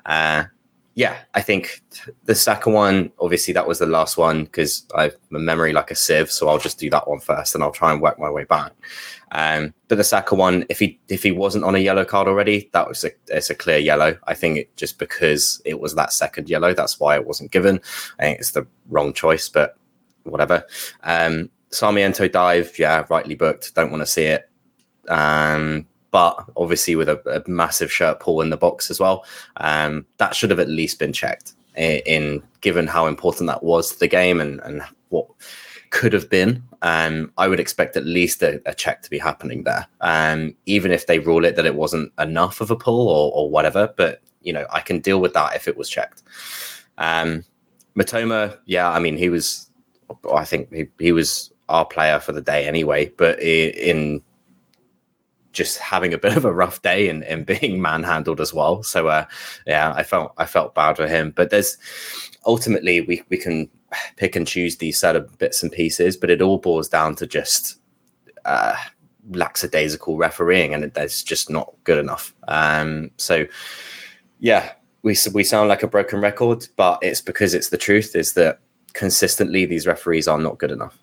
Uh, 0.06 0.44
yeah, 0.98 1.16
I 1.32 1.42
think 1.42 1.80
the 2.24 2.34
second 2.34 2.72
one, 2.72 3.12
obviously, 3.20 3.54
that 3.54 3.68
was 3.68 3.78
the 3.78 3.86
last 3.86 4.16
one 4.16 4.42
because 4.42 4.84
I 4.96 5.04
have 5.04 5.16
a 5.32 5.38
memory 5.38 5.72
like 5.72 5.92
a 5.92 5.94
sieve. 5.94 6.28
So 6.28 6.48
I'll 6.48 6.58
just 6.58 6.80
do 6.80 6.90
that 6.90 7.06
one 7.06 7.20
first 7.20 7.54
and 7.54 7.62
I'll 7.62 7.70
try 7.70 7.92
and 7.92 8.02
work 8.02 8.18
my 8.18 8.28
way 8.28 8.42
back. 8.42 8.72
Um, 9.30 9.74
but 9.86 9.94
the 9.94 10.02
second 10.02 10.38
one, 10.38 10.64
if 10.68 10.80
he 10.80 10.98
if 11.08 11.22
he 11.22 11.30
wasn't 11.30 11.62
on 11.62 11.76
a 11.76 11.78
yellow 11.78 12.04
card 12.04 12.26
already, 12.26 12.68
that 12.72 12.88
was 12.88 13.04
a, 13.04 13.12
it's 13.28 13.48
a 13.48 13.54
clear 13.54 13.78
yellow. 13.78 14.18
I 14.26 14.34
think 14.34 14.58
it, 14.58 14.76
just 14.76 14.98
because 14.98 15.62
it 15.64 15.78
was 15.78 15.94
that 15.94 16.12
second 16.12 16.50
yellow, 16.50 16.74
that's 16.74 16.98
why 16.98 17.14
it 17.14 17.28
wasn't 17.28 17.52
given. 17.52 17.80
I 18.18 18.22
think 18.24 18.40
it's 18.40 18.50
the 18.50 18.66
wrong 18.88 19.12
choice, 19.12 19.48
but 19.48 19.78
whatever. 20.30 20.64
Um, 21.02 21.50
Sarmiento 21.70 22.28
dive, 22.28 22.78
yeah, 22.78 23.04
rightly 23.10 23.34
booked. 23.34 23.74
Don't 23.74 23.90
want 23.90 24.02
to 24.02 24.06
see 24.06 24.24
it. 24.24 24.48
Um, 25.08 25.86
but 26.10 26.42
obviously 26.56 26.96
with 26.96 27.08
a, 27.08 27.20
a, 27.28 27.48
massive 27.48 27.92
shirt 27.92 28.20
pull 28.20 28.40
in 28.40 28.50
the 28.50 28.56
box 28.56 28.90
as 28.90 28.98
well. 28.98 29.24
Um, 29.58 30.06
that 30.16 30.34
should 30.34 30.50
have 30.50 30.60
at 30.60 30.68
least 30.68 30.98
been 30.98 31.12
checked 31.12 31.54
in, 31.76 32.00
in, 32.06 32.42
given 32.60 32.86
how 32.86 33.06
important 33.06 33.46
that 33.48 33.62
was 33.62 33.90
to 33.90 33.98
the 33.98 34.08
game 34.08 34.40
and, 34.40 34.60
and 34.60 34.82
what 35.10 35.26
could 35.90 36.12
have 36.12 36.30
been. 36.30 36.62
Um, 36.82 37.32
I 37.36 37.48
would 37.48 37.60
expect 37.60 37.96
at 37.96 38.04
least 38.04 38.42
a, 38.42 38.60
a 38.66 38.74
check 38.74 39.02
to 39.02 39.10
be 39.10 39.18
happening 39.18 39.64
there, 39.64 39.86
um, 40.00 40.54
even 40.66 40.92
if 40.92 41.06
they 41.06 41.18
rule 41.18 41.44
it 41.44 41.56
that 41.56 41.66
it 41.66 41.74
wasn't 41.74 42.12
enough 42.18 42.60
of 42.60 42.70
a 42.70 42.76
pull 42.76 43.08
or, 43.08 43.32
or 43.32 43.50
whatever. 43.50 43.92
But 43.96 44.22
you 44.40 44.52
know, 44.52 44.66
I 44.70 44.80
can 44.80 45.00
deal 45.00 45.20
with 45.20 45.34
that 45.34 45.56
if 45.56 45.68
it 45.68 45.76
was 45.76 45.88
checked. 45.88 46.22
Um, 46.96 47.44
Mitoma, 47.96 48.58
yeah, 48.66 48.90
I 48.90 48.98
mean, 49.00 49.16
he 49.16 49.28
was, 49.28 49.67
I 50.32 50.44
think 50.44 50.72
he, 50.72 50.86
he 50.98 51.12
was 51.12 51.52
our 51.68 51.84
player 51.84 52.18
for 52.18 52.32
the 52.32 52.40
day 52.40 52.66
anyway. 52.66 53.12
But 53.16 53.40
in 53.40 54.22
just 55.52 55.78
having 55.78 56.14
a 56.14 56.18
bit 56.24 56.36
of 56.36 56.44
a 56.44 56.54
rough 56.54 56.80
day 56.82 57.08
and, 57.08 57.24
and 57.24 57.44
being 57.44 57.82
manhandled 57.82 58.40
as 58.40 58.54
well. 58.54 58.82
So 58.82 59.08
uh, 59.08 59.26
yeah, 59.66 59.92
I 59.94 60.02
felt 60.02 60.32
I 60.38 60.46
felt 60.46 60.74
bad 60.74 60.96
for 60.96 61.08
him. 61.08 61.32
But 61.34 61.50
there's 61.50 61.76
ultimately 62.46 63.02
we 63.02 63.22
we 63.28 63.36
can 63.36 63.68
pick 64.16 64.36
and 64.36 64.46
choose 64.46 64.76
these 64.76 64.98
set 64.98 65.16
of 65.16 65.38
bits 65.38 65.62
and 65.62 65.72
pieces, 65.72 66.16
but 66.16 66.30
it 66.30 66.42
all 66.42 66.58
boils 66.58 66.88
down 66.88 67.14
to 67.16 67.26
just 67.26 67.78
uh, 68.44 68.76
lackadaisical 69.30 70.16
refereeing, 70.16 70.74
and 70.74 70.92
that's 70.94 71.22
just 71.22 71.50
not 71.50 71.72
good 71.84 71.98
enough. 71.98 72.34
Um, 72.46 73.10
so 73.16 73.46
yeah, 74.40 74.72
we 75.02 75.16
we 75.32 75.44
sound 75.44 75.68
like 75.68 75.82
a 75.82 75.88
broken 75.88 76.20
record, 76.20 76.66
but 76.76 76.98
it's 77.02 77.20
because 77.20 77.54
it's 77.54 77.70
the 77.70 77.78
truth. 77.78 78.14
Is 78.14 78.34
that 78.34 78.60
consistently 78.98 79.64
these 79.64 79.86
referees 79.86 80.26
are 80.26 80.38
not 80.38 80.58
good 80.58 80.72
enough. 80.72 80.98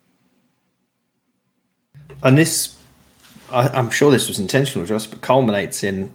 And 2.24 2.38
this 2.38 2.76
I, 3.52 3.80
am 3.80 3.90
sure 3.90 4.12
this 4.12 4.28
was 4.28 4.38
intentional, 4.38 4.86
just 4.86 5.12
but 5.12 5.22
culminates 5.22 5.84
in 5.84 6.12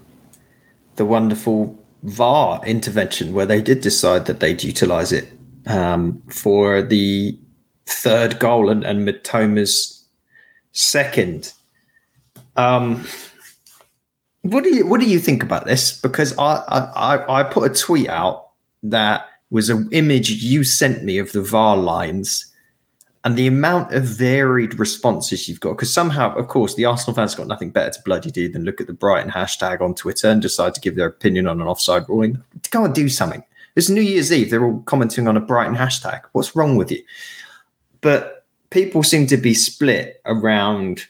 the 0.97 1.07
wonderful 1.07 1.79
VAR 2.03 2.65
intervention 2.67 3.33
where 3.33 3.47
they 3.47 3.63
did 3.63 3.81
decide 3.81 4.27
that 4.27 4.41
they'd 4.41 4.63
utilize 4.63 5.11
it 5.13 5.33
um, 5.67 6.23
for 6.29 6.83
the 6.83 7.39
third 7.87 8.39
goal 8.39 8.69
and, 8.69 8.85
and 8.85 9.09
Mitoma's 9.09 10.05
second. 10.73 11.53
Um, 12.57 13.07
what 14.43 14.65
do 14.65 14.75
you 14.75 14.87
what 14.87 15.01
do 15.01 15.07
you 15.07 15.19
think 15.19 15.43
about 15.43 15.65
this? 15.65 15.99
Because 15.99 16.37
I 16.37 16.57
I, 16.95 17.41
I 17.41 17.43
put 17.45 17.71
a 17.71 17.75
tweet 17.75 18.09
out 18.09 18.49
that 18.83 19.30
was 19.51 19.69
an 19.69 19.89
image 19.93 20.31
you 20.31 20.65
sent 20.65 21.05
me 21.05 21.19
of 21.19 21.33
the 21.33 21.43
VAR 21.43 21.77
lines 21.77 22.47
and 23.25 23.37
the 23.37 23.47
amount 23.47 23.93
of 23.93 24.05
varied 24.05 24.79
responses 24.79 25.49
you've 25.49 25.61
got. 25.61 25.73
Because 25.73 25.93
somehow, 25.93 26.35
of 26.37 26.49
course, 26.49 26.75
the 26.75 26.87
Arsenal 26.87 27.15
fans 27.15 27.35
got 27.35 27.49
nothing 27.49 27.71
better 27.71 27.91
to 27.91 28.03
bloody 28.05 28.31
do 28.31 28.49
than 28.49 28.65
look 28.65 28.81
at 28.81 28.87
the 28.87 28.93
Brighton 28.93 29.31
hashtag 29.31 29.81
on 29.81 29.95
Twitter 29.95 30.29
and 30.29 30.41
decide 30.41 30.75
to 30.75 30.81
give 30.81 30.97
their 30.97 31.09
opinion 31.09 31.47
on 31.47 31.61
an 31.61 31.67
offside 31.67 32.09
ruling. 32.09 32.43
Go 32.71 32.85
and 32.85 32.95
do 32.95 33.09
something. 33.09 33.45
It's 33.77 33.89
New 33.89 34.01
Year's 34.01 34.33
Eve. 34.33 34.51
They're 34.51 34.65
all 34.65 34.81
commenting 34.87 35.29
on 35.29 35.37
a 35.37 35.41
Brighton 35.41 35.77
hashtag. 35.77 36.23
What's 36.33 36.57
wrong 36.57 36.77
with 36.77 36.91
you? 36.91 37.03
But 38.01 38.45
people 38.71 39.03
seem 39.03 39.27
to 39.27 39.37
be 39.37 39.55
split 39.55 40.21
around 40.25 41.05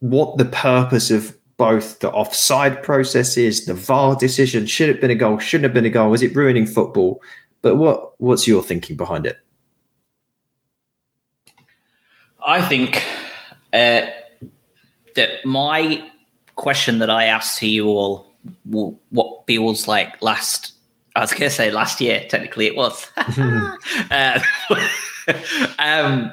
what 0.00 0.38
the 0.38 0.44
purpose 0.46 1.10
of 1.10 1.36
both 1.58 1.98
the 1.98 2.10
offside 2.10 2.82
process 2.82 3.36
is, 3.36 3.66
the 3.66 3.74
VAR 3.74 4.16
decision. 4.16 4.64
Should 4.64 4.88
it 4.88 4.92
have 4.94 5.00
been 5.00 5.10
a 5.10 5.16
goal? 5.16 5.38
Shouldn't 5.38 5.64
have 5.64 5.74
been 5.74 5.84
a 5.84 5.90
goal? 5.90 6.14
Is 6.14 6.22
it 6.22 6.34
ruining 6.34 6.66
football? 6.66 7.20
But 7.62 7.76
what 7.76 8.20
what's 8.20 8.46
your 8.46 8.62
thinking 8.62 8.96
behind 8.96 9.26
it? 9.26 9.38
I 12.44 12.62
think 12.62 13.02
uh, 13.72 14.06
that 15.16 15.44
my 15.44 16.08
question 16.54 16.98
that 16.98 17.10
I 17.10 17.24
asked 17.24 17.58
to 17.58 17.68
you 17.68 17.88
all, 17.88 18.32
what 18.64 19.46
feels 19.46 19.88
like 19.88 20.20
last, 20.22 20.72
I 21.16 21.20
was 21.20 21.30
going 21.32 21.42
to 21.42 21.50
say 21.50 21.70
last 21.70 22.00
year, 22.00 22.24
technically 22.28 22.66
it 22.66 22.76
was. 22.76 23.06
uh, 24.10 24.40
um, 25.78 26.32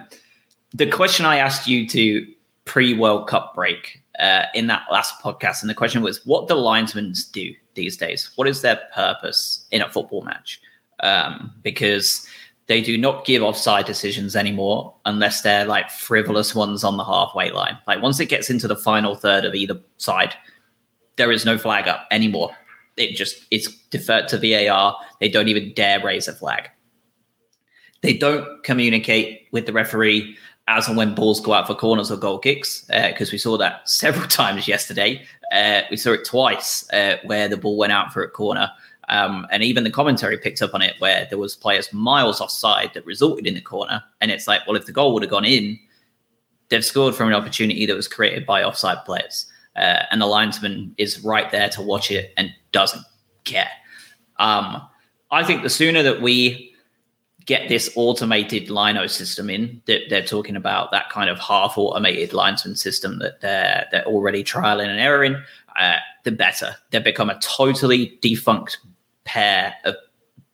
the 0.73 0.88
question 0.88 1.26
I 1.26 1.38
asked 1.38 1.67
you 1.67 1.88
to 1.89 2.28
pre 2.65 2.93
World 2.93 3.28
Cup 3.28 3.55
break 3.55 4.01
uh, 4.19 4.43
in 4.53 4.67
that 4.67 4.84
last 4.91 5.21
podcast, 5.21 5.61
and 5.61 5.69
the 5.69 5.76
question 5.76 6.01
was, 6.01 6.26
what 6.26 6.47
do 6.47 6.53
linesmen 6.55 7.13
do 7.32 7.53
these 7.73 7.97
days? 7.97 8.30
What 8.36 8.47
is 8.47 8.61
their 8.61 8.80
purpose 8.93 9.65
in 9.71 9.82
a 9.82 9.89
football 9.89 10.21
match? 10.23 10.61
Um, 11.05 11.53
because 11.61 12.25
they 12.67 12.81
do 12.81 12.97
not 12.97 13.25
give 13.25 13.43
offside 13.43 13.85
decisions 13.85 14.35
anymore 14.35 14.95
unless 15.05 15.41
they're 15.41 15.65
like 15.65 15.91
frivolous 15.91 16.55
ones 16.55 16.83
on 16.83 16.97
the 16.97 17.03
halfway 17.03 17.51
line. 17.51 17.77
Like 17.85 18.01
once 18.01 18.19
it 18.19 18.25
gets 18.25 18.49
into 18.49 18.67
the 18.67 18.75
final 18.75 19.15
third 19.15 19.45
of 19.45 19.53
either 19.53 19.79
side, 19.97 20.33
there 21.17 21.31
is 21.31 21.45
no 21.45 21.57
flag 21.57 21.87
up 21.87 22.07
anymore. 22.09 22.51
It 22.97 23.15
just 23.15 23.45
it's 23.51 23.71
deferred 23.89 24.27
to 24.29 24.39
VAR. 24.39 24.97
They 25.19 25.29
don't 25.29 25.47
even 25.47 25.73
dare 25.75 26.03
raise 26.03 26.27
a 26.27 26.33
flag. 26.33 26.69
They 28.01 28.17
don't 28.17 28.63
communicate 28.63 29.47
with 29.51 29.67
the 29.67 29.73
referee 29.73 30.35
as 30.67 30.87
and 30.87 30.97
when 30.97 31.13
balls 31.13 31.39
go 31.39 31.53
out 31.53 31.67
for 31.67 31.75
corners 31.75 32.09
or 32.11 32.17
goal 32.17 32.39
kicks, 32.39 32.85
because 32.87 33.29
uh, 33.29 33.33
we 33.33 33.37
saw 33.37 33.57
that 33.57 33.87
several 33.89 34.27
times 34.27 34.67
yesterday. 34.67 35.23
Uh, 35.51 35.81
we 35.91 35.97
saw 35.97 36.13
it 36.13 36.25
twice 36.25 36.91
uh, 36.91 37.17
where 37.25 37.47
the 37.47 37.57
ball 37.57 37.77
went 37.77 37.93
out 37.93 38.11
for 38.11 38.23
a 38.23 38.29
corner 38.29 38.71
um, 39.09 39.45
and 39.51 39.63
even 39.63 39.83
the 39.83 39.91
commentary 39.91 40.37
picked 40.37 40.61
up 40.61 40.73
on 40.73 40.81
it 40.81 40.95
where 40.99 41.27
there 41.29 41.37
was 41.37 41.55
players 41.55 41.91
miles 41.93 42.41
offside 42.41 42.93
that 42.93 43.05
resulted 43.05 43.45
in 43.45 43.53
the 43.53 43.61
corner. 43.61 44.03
And 44.21 44.31
it's 44.31 44.47
like, 44.47 44.65
well, 44.65 44.75
if 44.75 44.85
the 44.85 44.91
goal 44.91 45.13
would 45.13 45.23
have 45.23 45.29
gone 45.29 45.45
in, 45.45 45.79
they've 46.69 46.83
scored 46.83 47.15
from 47.15 47.27
an 47.27 47.33
opportunity 47.33 47.85
that 47.85 47.95
was 47.95 48.07
created 48.07 48.45
by 48.45 48.63
offside 48.63 49.03
players. 49.05 49.45
Uh, 49.75 50.03
and 50.09 50.21
the 50.21 50.25
linesman 50.25 50.95
is 50.97 51.23
right 51.23 51.51
there 51.51 51.69
to 51.69 51.81
watch 51.81 52.09
it 52.09 52.33
and 52.37 52.49
doesn't 52.71 53.03
care. 53.43 53.69
Um, 54.37 54.81
I 55.31 55.43
think 55.43 55.63
the 55.63 55.69
sooner 55.69 56.01
that 56.01 56.21
we 56.21 56.73
get 57.45 57.69
this 57.69 57.91
automated 57.95 58.69
lino 58.69 59.05
system 59.05 59.49
in 59.49 59.81
that 59.85 60.01
they're 60.09 60.25
talking 60.25 60.55
about 60.55 60.91
that 60.91 61.09
kind 61.09 61.29
of 61.29 61.39
half 61.39 61.77
automated 61.77 62.33
linesman 62.33 62.75
system 62.75 63.19
that 63.19 63.41
they're 63.41 63.85
they're 63.91 64.05
already 64.05 64.43
trialing 64.43 64.87
and 64.87 64.99
erroring 64.99 65.35
uh, 65.79 65.97
the 66.23 66.31
better 66.31 66.75
They've 66.89 67.03
become 67.03 67.29
a 67.29 67.39
totally 67.39 68.17
defunct 68.21 68.79
pair 69.26 69.76
of 69.84 69.95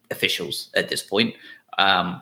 officials 0.09 0.69
at 0.75 0.89
this 0.89 1.03
point. 1.03 1.35
Um, 1.77 2.21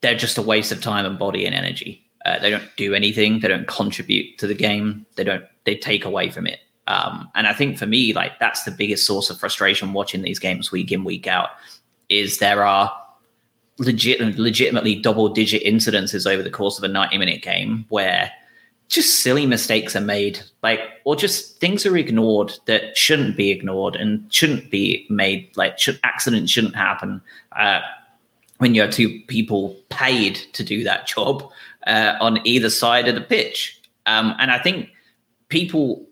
they're 0.00 0.16
just 0.16 0.38
a 0.38 0.42
waste 0.42 0.72
of 0.72 0.80
time 0.80 1.06
and 1.06 1.18
body 1.18 1.46
and 1.46 1.54
energy. 1.54 2.04
Uh, 2.24 2.38
they 2.38 2.50
don't 2.50 2.68
do 2.76 2.94
anything. 2.94 3.40
They 3.40 3.48
don't 3.48 3.66
contribute 3.66 4.38
to 4.38 4.46
the 4.46 4.54
game. 4.54 5.06
They 5.16 5.24
don't. 5.24 5.44
They 5.64 5.76
take 5.76 6.04
away 6.04 6.30
from 6.30 6.46
it. 6.46 6.60
Um, 6.86 7.30
and 7.34 7.46
I 7.46 7.52
think 7.52 7.78
for 7.78 7.86
me, 7.86 8.12
like 8.12 8.38
that's 8.38 8.64
the 8.64 8.70
biggest 8.70 9.06
source 9.06 9.30
of 9.30 9.38
frustration 9.38 9.92
watching 9.92 10.22
these 10.22 10.38
games 10.38 10.72
week 10.72 10.92
in 10.92 11.04
week 11.04 11.26
out. 11.26 11.50
Is 12.08 12.38
there 12.38 12.64
are 12.64 12.92
legit, 13.78 14.20
legitimately 14.38 14.96
double 14.96 15.28
digit 15.28 15.62
incidences 15.64 16.30
over 16.30 16.42
the 16.42 16.50
course 16.50 16.78
of 16.78 16.84
a 16.84 16.88
90 16.88 17.18
minute 17.18 17.42
game 17.42 17.86
where 17.88 18.30
just 18.92 19.22
silly 19.22 19.46
mistakes 19.46 19.96
are 19.96 20.02
made, 20.02 20.42
like, 20.62 20.80
or 21.04 21.16
just 21.16 21.58
things 21.60 21.86
are 21.86 21.96
ignored 21.96 22.52
that 22.66 22.94
shouldn't 22.94 23.38
be 23.38 23.50
ignored 23.50 23.96
and 23.96 24.30
shouldn't 24.30 24.70
be 24.70 25.06
made. 25.08 25.50
Like, 25.56 25.78
should, 25.78 25.98
accidents 26.04 26.52
shouldn't 26.52 26.76
happen 26.76 27.22
uh, 27.56 27.80
when 28.58 28.74
you 28.74 28.82
have 28.82 28.90
two 28.90 29.20
people 29.28 29.74
paid 29.88 30.34
to 30.52 30.62
do 30.62 30.84
that 30.84 31.06
job 31.06 31.50
uh, 31.86 32.16
on 32.20 32.46
either 32.46 32.68
side 32.68 33.08
of 33.08 33.14
the 33.14 33.22
pitch. 33.22 33.80
Um, 34.04 34.34
and 34.38 34.50
I 34.50 34.58
think 34.58 34.90
people 35.48 36.06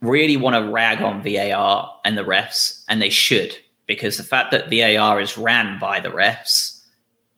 really 0.00 0.36
want 0.36 0.54
to 0.54 0.70
rag 0.70 1.02
on 1.02 1.20
VAR 1.20 1.92
and 2.04 2.16
the 2.16 2.22
refs, 2.22 2.84
and 2.88 3.02
they 3.02 3.10
should, 3.10 3.58
because 3.86 4.18
the 4.18 4.22
fact 4.22 4.52
that 4.52 4.70
VAR 4.70 5.20
is 5.20 5.36
ran 5.36 5.80
by 5.80 5.98
the 5.98 6.10
refs 6.10 6.80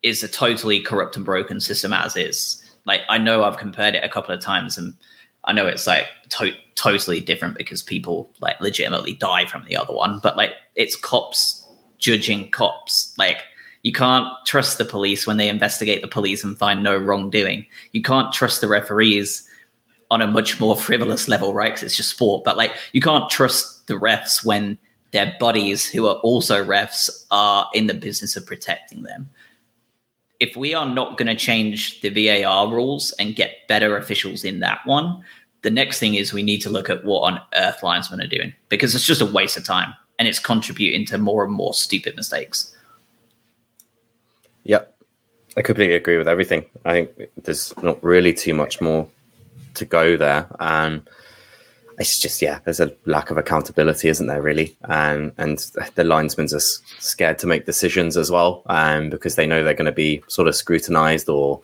is 0.02 0.22
a 0.22 0.28
totally 0.28 0.80
corrupt 0.80 1.16
and 1.16 1.24
broken 1.24 1.60
system 1.60 1.94
as 1.94 2.14
is. 2.14 2.62
Like 2.88 3.02
I 3.08 3.18
know 3.18 3.44
I've 3.44 3.58
compared 3.58 3.94
it 3.94 4.02
a 4.02 4.08
couple 4.08 4.34
of 4.34 4.40
times, 4.40 4.76
and 4.76 4.94
I 5.44 5.52
know 5.52 5.66
it's 5.66 5.86
like 5.86 6.06
to- 6.30 6.56
totally 6.74 7.20
different 7.20 7.56
because 7.56 7.82
people 7.82 8.30
like 8.40 8.60
legitimately 8.60 9.14
die 9.14 9.46
from 9.46 9.64
the 9.64 9.76
other 9.76 9.94
one, 9.94 10.18
but 10.20 10.36
like 10.36 10.54
it's 10.74 10.96
cops 10.96 11.64
judging 11.98 12.50
cops. 12.50 13.14
Like 13.18 13.44
you 13.82 13.92
can't 13.92 14.28
trust 14.46 14.78
the 14.78 14.84
police 14.84 15.26
when 15.26 15.36
they 15.36 15.48
investigate 15.48 16.02
the 16.02 16.08
police 16.08 16.42
and 16.42 16.58
find 16.58 16.82
no 16.82 16.96
wrongdoing. 16.96 17.66
You 17.92 18.02
can't 18.02 18.32
trust 18.32 18.60
the 18.60 18.68
referees 18.68 19.48
on 20.10 20.22
a 20.22 20.26
much 20.26 20.58
more 20.58 20.76
frivolous 20.76 21.28
level, 21.28 21.52
right? 21.52 21.70
Because 21.70 21.82
it's 21.82 21.96
just 21.96 22.10
sport. 22.10 22.44
But 22.44 22.56
like 22.56 22.72
you 22.92 23.00
can't 23.00 23.28
trust 23.30 23.86
the 23.86 23.94
refs 23.94 24.44
when 24.44 24.78
their 25.12 25.34
buddies 25.38 25.88
who 25.88 26.06
are 26.06 26.16
also 26.16 26.64
refs 26.64 27.26
are 27.30 27.68
in 27.74 27.86
the 27.86 27.94
business 27.94 28.36
of 28.36 28.46
protecting 28.46 29.02
them. 29.02 29.28
If 30.40 30.56
we 30.56 30.74
are 30.74 30.86
not 30.86 31.18
going 31.18 31.26
to 31.26 31.34
change 31.34 32.00
the 32.00 32.10
VAR 32.10 32.68
rules 32.68 33.12
and 33.12 33.34
get 33.34 33.66
better 33.66 33.96
officials 33.96 34.44
in 34.44 34.60
that 34.60 34.80
one, 34.84 35.22
the 35.62 35.70
next 35.70 35.98
thing 35.98 36.14
is 36.14 36.32
we 36.32 36.42
need 36.42 36.58
to 36.62 36.70
look 36.70 36.88
at 36.88 37.04
what 37.04 37.20
on 37.32 37.40
earth 37.54 37.82
linesmen 37.82 38.20
are 38.20 38.28
doing 38.28 38.54
because 38.68 38.94
it's 38.94 39.06
just 39.06 39.20
a 39.20 39.26
waste 39.26 39.56
of 39.56 39.64
time 39.64 39.92
and 40.18 40.28
it's 40.28 40.38
contributing 40.38 41.04
to 41.06 41.18
more 41.18 41.44
and 41.44 41.52
more 41.52 41.74
stupid 41.74 42.14
mistakes. 42.16 42.74
Yep. 44.64 44.94
I 45.56 45.62
completely 45.62 45.96
agree 45.96 46.18
with 46.18 46.28
everything. 46.28 46.64
I 46.84 46.92
think 46.92 47.10
there's 47.42 47.76
not 47.82 48.02
really 48.04 48.32
too 48.32 48.54
much 48.54 48.80
more 48.80 49.08
to 49.74 49.84
go 49.84 50.16
there. 50.16 50.46
And 50.60 51.08
it's 51.98 52.18
just 52.18 52.40
yeah, 52.40 52.60
there's 52.64 52.80
a 52.80 52.92
lack 53.06 53.30
of 53.30 53.38
accountability, 53.38 54.08
isn't 54.08 54.26
there? 54.26 54.42
Really, 54.42 54.76
and 54.84 55.32
and 55.38 55.58
the 55.94 56.04
linesmen 56.04 56.46
are 56.52 56.60
scared 57.00 57.38
to 57.40 57.46
make 57.46 57.66
decisions 57.66 58.16
as 58.16 58.30
well, 58.30 58.62
um, 58.66 59.10
because 59.10 59.34
they 59.34 59.46
know 59.46 59.62
they're 59.62 59.74
going 59.74 59.86
to 59.86 59.92
be 59.92 60.22
sort 60.28 60.48
of 60.48 60.54
scrutinized 60.54 61.28
or 61.28 61.60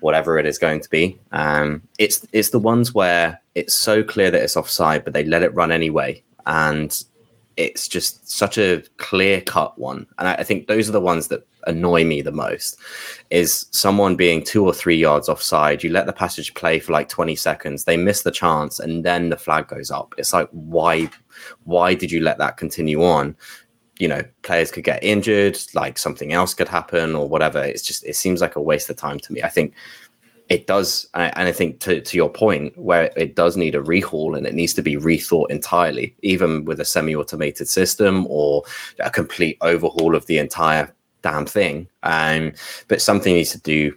whatever 0.00 0.38
it 0.38 0.46
is 0.46 0.58
going 0.58 0.80
to 0.80 0.90
be. 0.90 1.18
Um, 1.32 1.82
it's 1.98 2.26
it's 2.32 2.50
the 2.50 2.58
ones 2.58 2.94
where 2.94 3.40
it's 3.54 3.74
so 3.74 4.02
clear 4.02 4.30
that 4.30 4.42
it's 4.42 4.56
offside, 4.56 5.04
but 5.04 5.12
they 5.12 5.24
let 5.24 5.42
it 5.42 5.54
run 5.54 5.70
anyway, 5.70 6.22
and 6.46 7.04
it's 7.56 7.88
just 7.88 8.28
such 8.30 8.58
a 8.58 8.82
clear 8.98 9.40
cut 9.40 9.78
one. 9.78 10.06
And 10.18 10.28
I, 10.28 10.34
I 10.34 10.42
think 10.42 10.66
those 10.66 10.88
are 10.88 10.92
the 10.92 11.00
ones 11.00 11.28
that 11.28 11.46
annoy 11.66 12.04
me 12.04 12.22
the 12.22 12.32
most 12.32 12.78
is 13.30 13.66
someone 13.70 14.16
being 14.16 14.42
two 14.42 14.64
or 14.64 14.72
three 14.72 14.96
yards 14.96 15.28
offside. 15.28 15.82
You 15.82 15.90
let 15.90 16.06
the 16.06 16.12
passage 16.12 16.54
play 16.54 16.78
for 16.78 16.92
like 16.92 17.08
20 17.08 17.36
seconds, 17.36 17.84
they 17.84 17.96
miss 17.96 18.22
the 18.22 18.30
chance, 18.30 18.78
and 18.78 19.04
then 19.04 19.28
the 19.28 19.36
flag 19.36 19.68
goes 19.68 19.90
up. 19.90 20.14
It's 20.18 20.32
like, 20.32 20.48
why, 20.50 21.10
why 21.64 21.94
did 21.94 22.10
you 22.10 22.20
let 22.20 22.38
that 22.38 22.56
continue 22.56 23.02
on? 23.04 23.36
You 23.98 24.08
know, 24.08 24.22
players 24.42 24.70
could 24.70 24.84
get 24.84 25.02
injured, 25.02 25.58
like 25.74 25.98
something 25.98 26.32
else 26.32 26.54
could 26.54 26.68
happen 26.68 27.14
or 27.14 27.28
whatever. 27.28 27.62
It's 27.62 27.82
just, 27.82 28.04
it 28.04 28.16
seems 28.16 28.40
like 28.40 28.56
a 28.56 28.62
waste 28.62 28.90
of 28.90 28.96
time 28.96 29.18
to 29.20 29.32
me. 29.32 29.42
I 29.42 29.48
think 29.48 29.74
it 30.48 30.66
does, 30.66 31.08
and 31.14 31.48
I 31.48 31.50
think 31.50 31.80
to, 31.80 32.00
to 32.00 32.16
your 32.16 32.30
point, 32.30 32.76
where 32.78 33.10
it 33.16 33.34
does 33.34 33.56
need 33.56 33.74
a 33.74 33.82
rehaul 33.82 34.36
and 34.36 34.46
it 34.46 34.54
needs 34.54 34.74
to 34.74 34.82
be 34.82 34.96
rethought 34.96 35.50
entirely, 35.50 36.14
even 36.22 36.64
with 36.64 36.78
a 36.78 36.84
semi 36.84 37.16
automated 37.16 37.68
system 37.68 38.26
or 38.28 38.62
a 39.00 39.10
complete 39.10 39.58
overhaul 39.60 40.14
of 40.14 40.26
the 40.26 40.38
entire 40.38 40.94
damn 41.22 41.46
thing. 41.46 41.88
Um, 42.02 42.52
but 42.88 43.02
something 43.02 43.34
needs 43.34 43.52
to 43.52 43.60
do, 43.60 43.96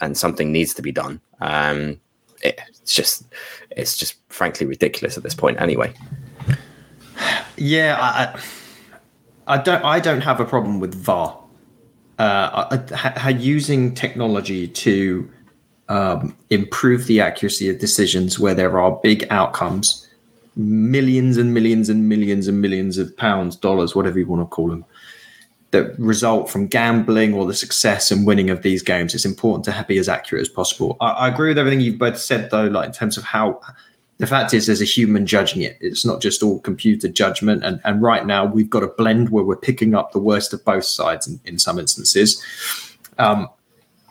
and 0.00 0.16
something 0.16 0.52
needs 0.52 0.74
to 0.74 0.82
be 0.82 0.92
done. 0.92 1.20
Um, 1.40 2.00
it, 2.42 2.60
it's 2.68 2.94
just, 2.94 3.24
it's 3.70 3.96
just 3.96 4.16
frankly 4.28 4.66
ridiculous 4.66 5.16
at 5.16 5.22
this 5.22 5.34
point. 5.34 5.60
Anyway. 5.60 5.92
Yeah, 7.56 7.96
I, 7.98 8.38
I 9.46 9.58
don't, 9.58 9.84
I 9.84 10.00
don't 10.00 10.20
have 10.20 10.40
a 10.40 10.44
problem 10.44 10.80
with 10.80 10.94
VAR. 10.94 11.38
Uh, 12.18 12.66
I, 12.70 13.12
I, 13.16 13.28
using 13.30 13.94
technology 13.94 14.68
to 14.68 15.30
um, 15.88 16.36
improve 16.50 17.06
the 17.06 17.20
accuracy 17.20 17.68
of 17.68 17.78
decisions 17.78 18.38
where 18.38 18.54
there 18.54 18.78
are 18.80 18.92
big 19.02 19.26
outcomes, 19.30 20.08
millions 20.56 21.36
and 21.36 21.52
millions 21.52 21.88
and 21.90 22.08
millions 22.08 22.48
and 22.48 22.60
millions 22.60 22.96
of 22.96 23.14
pounds, 23.16 23.56
dollars, 23.56 23.94
whatever 23.94 24.18
you 24.18 24.26
want 24.26 24.42
to 24.42 24.46
call 24.46 24.68
them, 24.68 24.84
that 25.72 25.98
result 25.98 26.48
from 26.48 26.66
gambling 26.66 27.34
or 27.34 27.44
the 27.44 27.54
success 27.54 28.10
and 28.10 28.26
winning 28.26 28.50
of 28.50 28.62
these 28.62 28.82
games. 28.82 29.14
It's 29.14 29.24
important 29.24 29.64
to 29.64 29.84
be 29.88 29.98
as 29.98 30.08
accurate 30.08 30.42
as 30.42 30.48
possible. 30.48 30.96
I, 31.00 31.10
I 31.10 31.28
agree 31.28 31.48
with 31.48 31.58
everything 31.58 31.80
you've 31.80 31.98
both 31.98 32.18
said, 32.18 32.50
though, 32.50 32.66
like 32.66 32.86
in 32.86 32.92
terms 32.92 33.16
of 33.16 33.24
how 33.24 33.60
the 34.18 34.26
fact 34.26 34.54
is 34.54 34.66
there's 34.66 34.80
a 34.80 34.86
human 34.86 35.26
judging 35.26 35.62
it. 35.62 35.76
It's 35.80 36.04
not 36.04 36.22
just 36.22 36.42
all 36.42 36.60
computer 36.60 37.08
judgment. 37.08 37.64
And, 37.64 37.80
and 37.84 38.00
right 38.00 38.24
now 38.24 38.46
we've 38.46 38.70
got 38.70 38.82
a 38.82 38.88
blend 38.88 39.30
where 39.30 39.44
we're 39.44 39.56
picking 39.56 39.94
up 39.94 40.12
the 40.12 40.18
worst 40.18 40.52
of 40.52 40.64
both 40.64 40.84
sides 40.84 41.26
in, 41.26 41.40
in 41.44 41.58
some 41.58 41.78
instances. 41.78 42.42
Um, 43.18 43.48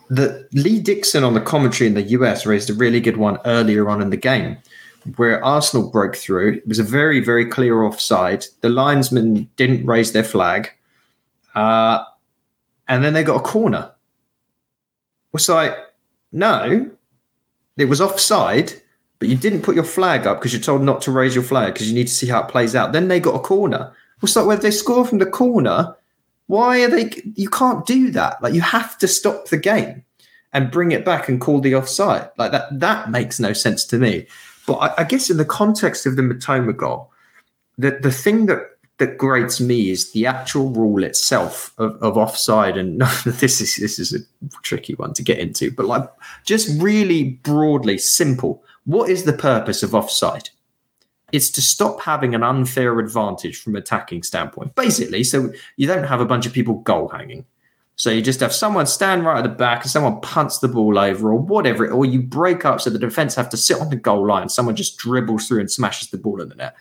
the 0.10 0.48
Lee 0.54 0.80
Dixon 0.80 1.24
on 1.24 1.34
the 1.34 1.42
commentary 1.42 1.88
in 1.88 1.96
the 1.96 2.04
US 2.04 2.46
raised 2.46 2.70
a 2.70 2.74
really 2.74 3.00
good 3.00 3.18
one 3.18 3.40
earlier 3.46 3.90
on 3.90 4.02
in 4.02 4.12
the 4.12 4.18
game 4.18 4.58
where 5.18 5.44
Arsenal 5.44 5.90
broke 5.90 6.16
through. 6.16 6.54
It 6.54 6.68
was 6.68 6.80
a 6.80 6.84
very, 6.84 7.20
very 7.20 7.46
clear 7.46 7.84
offside. 7.84 8.46
The 8.62 8.70
linesman 8.70 9.50
didn't 9.56 9.86
raise 9.86 10.12
their 10.12 10.24
flag. 10.24 10.72
Uh, 11.56 12.04
and 12.88 13.04
then 13.04 13.14
they 13.14 13.24
got 13.24 13.38
a 13.38 13.40
corner. 13.44 13.92
It's 15.34 15.50
like, 15.50 15.76
no, 16.32 16.92
it 17.78 17.86
was 17.86 18.02
offside, 18.02 18.74
but 19.20 19.28
you 19.30 19.38
didn't 19.38 19.64
put 19.64 19.76
your 19.76 19.84
flag 19.84 20.28
up 20.28 20.40
because 20.40 20.54
you're 20.54 20.62
told 20.62 20.82
not 20.82 21.02
to 21.04 21.12
raise 21.12 21.34
your 21.34 21.44
flag 21.44 21.74
because 21.74 21.90
you 21.90 21.96
need 21.96 22.08
to 22.08 22.14
see 22.14 22.28
how 22.28 22.44
it 22.44 22.50
plays 22.50 22.76
out. 22.76 22.94
Then 22.94 23.08
they 23.08 23.20
got 23.20 23.36
a 23.36 23.40
corner. 23.40 23.94
It's 24.22 24.36
like, 24.36 24.46
when 24.46 24.60
they 24.60 24.72
score 24.72 25.06
from 25.06 25.20
the 25.20 25.26
corner, 25.26 25.96
why 26.48 26.84
are 26.84 26.90
they? 26.90 27.12
You 27.36 27.50
can't 27.50 27.86
do 27.86 28.12
that. 28.12 28.42
Like, 28.42 28.54
you 28.54 28.62
have 28.62 28.98
to 29.00 29.08
stop 29.08 29.48
the 29.48 29.58
game 29.58 30.04
and 30.54 30.72
bring 30.72 30.94
it 30.94 31.04
back 31.04 31.28
and 31.28 31.42
call 31.42 31.60
the 31.60 31.76
offside. 31.76 32.30
Like 32.38 32.54
that, 32.54 32.80
that 32.80 33.12
makes 33.12 33.42
no 33.42 33.52
sense 33.52 33.84
to 33.86 33.98
me. 33.98 34.26
But 34.66 34.76
I, 34.76 35.02
I 35.02 35.04
guess 35.04 35.30
in 35.30 35.36
the 35.36 35.46
context 35.46 36.06
of 36.06 36.16
the 36.16 36.22
Mitoma 36.22 36.76
goal, 36.76 37.12
the, 37.78 38.00
the 38.02 38.12
thing 38.12 38.46
that 38.46 38.75
that 38.98 39.18
grates 39.18 39.60
me 39.60 39.90
is 39.90 40.12
the 40.14 40.26
actual 40.26 40.70
rule 40.70 41.04
itself 41.04 41.74
of, 41.78 42.02
of 42.02 42.18
offside. 42.18 42.78
And 42.78 43.02
this 43.26 43.60
is 43.60 43.76
this 43.76 44.00
is 44.00 44.14
a 44.14 44.20
tricky 44.62 44.96
one 44.96 45.14
to 45.14 45.24
get 45.24 45.40
into, 45.40 45.72
but 45.72 45.86
like 45.86 46.10
just 46.46 46.82
really 46.82 47.32
broadly 47.44 47.98
simple. 47.98 48.64
What 48.86 49.10
is 49.10 49.24
the 49.24 49.34
purpose 49.34 49.84
of 49.84 49.94
offside? 49.94 50.50
It's 51.32 51.50
to 51.52 51.62
stop 51.62 52.02
having 52.02 52.36
an 52.36 52.44
unfair 52.44 53.00
advantage 53.00 53.60
from 53.60 53.76
attacking 53.76 54.24
standpoint, 54.24 54.76
basically. 54.76 55.24
So 55.24 55.52
you 55.76 55.88
don't 55.88 56.06
have 56.06 56.22
a 56.22 56.26
bunch 56.26 56.46
of 56.46 56.54
people 56.54 56.76
goal 56.76 57.10
hanging. 57.10 57.46
So 57.98 58.10
you 58.10 58.22
just 58.22 58.42
have 58.42 58.54
someone 58.54 58.86
stand 58.86 59.26
right 59.26 59.38
at 59.38 59.44
the 59.44 59.50
back 59.50 59.82
and 59.82 59.92
someone 59.92 60.20
punts 60.22 60.60
the 60.60 60.68
ball 60.68 61.00
over 61.00 61.32
or 61.32 61.40
whatever, 61.40 61.90
or 61.90 62.06
you 62.06 62.22
break 62.22 62.66
up 62.66 62.80
so 62.80 62.90
the 62.90 63.00
defense 63.00 63.36
have 63.36 63.50
to 63.50 63.58
sit 63.58 63.80
on 63.80 63.90
the 63.90 63.96
goal 63.96 64.28
line. 64.28 64.50
Someone 64.50 64.76
just 64.76 64.98
dribbles 64.98 65.48
through 65.48 65.62
and 65.62 65.72
smashes 65.72 66.10
the 66.10 66.18
ball 66.18 66.42
in 66.42 66.50
the 66.50 66.56
net 66.56 66.76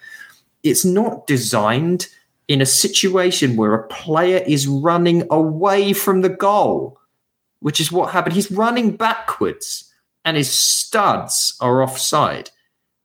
it's 0.64 0.84
not 0.84 1.26
designed 1.26 2.08
in 2.48 2.60
a 2.60 2.66
situation 2.66 3.56
where 3.56 3.74
a 3.74 3.86
player 3.88 4.42
is 4.46 4.66
running 4.66 5.24
away 5.30 5.92
from 5.92 6.22
the 6.22 6.28
goal, 6.28 6.98
which 7.60 7.80
is 7.80 7.92
what 7.92 8.12
happened. 8.12 8.34
He's 8.34 8.50
running 8.50 8.96
backwards 8.96 9.92
and 10.24 10.36
his 10.36 10.50
studs 10.50 11.56
are 11.60 11.82
offside. 11.82 12.50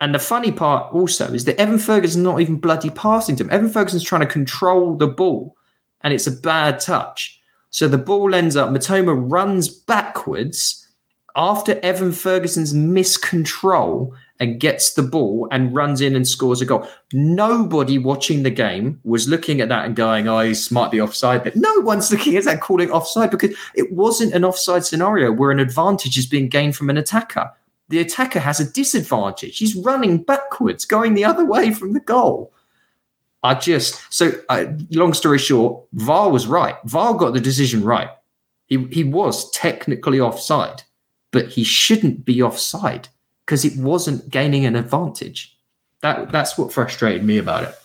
And 0.01 0.15
the 0.15 0.19
funny 0.19 0.51
part 0.51 0.93
also 0.93 1.33
is 1.33 1.45
that 1.45 1.59
Evan 1.59 1.77
Ferguson's 1.77 2.23
not 2.23 2.39
even 2.39 2.57
bloody 2.57 2.89
passing 2.89 3.35
to 3.35 3.43
him. 3.43 3.49
Evan 3.51 3.69
Ferguson's 3.69 4.03
trying 4.03 4.21
to 4.21 4.27
control 4.27 4.95
the 4.95 5.07
ball 5.07 5.55
and 6.01 6.13
it's 6.13 6.27
a 6.27 6.31
bad 6.31 6.79
touch. 6.79 7.41
So 7.69 7.87
the 7.87 7.97
ball 7.97 8.33
ends 8.33 8.55
up, 8.55 8.69
Mitoma 8.69 9.15
runs 9.29 9.67
backwards 9.67 10.87
after 11.35 11.79
Evan 11.83 12.13
Ferguson's 12.13 12.73
miscontrol 12.73 14.11
and 14.39 14.59
gets 14.59 14.93
the 14.93 15.03
ball 15.03 15.47
and 15.51 15.75
runs 15.75 15.99
in 15.99 16.15
and 16.15 16.27
scores 16.27 16.61
a 16.61 16.65
goal. 16.65 16.87
Nobody 17.11 17.97
watching 17.97 18.43
the 18.43 18.49
game 18.49 18.99
was 19.03 19.27
looking 19.27 19.59
at 19.59 19.69
that 19.69 19.85
and 19.85 19.95
going, 19.95 20.27
oh, 20.27 20.39
he 20.39 20.55
might 20.71 20.91
be 20.91 21.01
offside. 21.01 21.43
But 21.43 21.57
no 21.57 21.73
one's 21.81 22.11
looking 22.11 22.37
at 22.37 22.45
that 22.45 22.61
calling 22.61 22.89
offside 22.89 23.31
because 23.31 23.55
it 23.75 23.91
wasn't 23.91 24.33
an 24.33 24.45
offside 24.45 24.85
scenario 24.85 25.31
where 25.31 25.51
an 25.51 25.59
advantage 25.59 26.17
is 26.17 26.25
being 26.25 26.47
gained 26.47 26.75
from 26.75 26.89
an 26.89 26.97
attacker. 26.97 27.51
The 27.89 27.99
attacker 27.99 28.39
has 28.39 28.59
a 28.59 28.71
disadvantage. 28.71 29.57
He's 29.57 29.75
running 29.75 30.23
backwards, 30.23 30.85
going 30.85 31.15
the 31.15 31.25
other 31.25 31.43
way 31.43 31.73
from 31.73 31.93
the 31.93 31.99
goal. 31.99 32.53
I 33.43 33.55
just, 33.55 34.01
so 34.13 34.31
uh, 34.47 34.65
long 34.91 35.13
story 35.13 35.39
short, 35.39 35.83
VAR 35.93 36.29
was 36.29 36.47
right. 36.47 36.75
VAR 36.85 37.15
got 37.15 37.33
the 37.33 37.39
decision 37.39 37.83
right. 37.83 38.09
He, 38.67 38.85
he 38.91 39.03
was 39.03 39.49
technically 39.51 40.19
offside, 40.19 40.83
but 41.31 41.47
he 41.47 41.63
shouldn't 41.63 42.25
be 42.25 42.41
offside 42.41 43.09
because 43.49 43.65
it 43.65 43.75
wasn't 43.77 44.29
gaining 44.29 44.63
an 44.67 44.75
advantage. 44.75 45.57
That 46.03 46.31
that's 46.31 46.55
what 46.55 46.71
frustrated 46.71 47.23
me 47.23 47.39
about 47.39 47.63
it. 47.63 47.75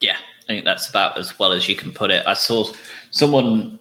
Yeah, 0.00 0.16
I 0.16 0.46
think 0.46 0.64
that's 0.64 0.88
about 0.88 1.18
as 1.18 1.38
well 1.38 1.52
as 1.52 1.68
you 1.68 1.76
can 1.76 1.92
put 1.92 2.10
it. 2.10 2.26
I 2.26 2.32
saw 2.32 2.72
someone 3.10 3.78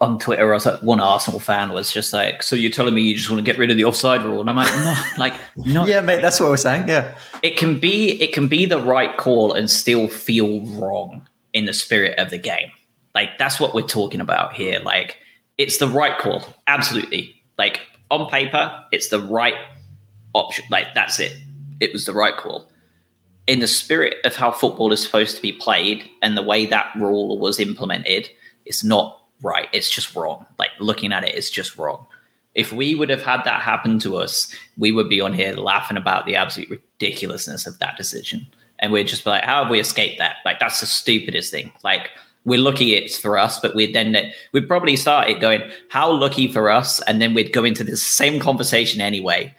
on 0.00 0.18
Twitter, 0.18 0.50
I 0.50 0.54
was 0.54 0.66
like, 0.66 0.82
one 0.82 0.98
Arsenal 0.98 1.38
fan 1.38 1.70
was 1.72 1.92
just 1.92 2.12
like, 2.12 2.42
"So 2.42 2.56
you're 2.56 2.72
telling 2.72 2.94
me 2.94 3.02
you 3.02 3.14
just 3.14 3.30
want 3.30 3.38
to 3.38 3.44
get 3.44 3.58
rid 3.60 3.70
of 3.70 3.76
the 3.76 3.84
offside 3.84 4.24
rule?" 4.24 4.40
And 4.40 4.50
I'm 4.50 4.56
like, 4.56 4.74
"No, 4.74 4.94
like, 5.18 5.34
no." 5.56 5.86
yeah, 5.86 6.00
mate, 6.00 6.20
that's 6.20 6.40
what 6.40 6.50
we're 6.50 6.56
saying. 6.56 6.88
Yeah, 6.88 7.16
it 7.44 7.56
can 7.56 7.78
be 7.78 8.20
it 8.20 8.32
can 8.32 8.48
be 8.48 8.66
the 8.66 8.82
right 8.82 9.16
call 9.16 9.52
and 9.52 9.70
still 9.70 10.08
feel 10.08 10.62
wrong 10.62 11.28
in 11.52 11.66
the 11.66 11.72
spirit 11.72 12.18
of 12.18 12.30
the 12.30 12.38
game. 12.38 12.72
Like 13.14 13.38
that's 13.38 13.60
what 13.60 13.72
we're 13.72 13.82
talking 13.82 14.20
about 14.20 14.54
here. 14.54 14.80
Like 14.80 15.18
it's 15.58 15.78
the 15.78 15.86
right 15.86 16.18
call, 16.18 16.42
absolutely. 16.66 17.40
Like 17.56 17.82
on 18.12 18.30
paper, 18.30 18.84
it's 18.92 19.08
the 19.08 19.20
right 19.20 19.54
option. 20.34 20.64
Like 20.70 20.94
that's 20.94 21.18
it. 21.18 21.36
It 21.80 21.92
was 21.92 22.04
the 22.04 22.12
right 22.12 22.36
call. 22.36 22.70
In 23.46 23.58
the 23.58 23.66
spirit 23.66 24.16
of 24.24 24.36
how 24.36 24.52
football 24.52 24.92
is 24.92 25.02
supposed 25.02 25.34
to 25.36 25.42
be 25.42 25.52
played 25.52 26.08
and 26.22 26.36
the 26.36 26.42
way 26.42 26.66
that 26.66 26.92
rule 26.96 27.38
was 27.38 27.58
implemented, 27.58 28.30
it's 28.64 28.84
not 28.84 29.20
right. 29.42 29.68
It's 29.72 29.90
just 29.90 30.14
wrong. 30.14 30.46
Like 30.58 30.70
looking 30.78 31.12
at 31.12 31.24
it, 31.24 31.34
it's 31.34 31.50
just 31.50 31.76
wrong. 31.76 32.06
If 32.54 32.72
we 32.72 32.94
would 32.94 33.08
have 33.10 33.22
had 33.22 33.42
that 33.44 33.62
happen 33.62 33.98
to 34.00 34.16
us, 34.16 34.54
we 34.76 34.92
would 34.92 35.08
be 35.08 35.20
on 35.20 35.32
here 35.32 35.54
laughing 35.54 35.96
about 35.96 36.26
the 36.26 36.36
absolute 36.36 36.70
ridiculousness 36.70 37.66
of 37.66 37.78
that 37.78 37.96
decision. 37.96 38.46
And 38.78 38.92
we'd 38.92 39.08
just 39.08 39.24
be 39.24 39.30
like, 39.30 39.44
how 39.44 39.62
have 39.62 39.70
we 39.70 39.80
escaped 39.80 40.18
that? 40.18 40.36
Like, 40.44 40.60
that's 40.60 40.80
the 40.80 40.86
stupidest 40.86 41.50
thing. 41.50 41.72
Like, 41.82 42.10
we're 42.44 42.58
lucky 42.58 42.94
it's 42.94 43.16
for 43.16 43.38
us, 43.38 43.60
but 43.60 43.74
we'd 43.74 43.94
then 43.94 44.16
we'd 44.52 44.66
probably 44.66 44.96
start 44.96 45.28
it 45.28 45.40
going, 45.40 45.62
how 45.88 46.10
lucky 46.10 46.50
for 46.50 46.70
us, 46.70 47.00
and 47.02 47.22
then 47.22 47.34
we'd 47.34 47.52
go 47.52 47.64
into 47.64 47.84
the 47.84 47.96
same 47.96 48.40
conversation 48.40 49.00
anyway, 49.00 49.54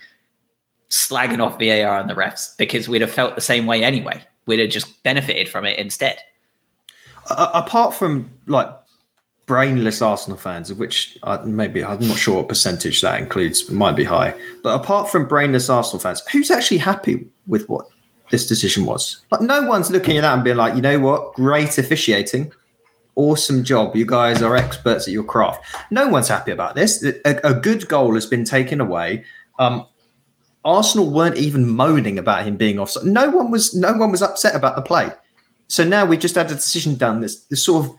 slagging 0.89 1.43
off 1.43 1.59
VAR 1.59 1.99
and 1.99 2.09
the 2.09 2.13
refs 2.13 2.55
because 2.57 2.89
we'd 2.89 3.01
have 3.01 3.11
felt 3.11 3.35
the 3.35 3.41
same 3.41 3.65
way 3.65 3.83
anyway. 3.83 4.21
We'd 4.45 4.59
have 4.59 4.69
just 4.69 5.01
benefited 5.03 5.47
from 5.47 5.65
it 5.65 5.79
instead. 5.79 6.17
Uh, 7.29 7.49
apart 7.53 7.93
from 7.93 8.29
like 8.47 8.67
brainless 9.45 10.01
Arsenal 10.01 10.37
fans, 10.37 10.69
of 10.69 10.79
which 10.79 11.17
uh, 11.23 11.41
maybe 11.45 11.83
I'm 11.83 12.05
not 12.05 12.17
sure 12.17 12.35
what 12.35 12.49
percentage 12.49 13.01
that 13.01 13.21
includes, 13.21 13.69
might 13.69 13.95
be 13.95 14.03
high. 14.03 14.35
But 14.61 14.75
apart 14.81 15.09
from 15.09 15.25
brainless 15.25 15.69
Arsenal 15.69 16.01
fans, 16.01 16.21
who's 16.31 16.51
actually 16.51 16.79
happy 16.79 17.25
with 17.47 17.69
what 17.69 17.85
this 18.29 18.45
decision 18.45 18.85
was? 18.85 19.21
Like, 19.31 19.39
no 19.39 19.61
one's 19.63 19.89
looking 19.89 20.17
at 20.17 20.21
that 20.21 20.33
and 20.33 20.43
being 20.43 20.57
like, 20.57 20.75
you 20.75 20.81
know 20.81 20.99
what, 20.99 21.33
great 21.35 21.77
officiating 21.77 22.51
awesome 23.15 23.63
job. 23.63 23.95
You 23.95 24.05
guys 24.05 24.41
are 24.41 24.55
experts 24.55 25.07
at 25.07 25.13
your 25.13 25.23
craft. 25.23 25.63
No 25.91 26.07
one's 26.07 26.27
happy 26.27 26.51
about 26.51 26.75
this. 26.75 27.03
A, 27.03 27.39
a 27.43 27.53
good 27.53 27.87
goal 27.87 28.13
has 28.15 28.25
been 28.25 28.43
taken 28.43 28.81
away. 28.81 29.23
Um, 29.59 29.85
Arsenal 30.65 31.11
weren't 31.11 31.37
even 31.37 31.67
moaning 31.67 32.17
about 32.17 32.45
him 32.45 32.55
being 32.55 32.79
offside. 32.79 33.05
No 33.05 33.29
one 33.29 33.51
was. 33.51 33.73
No 33.73 33.93
one 33.93 34.11
was 34.11 34.21
upset 34.21 34.55
about 34.55 34.75
the 34.75 34.81
play. 34.81 35.09
So 35.67 35.83
now 35.83 36.05
we 36.05 36.17
just 36.17 36.35
had 36.35 36.51
a 36.51 36.55
decision 36.55 36.95
done. 36.95 37.21
This, 37.21 37.45
sort 37.53 37.85
of, 37.85 37.95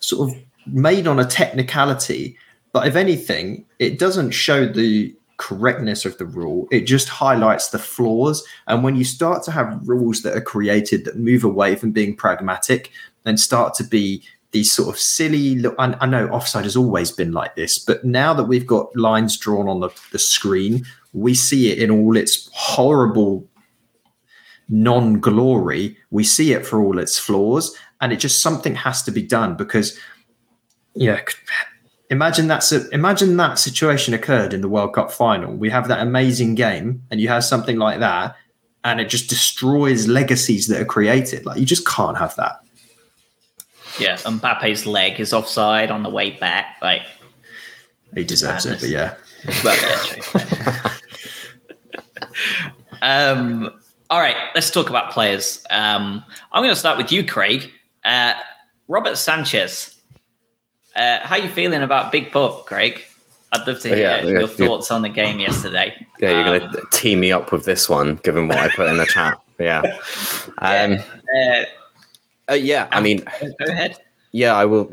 sort 0.00 0.30
of 0.30 0.36
made 0.66 1.06
on 1.06 1.20
a 1.20 1.24
technicality. 1.24 2.36
But 2.72 2.86
if 2.86 2.96
anything, 2.96 3.66
it 3.78 3.98
doesn't 3.98 4.30
show 4.30 4.66
the 4.66 5.14
correctness 5.36 6.04
of 6.04 6.18
the 6.18 6.26
rule. 6.26 6.68
It 6.70 6.82
just 6.82 7.08
highlights 7.08 7.70
the 7.70 7.78
flaws. 7.78 8.44
And 8.66 8.84
when 8.84 8.94
you 8.94 9.04
start 9.04 9.42
to 9.44 9.50
have 9.50 9.80
rules 9.88 10.22
that 10.22 10.36
are 10.36 10.40
created 10.40 11.04
that 11.04 11.18
move 11.18 11.44
away 11.44 11.76
from 11.76 11.92
being 11.92 12.14
pragmatic 12.14 12.90
and 13.24 13.40
start 13.40 13.74
to 13.74 13.84
be 13.84 14.22
these 14.52 14.72
sort 14.72 14.88
of 14.88 14.98
silly 15.00 15.64
I, 15.78 15.96
I 16.00 16.06
know 16.06 16.28
offside 16.28 16.64
has 16.64 16.76
always 16.76 17.10
been 17.10 17.32
like 17.32 17.54
this 17.56 17.78
but 17.78 18.04
now 18.04 18.34
that 18.34 18.44
we've 18.44 18.66
got 18.66 18.94
lines 18.96 19.36
drawn 19.36 19.68
on 19.68 19.80
the, 19.80 19.90
the 20.12 20.18
screen 20.18 20.84
we 21.12 21.34
see 21.34 21.70
it 21.70 21.78
in 21.78 21.90
all 21.90 22.16
its 22.16 22.48
horrible 22.52 23.46
non-glory. 24.70 25.98
We 26.10 26.24
see 26.24 26.52
it 26.52 26.64
for 26.64 26.80
all 26.80 26.98
its 26.98 27.18
flaws 27.18 27.76
and 28.00 28.12
it 28.12 28.16
just 28.16 28.40
something 28.40 28.74
has 28.76 29.02
to 29.02 29.10
be 29.10 29.22
done 29.22 29.56
because 29.56 29.98
yeah 30.94 31.20
imagine 32.08 32.48
that's 32.48 32.72
a, 32.72 32.88
imagine 32.90 33.36
that 33.36 33.58
situation 33.58 34.14
occurred 34.14 34.52
in 34.52 34.60
the 34.60 34.68
world 34.68 34.94
cup 34.94 35.12
final. 35.12 35.54
We 35.54 35.70
have 35.70 35.88
that 35.88 36.00
amazing 36.00 36.54
game 36.54 37.02
and 37.10 37.20
you 37.20 37.28
have 37.28 37.44
something 37.44 37.76
like 37.76 38.00
that 38.00 38.36
and 38.84 39.00
it 39.00 39.08
just 39.08 39.28
destroys 39.28 40.08
legacies 40.08 40.68
that 40.68 40.80
are 40.80 40.86
created. 40.86 41.44
Like 41.44 41.58
you 41.58 41.66
just 41.66 41.86
can't 41.86 42.16
have 42.16 42.34
that 42.36 42.60
yeah, 43.98 44.16
Mbappe's 44.16 44.86
leg 44.86 45.20
is 45.20 45.32
offside 45.32 45.90
on 45.90 46.02
the 46.02 46.10
way 46.10 46.30
back. 46.30 46.76
Like 46.82 47.02
he 48.14 48.24
deserves 48.24 48.66
madness. 48.66 48.82
it, 48.82 48.86
but 48.86 48.90
yeah. 48.90 49.14
Well, 49.64 49.76
yeah 50.32 50.90
um, 53.32 53.70
all 54.10 54.20
right, 54.20 54.36
let's 54.54 54.70
talk 54.70 54.90
about 54.90 55.12
players. 55.12 55.64
Um, 55.70 56.24
I'm 56.52 56.62
going 56.62 56.74
to 56.74 56.78
start 56.78 56.98
with 56.98 57.12
you, 57.12 57.24
Craig. 57.24 57.70
Uh, 58.04 58.34
Robert 58.88 59.16
Sanchez. 59.16 59.96
Uh, 60.96 61.20
how 61.20 61.36
you 61.36 61.48
feeling 61.48 61.82
about 61.82 62.10
Big 62.10 62.32
Pup, 62.32 62.66
Craig? 62.66 63.04
I'd 63.52 63.66
love 63.66 63.80
to 63.80 63.88
hear 63.88 63.98
yeah, 63.98 64.22
your 64.22 64.48
thoughts 64.48 64.90
on 64.90 65.02
the 65.02 65.08
game 65.08 65.38
yesterday. 65.38 66.06
Yeah, 66.18 66.30
you're 66.30 66.54
um, 66.56 66.60
going 66.60 66.72
to 66.72 66.82
tee 66.92 67.16
me 67.16 67.32
up 67.32 67.52
with 67.52 67.64
this 67.64 67.88
one, 67.88 68.16
given 68.16 68.48
what 68.48 68.58
I 68.58 68.68
put 68.68 68.88
in 68.88 68.96
the 68.96 69.06
chat. 69.06 69.38
Yeah. 69.60 69.82
Um, 70.56 70.92
yeah. 70.94 71.02
Uh, 71.36 71.64
uh, 72.50 72.54
yeah, 72.54 72.88
I 72.90 73.00
mean, 73.00 73.24
go 73.40 73.72
ahead. 73.72 73.96
Yeah, 74.32 74.54
I 74.54 74.64
will. 74.64 74.92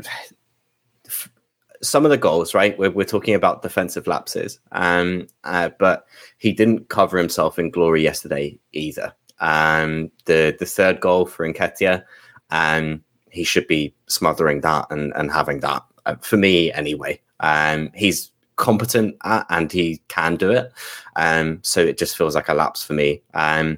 Some 1.82 2.06
of 2.06 2.12
the 2.12 2.18
goals, 2.18 2.54
right? 2.54 2.78
We're, 2.78 2.92
we're 2.92 3.06
talking 3.06 3.36
about 3.36 3.62
defensive 3.62 4.08
lapses, 4.08 4.60
um, 4.72 5.28
uh, 5.44 5.70
but 5.80 6.06
he 6.38 6.52
didn't 6.52 6.90
cover 6.90 7.18
himself 7.18 7.60
in 7.60 7.70
glory 7.70 8.04
yesterday 8.04 8.58
either. 8.74 9.14
Um, 9.40 10.12
the 10.26 10.56
the 10.60 10.66
third 10.66 11.00
goal 11.00 11.26
for 11.26 11.48
Nketiah, 11.48 12.04
um, 12.50 13.04
he 13.30 13.44
should 13.44 13.68
be 13.68 13.94
smothering 14.08 14.62
that 14.62 14.88
and, 14.90 15.14
and 15.16 15.32
having 15.32 15.60
that 15.60 15.84
uh, 16.06 16.16
for 16.22 16.38
me 16.38 16.72
anyway. 16.72 17.22
Um, 17.40 17.92
he's 17.94 18.32
competent 18.56 19.16
at, 19.24 19.46
and 19.50 19.72
he 19.72 20.02
can 20.08 20.36
do 20.36 20.52
it. 20.52 20.72
Um, 21.16 21.60
so 21.62 21.80
it 21.80 21.98
just 21.98 22.18
feels 22.18 22.36
like 22.36 22.50
a 22.50 22.56
lapse 22.56 22.84
for 22.84 22.94
me. 22.94 23.22
Um, 23.36 23.78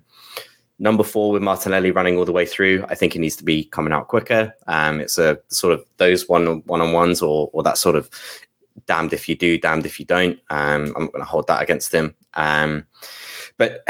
Number 0.80 1.04
four 1.04 1.32
with 1.32 1.42
Martinelli 1.42 1.92
running 1.92 2.18
all 2.18 2.26
the 2.26 2.32
way 2.32 2.46
through, 2.46 2.86
I 2.88 2.96
think 2.96 3.14
he 3.14 3.20
needs 3.20 3.36
to 3.36 3.44
be 3.44 3.66
coming 3.66 3.92
out 3.92 4.08
quicker. 4.08 4.54
Um, 4.68 5.02
it's 5.02 5.18
a 5.18 5.38
sort 5.50 5.74
of 5.74 5.86
those 5.98 6.30
one 6.30 6.64
one 6.66 6.82
on 6.82 6.94
ones 6.94 7.22
or 7.22 7.50
or 7.52 7.64
that 7.64 7.78
sort 7.78 7.96
of 7.96 8.10
damned 8.86 9.14
if 9.14 9.28
you 9.28 9.36
do, 9.36 9.58
damned 9.58 9.86
if 9.86 10.00
you 10.00 10.06
don't. 10.06 10.40
Um, 10.50 10.94
I'm 10.96 11.04
not 11.04 11.12
going 11.12 11.24
to 11.24 11.30
hold 11.30 11.48
that 11.48 11.62
against 11.62 11.94
him. 11.94 12.16
Um, 12.36 12.86
but 13.58 13.84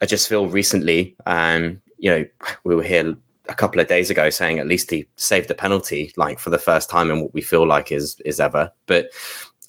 I 0.00 0.06
just 0.06 0.28
feel 0.28 0.48
recently, 0.48 1.16
um, 1.26 1.82
you 1.98 2.10
know, 2.10 2.24
we 2.64 2.74
were 2.74 2.82
here 2.82 3.16
a 3.48 3.54
couple 3.54 3.80
of 3.80 3.88
days 3.88 4.10
ago 4.10 4.30
saying 4.30 4.58
at 4.58 4.66
least 4.66 4.90
he 4.90 5.06
saved 5.16 5.50
a 5.50 5.54
penalty, 5.54 6.12
like 6.16 6.38
for 6.38 6.50
the 6.50 6.58
first 6.58 6.90
time 6.90 7.10
in 7.10 7.20
what 7.20 7.34
we 7.34 7.40
feel 7.40 7.66
like 7.66 7.92
is 7.92 8.20
is 8.24 8.40
ever. 8.40 8.70
But 8.86 9.10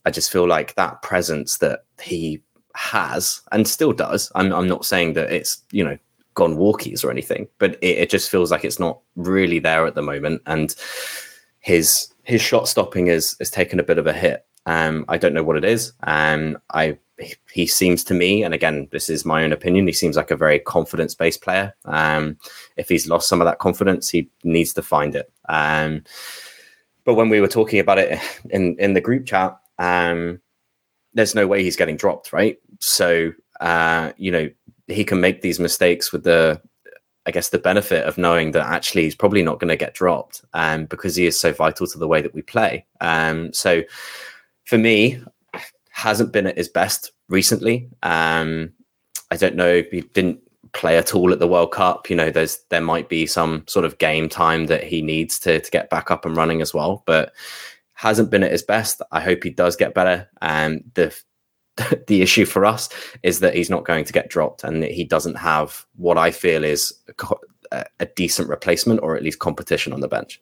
I 0.05 0.11
just 0.11 0.31
feel 0.31 0.47
like 0.47 0.75
that 0.75 1.01
presence 1.01 1.57
that 1.57 1.85
he 2.01 2.41
has 2.75 3.41
and 3.51 3.67
still 3.67 3.93
does. 3.93 4.31
I'm 4.35 4.53
I'm 4.53 4.67
not 4.67 4.85
saying 4.85 5.13
that 5.13 5.31
it's 5.31 5.63
you 5.71 5.83
know 5.83 5.97
gone 6.37 6.55
walkies 6.55 7.03
or 7.03 7.09
anything, 7.09 7.47
but 7.57 7.71
it, 7.81 7.97
it 7.97 8.09
just 8.11 8.29
feels 8.29 8.51
like 8.51 8.63
it's 8.63 8.79
not 8.79 8.99
really 9.15 9.57
there 9.57 9.87
at 9.87 9.95
the 9.95 10.03
moment. 10.03 10.41
And 10.45 10.73
his 11.59 12.13
his 12.23 12.41
shot 12.41 12.67
stopping 12.67 13.07
is 13.07 13.35
has 13.39 13.49
taken 13.49 13.79
a 13.79 13.83
bit 13.83 13.97
of 13.97 14.05
a 14.05 14.13
hit. 14.13 14.45
Um, 14.67 15.03
I 15.09 15.17
don't 15.17 15.33
know 15.33 15.43
what 15.43 15.57
it 15.57 15.65
is. 15.65 15.93
Um, 16.03 16.57
I 16.71 16.97
he 17.51 17.65
seems 17.65 18.03
to 18.05 18.13
me, 18.13 18.43
and 18.43 18.53
again, 18.53 18.87
this 18.91 19.09
is 19.09 19.25
my 19.25 19.43
own 19.43 19.51
opinion. 19.51 19.87
He 19.87 19.93
seems 19.93 20.15
like 20.15 20.29
a 20.29 20.37
very 20.37 20.59
confidence 20.59 21.15
based 21.15 21.41
player. 21.41 21.73
Um, 21.85 22.37
if 22.77 22.87
he's 22.87 23.09
lost 23.09 23.27
some 23.27 23.41
of 23.41 23.45
that 23.45 23.57
confidence, 23.57 24.07
he 24.07 24.29
needs 24.43 24.73
to 24.73 24.83
find 24.83 25.15
it. 25.15 25.33
Um, 25.49 26.03
but 27.03 27.15
when 27.15 27.29
we 27.29 27.41
were 27.41 27.47
talking 27.47 27.79
about 27.79 27.97
it 27.97 28.19
in 28.51 28.75
in 28.77 28.93
the 28.93 29.01
group 29.01 29.25
chat, 29.25 29.57
um, 29.79 30.39
there's 31.15 31.33
no 31.33 31.47
way 31.47 31.63
he's 31.63 31.75
getting 31.75 31.97
dropped, 31.97 32.31
right? 32.31 32.59
So 32.79 33.31
uh, 33.59 34.11
you 34.17 34.31
know, 34.31 34.49
he 34.87 35.03
can 35.03 35.19
make 35.19 35.41
these 35.41 35.59
mistakes 35.59 36.11
with 36.11 36.23
the 36.23 36.61
I 37.25 37.31
guess 37.31 37.49
the 37.49 37.59
benefit 37.59 38.05
of 38.05 38.17
knowing 38.17 38.51
that 38.51 38.65
actually 38.65 39.03
he's 39.03 39.15
probably 39.15 39.43
not 39.43 39.59
going 39.59 39.67
to 39.67 39.75
get 39.75 39.93
dropped 39.93 40.45
um, 40.53 40.85
because 40.85 41.17
he 41.17 41.25
is 41.25 41.37
so 41.37 41.51
vital 41.51 41.85
to 41.85 41.97
the 41.97 42.07
way 42.07 42.21
that 42.21 42.33
we 42.33 42.41
play. 42.41 42.85
Um, 43.01 43.51
so 43.51 43.83
for 44.63 44.77
me, 44.77 45.21
hasn't 45.89 46.31
been 46.31 46.47
at 46.47 46.57
his 46.57 46.69
best 46.69 47.11
recently. 47.27 47.89
Um, 48.01 48.71
I 49.29 49.35
don't 49.35 49.57
know. 49.57 49.83
He 49.91 50.01
didn't 50.01 50.39
play 50.71 50.97
at 50.97 51.15
all 51.15 51.33
at 51.33 51.39
the 51.39 51.47
World 51.47 51.71
Cup. 51.71 52.09
You 52.09 52.15
know, 52.15 52.29
there's 52.29 52.59
there 52.69 52.81
might 52.81 53.09
be 53.09 53.25
some 53.25 53.65
sort 53.67 53.83
of 53.83 53.97
game 53.97 54.29
time 54.29 54.67
that 54.67 54.83
he 54.83 55.01
needs 55.01 55.37
to 55.39 55.59
to 55.59 55.71
get 55.71 55.89
back 55.89 56.11
up 56.11 56.25
and 56.25 56.37
running 56.37 56.61
as 56.61 56.73
well, 56.73 57.03
but 57.05 57.33
hasn't 57.93 58.29
been 58.29 58.43
at 58.43 58.51
his 58.51 58.63
best. 58.63 59.01
I 59.11 59.19
hope 59.19 59.43
he 59.43 59.49
does 59.49 59.75
get 59.75 59.95
better. 59.95 60.29
And 60.41 60.83
the 60.93 61.13
the 62.07 62.21
issue 62.21 62.45
for 62.45 62.65
us 62.65 62.89
is 63.23 63.39
that 63.39 63.55
he's 63.55 63.69
not 63.69 63.85
going 63.85 64.05
to 64.05 64.13
get 64.13 64.29
dropped 64.29 64.63
and 64.63 64.81
that 64.83 64.91
he 64.91 65.03
doesn't 65.03 65.35
have 65.35 65.85
what 65.95 66.17
I 66.17 66.31
feel 66.31 66.63
is 66.63 66.93
a, 67.71 67.85
a 67.99 68.05
decent 68.05 68.49
replacement 68.49 69.01
or 69.01 69.15
at 69.15 69.23
least 69.23 69.39
competition 69.39 69.93
on 69.93 70.01
the 70.01 70.07
bench. 70.07 70.41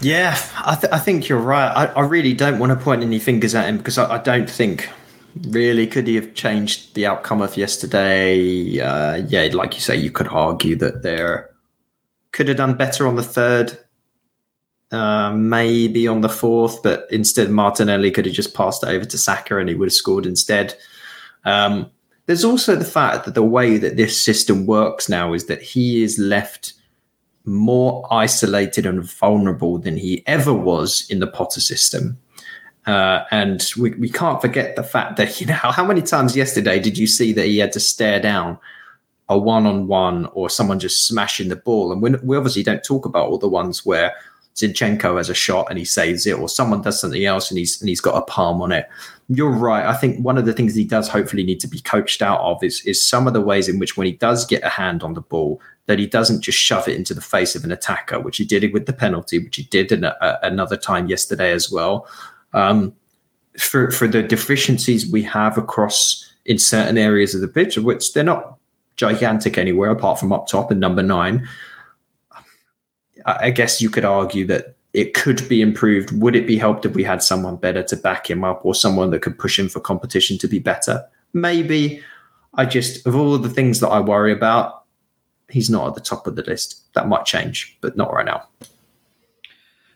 Yeah, 0.00 0.36
I, 0.56 0.74
th- 0.74 0.92
I 0.92 0.98
think 0.98 1.28
you're 1.28 1.38
right. 1.38 1.68
I, 1.68 1.86
I, 1.86 2.00
really 2.00 2.34
don't 2.34 2.58
want 2.58 2.76
to 2.76 2.84
point 2.84 3.02
any 3.02 3.20
fingers 3.20 3.54
at 3.54 3.66
him 3.66 3.78
because 3.78 3.98
I, 3.98 4.16
I, 4.16 4.18
don't 4.18 4.50
think 4.50 4.88
really 5.42 5.86
could 5.86 6.08
he 6.08 6.16
have 6.16 6.34
changed 6.34 6.96
the 6.96 7.06
outcome 7.06 7.40
of 7.40 7.56
yesterday. 7.56 8.80
Uh, 8.80 9.22
yeah, 9.28 9.48
like 9.52 9.74
you 9.74 9.80
say, 9.80 9.96
you 9.96 10.10
could 10.10 10.26
argue 10.26 10.74
that 10.76 11.04
there 11.04 11.50
could 12.32 12.48
have 12.48 12.56
done 12.56 12.74
better 12.74 13.06
on 13.06 13.14
the 13.14 13.22
third, 13.22 13.78
uh, 14.92 15.32
maybe 15.32 16.06
on 16.06 16.20
the 16.20 16.28
fourth, 16.28 16.82
but 16.82 17.06
instead 17.10 17.50
Martinelli 17.50 18.10
could 18.10 18.26
have 18.26 18.34
just 18.34 18.54
passed 18.54 18.82
it 18.82 18.90
over 18.90 19.04
to 19.06 19.18
Saka 19.18 19.58
and 19.58 19.68
he 19.68 19.74
would 19.74 19.88
have 19.88 19.94
scored 19.94 20.26
instead. 20.26 20.74
Um, 21.44 21.90
there's 22.26 22.44
also 22.44 22.76
the 22.76 22.84
fact 22.84 23.24
that 23.24 23.34
the 23.34 23.42
way 23.42 23.78
that 23.78 23.96
this 23.96 24.22
system 24.22 24.66
works 24.66 25.08
now 25.08 25.32
is 25.32 25.46
that 25.46 25.62
he 25.62 26.02
is 26.02 26.18
left 26.18 26.74
more 27.44 28.06
isolated 28.12 28.86
and 28.86 29.02
vulnerable 29.02 29.78
than 29.78 29.96
he 29.96 30.22
ever 30.26 30.52
was 30.52 31.06
in 31.10 31.18
the 31.18 31.26
Potter 31.26 31.60
system. 31.60 32.18
Uh, 32.86 33.24
and 33.30 33.70
we, 33.78 33.92
we 33.92 34.08
can't 34.08 34.40
forget 34.40 34.76
the 34.76 34.82
fact 34.82 35.16
that, 35.16 35.40
you 35.40 35.46
know, 35.46 35.54
how 35.54 35.84
many 35.84 36.02
times 36.02 36.36
yesterday 36.36 36.78
did 36.78 36.98
you 36.98 37.06
see 37.06 37.32
that 37.32 37.46
he 37.46 37.58
had 37.58 37.72
to 37.72 37.80
stare 37.80 38.20
down 38.20 38.58
a 39.28 39.38
one 39.38 39.66
on 39.66 39.86
one 39.86 40.26
or 40.26 40.50
someone 40.50 40.78
just 40.78 41.06
smashing 41.06 41.48
the 41.48 41.56
ball? 41.56 41.92
And 41.92 42.02
we, 42.02 42.10
we 42.22 42.36
obviously 42.36 42.62
don't 42.62 42.84
talk 42.84 43.06
about 43.06 43.28
all 43.28 43.38
the 43.38 43.48
ones 43.48 43.84
where 43.84 44.14
Zinchenko 44.54 45.16
has 45.16 45.30
a 45.30 45.34
shot 45.34 45.66
and 45.70 45.78
he 45.78 45.84
saves 45.84 46.26
it, 46.26 46.38
or 46.38 46.48
someone 46.48 46.82
does 46.82 47.00
something 47.00 47.24
else 47.24 47.50
and 47.50 47.58
he's 47.58 47.80
and 47.80 47.88
he's 47.88 48.00
got 48.00 48.16
a 48.16 48.22
palm 48.22 48.60
on 48.60 48.72
it. 48.72 48.88
You're 49.28 49.50
right. 49.50 49.86
I 49.86 49.94
think 49.94 50.22
one 50.22 50.36
of 50.36 50.44
the 50.44 50.52
things 50.52 50.74
he 50.74 50.84
does 50.84 51.08
hopefully 51.08 51.42
need 51.42 51.60
to 51.60 51.68
be 51.68 51.80
coached 51.80 52.20
out 52.20 52.40
of 52.40 52.62
is 52.62 52.84
is 52.84 53.06
some 53.06 53.26
of 53.26 53.32
the 53.32 53.40
ways 53.40 53.68
in 53.68 53.78
which 53.78 53.96
when 53.96 54.06
he 54.06 54.12
does 54.12 54.44
get 54.44 54.62
a 54.62 54.68
hand 54.68 55.02
on 55.02 55.14
the 55.14 55.22
ball, 55.22 55.60
that 55.86 55.98
he 55.98 56.06
doesn't 56.06 56.42
just 56.42 56.58
shove 56.58 56.86
it 56.86 56.96
into 56.96 57.14
the 57.14 57.20
face 57.20 57.56
of 57.56 57.64
an 57.64 57.72
attacker, 57.72 58.20
which 58.20 58.36
he 58.36 58.44
did 58.44 58.72
with 58.72 58.86
the 58.86 58.92
penalty, 58.92 59.38
which 59.38 59.56
he 59.56 59.64
did 59.64 59.90
in 59.90 60.04
a, 60.04 60.38
another 60.42 60.76
time 60.76 61.08
yesterday 61.08 61.52
as 61.52 61.70
well. 61.70 62.06
Um, 62.52 62.94
for 63.58 63.90
for 63.90 64.06
the 64.06 64.22
deficiencies 64.22 65.10
we 65.10 65.22
have 65.22 65.56
across 65.58 66.30
in 66.44 66.58
certain 66.58 66.98
areas 66.98 67.34
of 67.34 67.40
the 67.40 67.48
pitch, 67.48 67.78
which 67.78 68.12
they're 68.12 68.24
not 68.24 68.58
gigantic 68.96 69.56
anywhere 69.56 69.90
apart 69.90 70.18
from 70.18 70.32
up 70.32 70.46
top 70.46 70.70
in 70.70 70.78
number 70.78 71.02
nine. 71.02 71.48
I 73.26 73.50
guess 73.50 73.80
you 73.80 73.90
could 73.90 74.04
argue 74.04 74.46
that 74.46 74.76
it 74.92 75.14
could 75.14 75.48
be 75.48 75.62
improved. 75.62 76.12
Would 76.20 76.36
it 76.36 76.46
be 76.46 76.56
helped 76.56 76.84
if 76.84 76.94
we 76.94 77.04
had 77.04 77.22
someone 77.22 77.56
better 77.56 77.82
to 77.82 77.96
back 77.96 78.28
him 78.28 78.44
up 78.44 78.64
or 78.64 78.74
someone 78.74 79.10
that 79.10 79.22
could 79.22 79.38
push 79.38 79.58
him 79.58 79.68
for 79.68 79.80
competition 79.80 80.38
to 80.38 80.48
be 80.48 80.58
better? 80.58 81.04
Maybe. 81.32 82.02
I 82.54 82.66
just, 82.66 83.06
of 83.06 83.16
all 83.16 83.38
the 83.38 83.48
things 83.48 83.80
that 83.80 83.88
I 83.88 84.00
worry 84.00 84.32
about, 84.32 84.84
he's 85.48 85.70
not 85.70 85.88
at 85.88 85.94
the 85.94 86.00
top 86.00 86.26
of 86.26 86.36
the 86.36 86.42
list. 86.42 86.82
That 86.94 87.08
might 87.08 87.24
change, 87.24 87.76
but 87.80 87.96
not 87.96 88.12
right 88.12 88.26
now. 88.26 88.46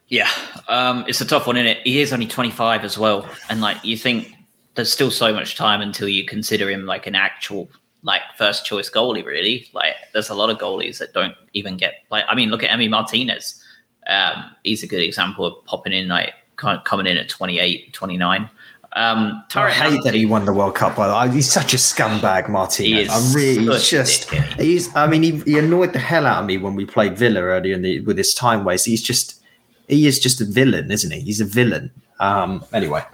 Yeah, 0.09 0.31
um, 0.69 1.05
it's 1.09 1.21
a 1.21 1.25
tough 1.25 1.47
one, 1.47 1.57
isn't 1.57 1.67
it? 1.67 1.79
He 1.83 2.01
is 2.01 2.13
only 2.13 2.29
25 2.29 2.85
as 2.85 2.97
well. 2.97 3.29
And 3.49 3.61
like, 3.61 3.85
you 3.85 3.97
think 3.97 4.33
there's 4.77 4.93
still 4.93 5.11
so 5.11 5.33
much 5.33 5.57
time 5.57 5.81
until 5.81 6.09
you 6.09 6.25
consider 6.25 6.71
him 6.71 6.87
like 6.87 7.07
an 7.07 7.15
actual 7.15 7.69
like 8.07 8.23
first 8.39 8.65
choice 8.65 8.89
goalie. 8.89 9.25
Really, 9.25 9.69
like 9.75 9.95
there's 10.15 10.31
a 10.31 10.35
lot 10.35 10.49
of 10.49 10.57
goalies 10.57 10.99
that 10.99 11.13
don't 11.13 11.35
even 11.53 11.77
get 11.77 12.05
like. 12.11 12.25
I 12.29 12.35
mean, 12.35 12.49
look 12.49 12.63
at 12.63 12.71
Emi 12.71 12.89
Martinez. 12.89 13.63
Um, 14.07 14.53
he's 14.63 14.83
a 14.83 14.87
good 14.87 15.03
example 15.03 15.45
of 15.45 15.65
popping 15.67 15.93
in 15.93 16.09
like 16.09 16.33
coming 16.57 17.07
in 17.07 17.19
at 17.19 17.29
28, 17.29 17.93
29. 17.93 18.49
Um, 18.93 19.45
I 19.55 19.71
hate 19.71 20.03
that 20.05 20.15
he 20.15 20.25
won 20.25 20.47
the 20.47 20.55
World 20.55 20.75
Cup. 20.75 20.97
By 20.97 21.09
the 21.09 21.31
way, 21.31 21.35
he's 21.35 21.51
such 21.51 21.75
a 21.75 21.77
scumbag, 21.77 22.49
Martinez. 22.49 23.11
I'm 23.11 23.35
really 23.35 23.79
just. 23.81 24.31
He's. 24.59 24.95
I 24.97 25.07
mean, 25.07 25.23
he, 25.23 25.41
he, 25.41 25.59
annoyed 25.59 25.93
the 25.93 25.99
hell 25.99 26.25
out 26.25 26.41
of 26.41 26.47
me 26.47 26.57
when 26.57 26.75
we 26.75 26.87
played 26.87 27.19
Villa 27.19 27.43
earlier 27.43 27.75
in 27.75 27.83
the 27.83 28.01
with 28.01 28.17
his 28.17 28.33
time 28.33 28.65
waste. 28.65 28.87
He's 28.87 29.03
just. 29.03 29.43
He 29.89 30.07
is 30.07 30.19
just 30.19 30.41
a 30.41 30.45
villain, 30.45 30.91
isn't 30.91 31.11
he? 31.11 31.21
He's 31.21 31.41
a 31.41 31.45
villain. 31.45 31.91
Um. 32.21 32.65
Anyway 32.73 33.05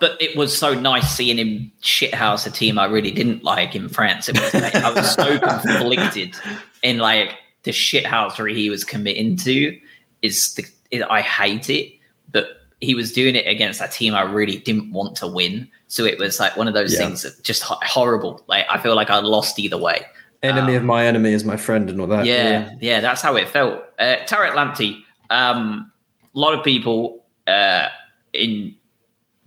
but 0.00 0.20
it 0.20 0.36
was 0.36 0.56
so 0.56 0.74
nice 0.74 1.16
seeing 1.16 1.38
him 1.38 1.72
shithouse 1.82 2.46
a 2.46 2.50
team 2.50 2.78
I 2.78 2.86
really 2.86 3.10
didn't 3.10 3.44
like 3.44 3.74
in 3.74 3.88
France. 3.88 4.28
It 4.28 4.40
was 4.40 4.54
like, 4.54 4.74
I 4.74 4.92
was 4.92 5.14
so 5.14 5.38
conflicted 5.64 6.34
in 6.82 6.98
like 6.98 7.34
the 7.62 7.70
shithousery 7.70 8.54
he 8.54 8.70
was 8.70 8.84
committing 8.84 9.36
to. 9.38 9.78
Is 10.22 10.54
the 10.54 10.64
it, 10.90 11.02
I 11.08 11.20
hate 11.20 11.70
it, 11.70 11.92
but 12.32 12.48
he 12.80 12.94
was 12.94 13.12
doing 13.12 13.36
it 13.36 13.46
against 13.46 13.80
a 13.80 13.88
team 13.88 14.14
I 14.14 14.22
really 14.22 14.58
didn't 14.58 14.92
want 14.92 15.16
to 15.16 15.26
win. 15.26 15.68
So 15.88 16.04
it 16.04 16.18
was 16.18 16.38
like 16.40 16.56
one 16.56 16.68
of 16.68 16.74
those 16.74 16.92
yeah. 16.92 17.00
things 17.00 17.22
that 17.22 17.42
just 17.42 17.62
horrible. 17.62 18.42
Like 18.46 18.66
I 18.70 18.78
feel 18.78 18.94
like 18.94 19.10
I 19.10 19.18
lost 19.18 19.58
either 19.58 19.78
way. 19.78 20.06
Enemy 20.42 20.72
um, 20.72 20.76
of 20.76 20.84
my 20.84 21.04
enemy 21.04 21.32
is 21.32 21.44
my 21.44 21.56
friend 21.56 21.90
and 21.90 22.00
all 22.00 22.06
that. 22.06 22.24
Yeah, 22.24 22.34
yeah, 22.34 22.74
yeah 22.80 23.00
that's 23.00 23.20
how 23.20 23.36
it 23.36 23.48
felt. 23.48 23.82
Uh, 23.98 24.16
Tariq 24.26 24.52
Lamptey, 24.52 25.02
um, 25.30 25.90
a 26.34 26.38
lot 26.38 26.54
of 26.56 26.64
people 26.64 27.24
uh, 27.48 27.88
in 28.32 28.74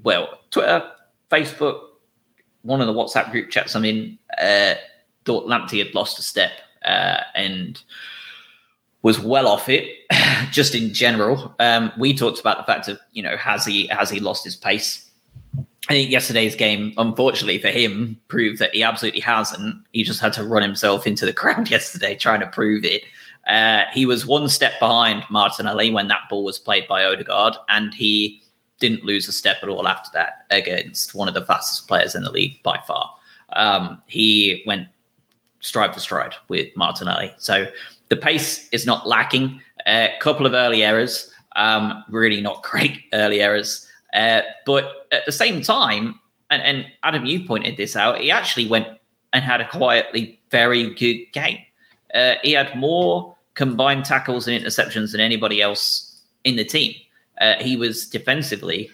well, 0.04 0.39
Twitter, 0.52 0.91
Facebook, 1.30 1.82
one 2.64 2.82
of 2.82 2.88
the 2.88 2.93
WhatsApp 2.93 3.32
group 3.32 3.49
chats 3.49 3.76
I'm 3.76 3.86
in, 3.86 4.18
uh, 4.39 4.76
thought 5.26 5.47
Lamptey 5.47 5.80
had 5.84 5.93
lost 5.95 6.20
a 6.20 6.22
step 6.22 6.52
uh, 6.84 7.22
and 7.36 7.82
was 9.02 9.20
well 9.20 9.47
off 9.47 9.70
it. 9.70 9.89
just 10.52 10.76
in 10.76 10.93
general, 10.93 11.56
um, 11.60 11.91
we 11.97 12.14
talked 12.14 12.39
about 12.39 12.58
the 12.58 12.72
fact 12.72 12.88
of 12.88 12.99
you 13.14 13.24
know 13.24 13.38
has 13.38 13.66
he 13.66 13.88
has 13.88 14.10
he 14.10 14.20
lost 14.20 14.43
his 14.43 14.56
pace? 14.56 15.08
I 15.89 15.93
think 15.93 16.12
yesterday's 16.12 16.56
game, 16.56 16.93
unfortunately 16.97 17.58
for 17.58 17.70
him, 17.70 18.20
proved 18.28 18.60
that 18.60 18.74
he 18.74 18.84
absolutely 18.84 19.22
hasn't. 19.22 19.84
He 19.93 20.04
just 20.04 20.20
had 20.20 20.34
to 20.34 20.43
run 20.43 20.62
himself 20.62 21.08
into 21.08 21.26
the 21.26 21.34
ground 21.41 21.72
yesterday 21.72 22.16
trying 22.16 22.39
to 22.41 22.47
prove 22.47 22.86
it. 22.86 23.04
Uh, 23.47 23.84
he 23.91 24.06
was 24.06 24.26
one 24.26 24.47
step 24.47 24.74
behind 24.80 25.24
Martinelli 25.32 25.89
when 25.89 26.08
that 26.08 26.30
ball 26.30 26.43
was 26.43 26.60
played 26.60 26.88
by 26.88 27.04
Odegaard, 27.04 27.56
and 27.70 27.93
he 27.93 28.43
didn't 28.82 29.06
lose 29.06 29.28
a 29.30 29.32
step 29.32 29.58
at 29.64 29.70
all 29.70 29.88
after 29.88 30.10
that 30.14 30.46
against 30.50 31.16
one 31.16 31.30
of 31.30 31.34
the 31.34 31.46
fastest 31.46 31.88
players 31.88 32.16
in 32.16 32.24
the 32.24 32.32
league 32.32 32.62
by 32.64 32.78
far. 32.86 33.16
Um, 33.54 34.02
he 34.08 34.64
went 34.66 34.88
stride 35.62 35.94
for 35.94 36.02
stride 36.02 36.34
with 36.50 36.76
Martinelli. 36.76 37.34
So 37.38 37.68
the 38.10 38.18
pace 38.18 38.68
is 38.70 38.86
not 38.86 39.08
lacking. 39.08 39.62
A 39.88 40.10
couple 40.20 40.46
of 40.46 40.54
early 40.54 40.84
errors, 40.84 41.32
um, 41.56 42.04
really 42.10 42.42
not 42.42 42.64
great 42.72 43.04
early 43.14 43.42
errors. 43.42 43.88
Uh, 44.14 44.42
but 44.66 45.08
at 45.14 45.26
the 45.26 45.32
same 45.32 45.62
time, 45.62 46.20
and, 46.50 46.62
and 46.64 46.86
Adam, 47.04 47.26
you 47.26 47.46
pointed 47.46 47.78
this 47.78 47.96
out, 47.96 48.20
he 48.20 48.30
actually 48.30 48.68
went 48.68 48.88
and 49.32 49.44
had 49.44 49.62
a 49.62 49.70
quietly 49.70 50.42
very 50.50 50.94
good 50.96 51.26
game. 51.32 51.60
Uh, 52.14 52.34
he 52.44 52.52
had 52.52 52.76
more 52.76 53.38
combined 53.54 54.04
tackles 54.04 54.48
and 54.48 54.62
interceptions 54.62 55.14
than 55.14 55.22
anybody 55.22 55.62
else 55.62 56.22
in 56.44 56.58
the 56.58 56.66
team. 56.66 56.94
Uh, 57.42 57.56
he 57.60 57.76
was 57.76 58.08
defensively, 58.08 58.89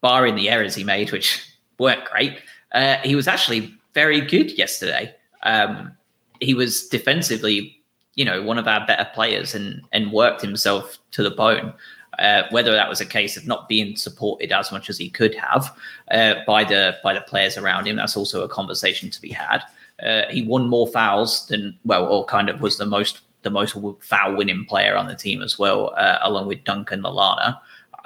barring 0.00 0.36
the 0.36 0.48
errors 0.48 0.74
he 0.74 0.84
made, 0.84 1.12
which 1.12 1.44
weren't 1.78 2.04
great. 2.06 2.38
Uh, 2.72 2.96
he 2.98 3.14
was 3.14 3.28
actually 3.28 3.74
very 3.92 4.20
good 4.20 4.56
yesterday. 4.56 5.14
Um, 5.42 5.92
he 6.40 6.54
was 6.54 6.86
defensively, 6.88 7.76
you 8.14 8.24
know, 8.24 8.42
one 8.42 8.58
of 8.58 8.68
our 8.68 8.86
better 8.86 9.08
players 9.12 9.54
and 9.54 9.82
and 9.92 10.12
worked 10.12 10.40
himself 10.40 10.98
to 11.12 11.22
the 11.22 11.30
bone. 11.30 11.74
Uh, 12.18 12.42
whether 12.50 12.72
that 12.72 12.88
was 12.88 13.00
a 13.00 13.06
case 13.06 13.36
of 13.36 13.46
not 13.46 13.68
being 13.68 13.94
supported 13.94 14.50
as 14.50 14.72
much 14.72 14.90
as 14.90 14.98
he 14.98 15.08
could 15.08 15.36
have 15.36 15.72
uh, 16.10 16.34
by 16.46 16.64
the 16.64 16.96
by 17.02 17.14
the 17.14 17.20
players 17.20 17.56
around 17.56 17.86
him, 17.86 17.96
that's 17.96 18.16
also 18.16 18.42
a 18.42 18.48
conversation 18.48 19.10
to 19.10 19.20
be 19.20 19.30
had. 19.30 19.62
Uh, 20.02 20.22
he 20.30 20.42
won 20.42 20.68
more 20.68 20.86
fouls 20.88 21.46
than 21.46 21.76
well, 21.84 22.06
or 22.06 22.24
kind 22.24 22.48
of 22.48 22.60
was 22.60 22.76
the 22.76 22.86
most 22.86 23.20
the 23.42 23.50
most 23.50 23.76
foul 24.00 24.36
winning 24.36 24.64
player 24.64 24.96
on 24.96 25.06
the 25.06 25.14
team 25.14 25.42
as 25.42 25.58
well, 25.58 25.94
uh, 25.96 26.18
along 26.22 26.48
with 26.48 26.64
Dunk 26.64 26.90
and 26.90 27.04
Lallana. 27.04 27.58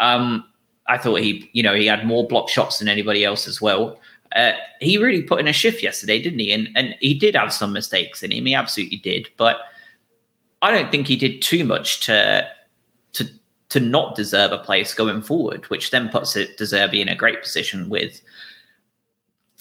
Um, 0.03 0.45
I 0.89 0.99
thought 0.99 1.21
he, 1.21 1.49
you 1.53 1.63
know, 1.63 1.75
he 1.75 1.87
had 1.87 2.05
more 2.05 2.27
block 2.27 2.49
shots 2.49 2.79
than 2.79 2.89
anybody 2.89 3.25
else 3.25 3.47
as 3.47 3.63
well. 3.63 3.99
Uh, 4.35 4.53
he 4.81 4.99
really 4.99 5.23
put 5.23 5.41
in 5.41 5.49
a 5.49 5.53
shift 5.53 5.83
yesterday, 5.83 6.21
didn't 6.21 6.39
he? 6.39 6.53
And 6.53 6.69
and 6.75 6.97
he 7.01 7.15
did 7.15 7.37
have 7.37 7.53
some 7.53 7.73
mistakes 7.73 8.23
in 8.23 8.33
him. 8.33 8.47
He 8.47 8.55
absolutely 8.55 8.99
did, 8.99 9.29
but 9.37 9.59
I 10.61 10.71
don't 10.71 10.91
think 10.91 11.07
he 11.07 11.17
did 11.17 11.41
too 11.43 11.65
much 11.65 12.01
to 12.07 12.49
to 13.13 13.29
to 13.69 13.81
not 13.81 14.17
deserve 14.17 14.53
a 14.53 14.59
place 14.59 14.95
going 14.95 15.23
forward, 15.23 15.65
which 15.67 15.91
then 15.91 16.09
puts 16.09 16.37
it 16.37 16.57
De 16.57 16.65
Zerbi 16.65 17.01
in 17.01 17.09
a 17.09 17.15
great 17.15 17.43
position 17.43 17.89
with 17.89 18.21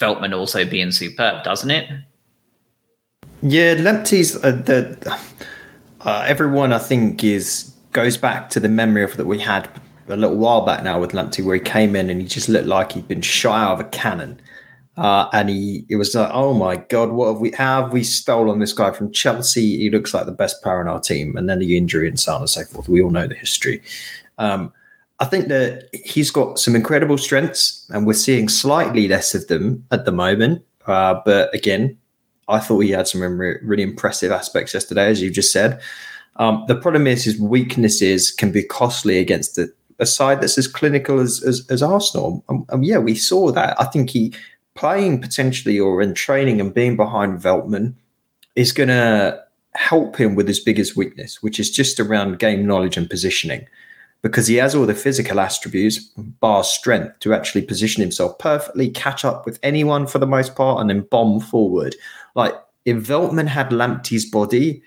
Veltman 0.00 0.36
also 0.36 0.64
being 0.64 0.90
superb, 0.90 1.44
doesn't 1.44 1.70
it? 1.70 1.88
Yeah, 3.42 3.74
Lamptey's 3.74 4.36
uh, 4.36 4.52
the 4.52 5.18
uh, 6.00 6.24
everyone 6.26 6.72
I 6.72 6.78
think 6.78 7.22
is 7.22 7.72
goes 7.92 8.16
back 8.16 8.48
to 8.50 8.60
the 8.60 8.68
memory 8.68 9.04
of 9.04 9.16
that 9.18 9.26
we 9.26 9.38
had 9.38 9.68
a 10.08 10.16
little 10.16 10.36
while 10.36 10.64
back 10.64 10.82
now 10.82 11.00
with 11.00 11.12
Lamptey, 11.12 11.44
where 11.44 11.54
he 11.54 11.60
came 11.60 11.96
in 11.96 12.10
and 12.10 12.20
he 12.20 12.26
just 12.26 12.48
looked 12.48 12.66
like 12.66 12.92
he'd 12.92 13.08
been 13.08 13.22
shot 13.22 13.58
out 13.58 13.72
of 13.74 13.80
a 13.80 13.88
cannon. 13.90 14.40
Uh, 14.96 15.26
and 15.32 15.48
he 15.48 15.86
it 15.88 15.96
was 15.96 16.14
like, 16.14 16.30
oh 16.32 16.52
my 16.52 16.76
god, 16.76 17.10
what 17.10 17.32
have 17.32 17.40
we 17.40 17.50
how 17.52 17.82
have 17.82 17.92
we 17.92 18.04
stolen 18.04 18.58
this 18.58 18.74
guy 18.74 18.90
from 18.90 19.10
Chelsea? 19.10 19.78
He 19.78 19.90
looks 19.90 20.12
like 20.12 20.26
the 20.26 20.32
best 20.32 20.62
player 20.62 20.82
in 20.82 20.88
our 20.88 21.00
team, 21.00 21.36
and 21.36 21.48
then 21.48 21.60
the 21.60 21.76
injury 21.78 22.08
and 22.08 22.20
so 22.20 22.34
on 22.34 22.42
and 22.42 22.50
so 22.50 22.64
forth. 22.64 22.88
We 22.88 23.02
all 23.02 23.10
know 23.10 23.26
the 23.26 23.34
history. 23.34 23.82
Um, 24.36 24.72
I 25.18 25.24
think 25.24 25.48
that 25.48 25.88
he's 26.04 26.30
got 26.30 26.58
some 26.58 26.76
incredible 26.76 27.16
strengths, 27.16 27.86
and 27.90 28.06
we're 28.06 28.12
seeing 28.12 28.48
slightly 28.48 29.08
less 29.08 29.34
of 29.34 29.46
them 29.46 29.84
at 29.92 30.04
the 30.04 30.12
moment. 30.12 30.62
Uh, 30.86 31.20
but 31.24 31.54
again, 31.54 31.96
I 32.48 32.58
thought 32.58 32.80
he 32.80 32.90
had 32.90 33.08
some 33.08 33.22
really 33.22 33.82
impressive 33.82 34.32
aspects 34.32 34.74
yesterday, 34.74 35.06
as 35.06 35.22
you 35.22 35.30
just 35.30 35.52
said. 35.52 35.80
Um, 36.36 36.64
the 36.66 36.74
problem 36.74 37.06
is 37.06 37.24
his 37.24 37.38
weaknesses 37.38 38.30
can 38.30 38.52
be 38.52 38.62
costly 38.62 39.18
against 39.18 39.58
a, 39.58 39.68
a 40.02 40.06
side 40.06 40.42
that's 40.42 40.58
as 40.58 40.66
clinical 40.66 41.20
as, 41.20 41.42
as, 41.42 41.66
as 41.70 41.82
Arsenal. 41.82 42.44
Um, 42.48 42.66
um, 42.68 42.82
yeah, 42.82 42.98
we 42.98 43.14
saw 43.14 43.50
that. 43.52 43.80
I 43.80 43.84
think 43.84 44.10
he 44.10 44.34
playing 44.74 45.20
potentially 45.20 45.78
or 45.78 46.02
in 46.02 46.14
training 46.14 46.60
and 46.60 46.74
being 46.74 46.96
behind 46.96 47.40
Veltman 47.40 47.94
is 48.56 48.72
going 48.72 48.88
to 48.88 49.42
help 49.74 50.16
him 50.16 50.34
with 50.34 50.48
his 50.48 50.60
biggest 50.60 50.96
weakness, 50.96 51.42
which 51.42 51.58
is 51.58 51.70
just 51.70 51.98
around 51.98 52.38
game 52.38 52.66
knowledge 52.66 52.96
and 52.96 53.08
positioning, 53.08 53.66
because 54.22 54.46
he 54.46 54.56
has 54.56 54.74
all 54.74 54.86
the 54.86 54.94
physical 54.94 55.40
attributes, 55.40 55.98
bar 56.40 56.64
strength, 56.64 57.18
to 57.20 57.32
actually 57.32 57.62
position 57.62 58.02
himself 58.02 58.38
perfectly, 58.38 58.90
catch 58.90 59.24
up 59.24 59.46
with 59.46 59.58
anyone 59.62 60.06
for 60.06 60.18
the 60.18 60.26
most 60.26 60.54
part, 60.54 60.80
and 60.80 60.90
then 60.90 61.06
bomb 61.10 61.40
forward. 61.40 61.96
Like 62.34 62.54
if 62.84 62.96
Veltman 62.98 63.46
had 63.46 63.70
Lamptey's 63.70 64.28
body, 64.28 64.82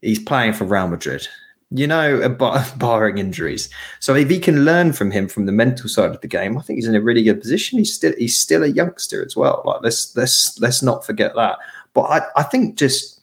he's 0.00 0.18
playing 0.18 0.54
for 0.54 0.64
Real 0.64 0.88
Madrid. 0.88 1.26
You 1.72 1.86
know, 1.86 2.28
bar- 2.28 2.66
barring 2.76 3.18
injuries. 3.18 3.68
So 4.00 4.14
if 4.14 4.28
he 4.28 4.40
can 4.40 4.64
learn 4.64 4.92
from 4.92 5.10
him 5.10 5.28
from 5.28 5.46
the 5.46 5.52
mental 5.52 5.88
side 5.88 6.10
of 6.10 6.20
the 6.20 6.28
game, 6.28 6.58
I 6.58 6.62
think 6.62 6.78
he's 6.78 6.88
in 6.88 6.96
a 6.96 7.00
really 7.00 7.22
good 7.22 7.40
position. 7.40 7.78
He's 7.78 7.94
still 7.94 8.12
he's 8.18 8.36
still 8.36 8.64
a 8.64 8.68
youngster 8.68 9.24
as 9.24 9.36
well. 9.36 9.62
Like 9.64 9.82
let's 9.82 10.16
let's 10.16 10.58
let's 10.60 10.82
not 10.82 11.06
forget 11.06 11.34
that. 11.36 11.58
But 11.94 12.02
I, 12.02 12.20
I 12.36 12.42
think 12.42 12.76
just 12.76 13.20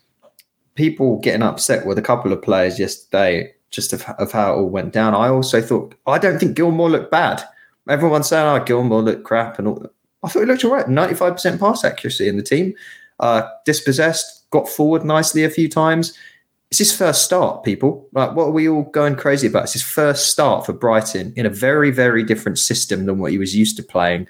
people 0.75 1.19
getting 1.19 1.41
upset 1.41 1.85
with 1.85 1.97
a 1.97 2.01
couple 2.01 2.31
of 2.31 2.41
players 2.41 2.79
yesterday, 2.79 3.53
just 3.71 3.91
of, 3.91 4.03
of 4.17 4.31
how 4.31 4.53
it 4.53 4.57
all 4.57 4.69
went 4.69 4.93
down. 4.93 5.13
I 5.13 5.27
also 5.27 5.61
thought 5.61 5.95
I 6.05 6.17
don't 6.17 6.39
think 6.39 6.55
Gilmour 6.55 6.89
looked 6.89 7.11
bad. 7.11 7.43
Everyone's 7.89 8.27
saying, 8.27 8.47
"Oh, 8.47 8.63
Gilmour 8.63 9.03
looked 9.03 9.23
crap," 9.23 9.59
and 9.59 9.67
all. 9.67 9.85
I 10.23 10.29
thought 10.29 10.39
he 10.39 10.45
looked 10.45 10.63
all 10.63 10.71
right. 10.71 10.87
Ninety-five 10.87 11.33
percent 11.33 11.59
pass 11.59 11.83
accuracy 11.83 12.27
in 12.29 12.37
the 12.37 12.43
team. 12.43 12.73
Uh, 13.19 13.49
dispossessed, 13.65 14.49
got 14.51 14.69
forward 14.69 15.03
nicely 15.03 15.43
a 15.43 15.49
few 15.49 15.67
times 15.67 16.17
it's 16.69 16.79
his 16.79 16.95
first 16.95 17.23
start, 17.23 17.63
people. 17.63 18.07
Like, 18.11 18.35
what 18.35 18.47
are 18.47 18.51
we 18.51 18.67
all 18.67 18.83
going 18.83 19.15
crazy 19.15 19.47
about? 19.47 19.63
It's 19.63 19.73
his 19.73 19.83
first 19.83 20.29
start 20.29 20.65
for 20.65 20.73
Brighton 20.73 21.33
in 21.35 21.45
a 21.45 21.49
very, 21.49 21.91
very 21.91 22.23
different 22.23 22.59
system 22.59 23.05
than 23.05 23.19
what 23.19 23.31
he 23.31 23.37
was 23.37 23.55
used 23.55 23.77
to 23.77 23.83
playing 23.83 24.27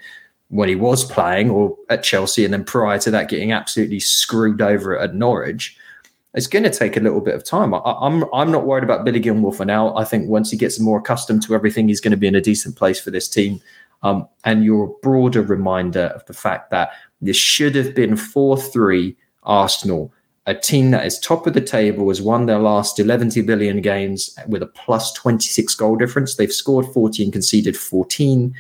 when 0.50 0.70
he 0.70 0.76
was 0.76 1.04
playing 1.04 1.50
or 1.50 1.76
at 1.90 2.04
Chelsea, 2.04 2.46
and 2.46 2.54
then 2.54 2.64
prior 2.64 3.00
to 3.00 3.12
that, 3.12 3.30
getting 3.30 3.52
absolutely 3.52 4.00
screwed 4.00 4.62
over 4.62 4.98
at 4.98 5.16
Norwich. 5.16 5.78
It's 6.36 6.48
going 6.48 6.64
to 6.64 6.70
take 6.70 6.96
a 6.96 7.00
little 7.00 7.22
bit 7.22 7.34
of 7.34 7.44
time. 7.44 7.74
I, 7.74 7.80
am 7.80 8.24
I'm, 8.24 8.26
I'm 8.34 8.52
not 8.52 8.66
worried 8.66 8.84
about 8.84 9.04
Billy 9.04 9.20
Gilmour 9.20 9.52
for 9.52 9.66
now. 9.66 9.96
I 9.96 10.04
think 10.04 10.30
once 10.30 10.52
he 10.52 10.58
gets 10.58 10.80
more 10.80 11.00
accustomed 11.00 11.42
to 11.44 11.56
everything, 11.56 11.88
he's 11.88 12.00
going 12.00 12.12
to 12.12 12.18
be 12.18 12.28
in 12.28 12.36
a 12.36 12.42
decent 12.42 12.76
place 12.76 13.00
for 13.00 13.12
this 13.12 13.28
team. 13.28 13.60
Um, 14.04 14.28
and 14.44 14.64
your 14.64 14.96
broader 15.02 15.42
reminder 15.42 16.12
of 16.16 16.24
the 16.28 16.34
fact 16.34 16.70
that 16.70 16.92
this 17.20 17.38
should 17.38 17.74
have 17.76 17.96
been 17.96 18.16
four 18.16 18.56
three 18.56 19.18
Arsenal 19.44 20.14
a 20.48 20.56
team 20.56 20.92
that 20.92 21.06
is 21.06 21.20
top 21.20 21.46
of 21.46 21.54
the 21.54 21.62
table 21.62 22.08
has 22.08 22.22
won 22.22 22.46
their 22.46 22.58
last 22.58 23.00
11 23.00 23.30
billion 23.46 23.82
games 23.82 24.34
with 24.48 24.64
a 24.64 24.68
plus 24.68 25.12
26 25.12 25.76
goal 25.76 25.98
difference. 25.98 26.36
They've 26.36 26.52
scored 26.52 26.86
14, 26.94 27.32
conceded 27.32 27.76
14. 27.76 28.56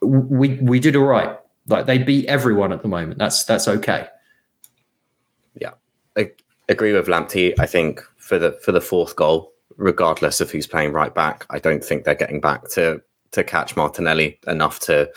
We 0.00 0.54
we 0.54 0.78
did 0.78 0.94
all 0.94 1.04
right. 1.04 1.36
Like 1.66 1.86
they 1.86 1.98
beat 1.98 2.26
everyone 2.26 2.72
at 2.72 2.82
the 2.82 2.88
moment. 2.88 3.18
That's 3.18 3.42
that's 3.42 3.66
okay. 3.66 4.06
Yeah, 5.60 5.72
I 6.16 6.30
agree 6.68 6.92
with 6.92 7.08
Lamptey. 7.08 7.58
I 7.58 7.66
think 7.66 8.00
for 8.16 8.38
the 8.38 8.52
for 8.62 8.70
the 8.70 8.80
fourth 8.80 9.16
goal, 9.16 9.52
regardless 9.76 10.40
of 10.40 10.52
who's 10.52 10.68
playing 10.68 10.92
right 10.92 11.12
back, 11.12 11.44
I 11.50 11.58
don't 11.58 11.84
think 11.84 12.04
they're 12.04 12.14
getting 12.14 12.40
back 12.40 12.68
to 12.70 13.02
to 13.32 13.44
catch 13.44 13.76
Martinelli 13.76 14.38
enough 14.46 14.80
to 14.80 15.10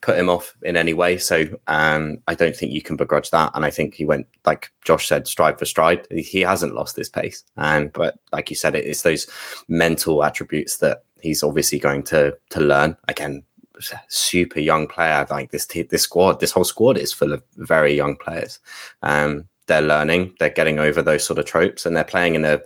put 0.00 0.18
him 0.18 0.28
off 0.28 0.54
in 0.62 0.76
any 0.76 0.94
way. 0.94 1.18
So 1.18 1.46
um, 1.66 2.18
I 2.26 2.34
don't 2.34 2.56
think 2.56 2.72
you 2.72 2.82
can 2.82 2.96
begrudge 2.96 3.30
that. 3.30 3.52
And 3.54 3.64
I 3.64 3.70
think 3.70 3.94
he 3.94 4.04
went, 4.04 4.26
like 4.44 4.70
Josh 4.84 5.08
said, 5.08 5.26
stride 5.26 5.58
for 5.58 5.64
stride. 5.64 6.06
He 6.10 6.40
hasn't 6.40 6.74
lost 6.74 6.96
his 6.96 7.08
pace. 7.08 7.44
And 7.56 7.92
but 7.92 8.18
like 8.32 8.50
you 8.50 8.56
said, 8.56 8.74
it 8.74 8.84
is 8.84 9.02
those 9.02 9.26
mental 9.68 10.24
attributes 10.24 10.78
that 10.78 11.04
he's 11.20 11.42
obviously 11.42 11.78
going 11.78 12.02
to 12.04 12.36
to 12.50 12.60
learn. 12.60 12.96
Again, 13.08 13.42
super 14.08 14.60
young 14.60 14.86
player. 14.86 15.26
Like 15.30 15.50
this 15.50 15.66
this 15.66 16.02
squad, 16.02 16.40
this 16.40 16.52
whole 16.52 16.64
squad 16.64 16.98
is 16.98 17.12
full 17.12 17.32
of 17.32 17.42
very 17.56 17.94
young 17.94 18.16
players. 18.16 18.58
Um, 19.02 19.48
they're 19.66 19.82
learning, 19.82 20.34
they're 20.38 20.48
getting 20.48 20.78
over 20.78 21.02
those 21.02 21.24
sort 21.24 21.38
of 21.38 21.44
tropes, 21.44 21.84
and 21.84 21.94
they're 21.94 22.02
playing 22.02 22.34
in 22.34 22.44
a 22.44 22.60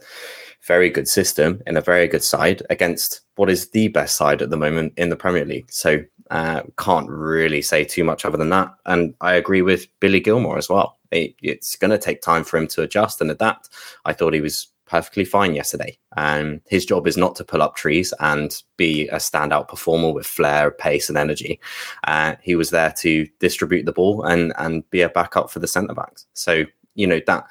very 0.63 0.91
good 0.91 1.09
system 1.09 1.61
in 1.67 1.77
a 1.77 1.81
very 1.81 2.07
good 2.07 2.23
side 2.23 2.63
against 2.71 3.21
what 3.37 3.51
is 3.51 3.71
the 3.71 3.89
best 3.89 4.17
side 4.17 4.43
at 4.43 4.51
the 4.51 4.57
moment 4.57 4.93
in 4.97 5.09
the 5.09 5.17
Premier 5.17 5.45
League. 5.45 5.71
So 5.71 6.03
uh, 6.31 6.63
can't 6.79 7.09
really 7.09 7.63
say 7.63 7.85
too 7.85 8.05
much 8.05 8.25
other 8.25 8.39
than 8.39 8.51
that. 8.51 8.73
And 8.87 9.15
I 9.21 9.35
agree 9.35 9.63
with 9.63 9.87
Billy 10.01 10.21
Gilmour 10.21 10.57
as 10.57 10.69
well. 10.69 10.99
It, 11.11 11.35
it's 11.43 11.77
going 11.77 11.91
to 11.91 11.99
take 11.99 12.23
time 12.23 12.45
for 12.45 12.57
him 12.57 12.67
to 12.69 12.83
adjust 12.83 13.21
and 13.21 13.31
adapt. 13.31 13.71
I 14.05 14.13
thought 14.13 14.35
he 14.35 14.41
was 14.41 14.69
perfectly 14.87 15.25
fine 15.25 15.55
yesterday. 15.55 15.99
Um, 16.17 16.61
his 16.69 16.85
job 16.85 17.07
is 17.07 17.17
not 17.17 17.35
to 17.37 17.45
pull 17.45 17.63
up 17.63 17.77
trees 17.77 18.13
and 18.21 18.55
be 18.77 19.09
a 19.09 19.17
standout 19.17 19.69
performer 19.69 20.13
with 20.13 20.27
flair, 20.27 20.71
pace, 20.71 21.09
and 21.09 21.19
energy. 21.19 21.61
Uh, 22.05 22.37
he 22.43 22.57
was 22.57 22.71
there 22.71 22.93
to 22.99 23.27
distribute 23.41 23.85
the 23.85 23.93
ball 23.93 24.23
and 24.25 24.53
and 24.59 24.89
be 24.91 25.01
a 25.01 25.09
backup 25.09 25.51
for 25.51 25.61
the 25.61 25.67
centre 25.67 25.95
backs. 25.95 26.27
So 26.35 26.65
you 26.95 27.07
know 27.07 27.21
that 27.27 27.47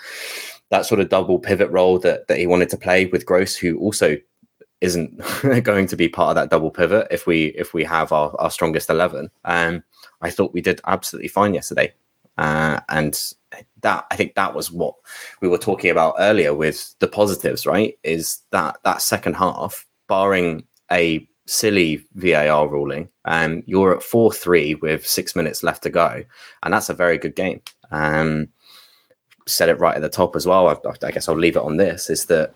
that 0.71 0.85
sort 0.85 1.01
of 1.01 1.09
double 1.09 1.37
pivot 1.37 1.69
role 1.69 1.99
that 1.99 2.27
that 2.27 2.39
he 2.39 2.47
wanted 2.47 2.69
to 2.69 2.77
play 2.77 3.05
with 3.05 3.25
Gross, 3.25 3.55
who 3.55 3.77
also 3.77 4.17
isn't 4.79 5.21
going 5.63 5.85
to 5.85 5.95
be 5.95 6.09
part 6.09 6.29
of 6.29 6.35
that 6.35 6.49
double 6.49 6.71
pivot 6.71 7.07
if 7.11 7.27
we 7.27 7.47
if 7.47 7.73
we 7.73 7.83
have 7.83 8.11
our, 8.11 8.33
our 8.39 8.49
strongest 8.49 8.89
eleven. 8.89 9.29
Um, 9.45 9.83
I 10.21 10.31
thought 10.31 10.53
we 10.53 10.61
did 10.61 10.81
absolutely 10.87 11.27
fine 11.27 11.53
yesterday, 11.53 11.93
uh, 12.37 12.79
and 12.89 13.21
that 13.81 14.05
I 14.09 14.15
think 14.15 14.35
that 14.35 14.55
was 14.55 14.71
what 14.71 14.95
we 15.41 15.49
were 15.49 15.57
talking 15.57 15.91
about 15.91 16.15
earlier 16.17 16.53
with 16.55 16.95
the 16.99 17.07
positives. 17.07 17.65
Right, 17.65 17.97
is 18.03 18.39
that 18.51 18.77
that 18.83 19.01
second 19.01 19.35
half, 19.35 19.85
barring 20.07 20.65
a 20.89 21.27
silly 21.47 22.05
VAR 22.13 22.69
ruling, 22.69 23.09
um, 23.25 23.61
you're 23.65 23.95
at 23.95 24.03
four 24.03 24.31
three 24.31 24.75
with 24.75 25.05
six 25.05 25.35
minutes 25.35 25.63
left 25.63 25.83
to 25.83 25.89
go, 25.89 26.23
and 26.63 26.73
that's 26.73 26.89
a 26.89 26.93
very 26.93 27.17
good 27.17 27.35
game. 27.35 27.61
Um, 27.91 28.47
said 29.51 29.69
it 29.69 29.79
right 29.79 29.95
at 29.95 30.01
the 30.01 30.09
top 30.09 30.35
as 30.35 30.45
well. 30.45 30.67
I, 30.67 30.75
I 31.05 31.11
guess 31.11 31.27
I'll 31.27 31.37
leave 31.37 31.55
it 31.55 31.63
on 31.63 31.77
this: 31.77 32.09
is 32.09 32.25
that 32.25 32.53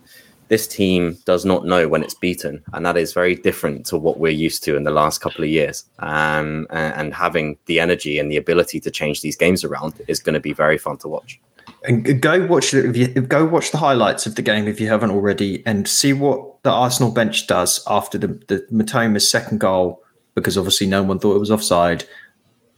this 0.48 0.68
team 0.68 1.18
does 1.26 1.44
not 1.44 1.66
know 1.66 1.88
when 1.88 2.04
it's 2.04 2.14
beaten, 2.14 2.64
and 2.74 2.86
that 2.86 2.98
is 2.98 3.14
very 3.14 3.36
different 3.36 3.86
to 3.88 3.98
what 3.98 4.20
we're 4.20 4.32
used 4.32 4.64
to 4.64 4.76
in 4.76 4.84
the 4.84 4.92
last 4.92 5.20
couple 5.20 5.44
of 5.44 5.50
years. 5.50 5.86
Um, 6.00 6.68
and, 6.70 7.14
having 7.14 7.58
the 7.66 7.80
energy 7.80 8.20
and 8.20 8.30
the 8.30 8.38
ability 8.38 8.80
to 8.82 8.92
change 8.92 9.22
these 9.22 9.38
games 9.38 9.64
around 9.64 9.94
is 10.08 10.20
going 10.20 10.34
to 10.34 10.40
be 10.40 10.54
very 10.54 10.78
fun 10.78 10.98
to 10.98 11.08
watch. 11.08 11.40
And 11.88 12.22
go 12.22 12.46
watch 12.46 12.74
if 12.74 12.98
you 12.98 13.08
go 13.08 13.46
watch 13.46 13.72
the 13.72 13.78
highlights 13.78 14.26
of 14.26 14.36
the 14.36 14.42
game 14.42 14.68
if 14.68 14.80
you 14.80 14.88
haven't 14.88 15.12
already, 15.12 15.64
and 15.66 15.88
see 15.88 16.14
what 16.14 16.62
the 16.64 16.72
Arsenal 16.72 17.12
bench 17.12 17.48
does 17.48 17.84
after 17.88 18.18
the 18.18 18.28
the 18.48 18.66
Mitoma's 18.72 19.30
second 19.30 19.60
goal, 19.60 20.04
because 20.36 20.58
obviously 20.58 20.88
no 20.88 21.04
one 21.04 21.20
thought 21.20 21.36
it 21.36 21.40
was 21.40 21.52
offside. 21.52 22.04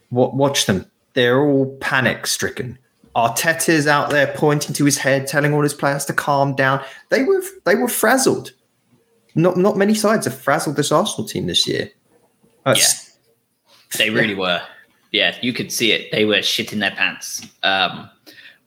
What 0.10 0.36
watch 0.36 0.68
them? 0.68 0.90
They're 1.14 1.42
all 1.42 1.76
panic 1.78 2.28
stricken 2.28 2.78
Arteta's 3.18 3.88
out 3.88 4.12
there 4.12 4.32
pointing 4.36 4.76
to 4.76 4.86
his 4.86 5.00
head, 5.00 5.26
telling 5.26 5.52
all 5.52 5.64
his 5.64 5.74
players 5.74 6.06
to 6.06 6.14
calm 6.14 6.54
down. 6.54 6.84
They 7.10 7.24
were 7.24 7.42
they 7.66 7.74
were 7.74 7.88
frazzled. 7.88 8.52
Not 9.34 9.58
not 9.58 9.76
many 9.76 9.96
sides 9.96 10.26
have 10.26 10.40
frazzled 10.40 10.76
this 10.76 10.92
Arsenal 10.92 11.28
team 11.28 11.48
this 11.48 11.68
year. 11.68 11.90
That's, 12.64 13.18
yeah, 13.92 13.98
they 13.98 14.10
really 14.12 14.34
yeah. 14.34 14.40
were. 14.40 14.62
Yeah, 15.12 15.36
you 15.42 15.52
could 15.52 15.72
see 15.72 15.94
it. 15.94 16.12
They 16.12 16.26
were 16.26 16.40
shitting 16.40 16.80
their 16.80 16.92
pants. 16.92 17.42
Um, 17.64 18.08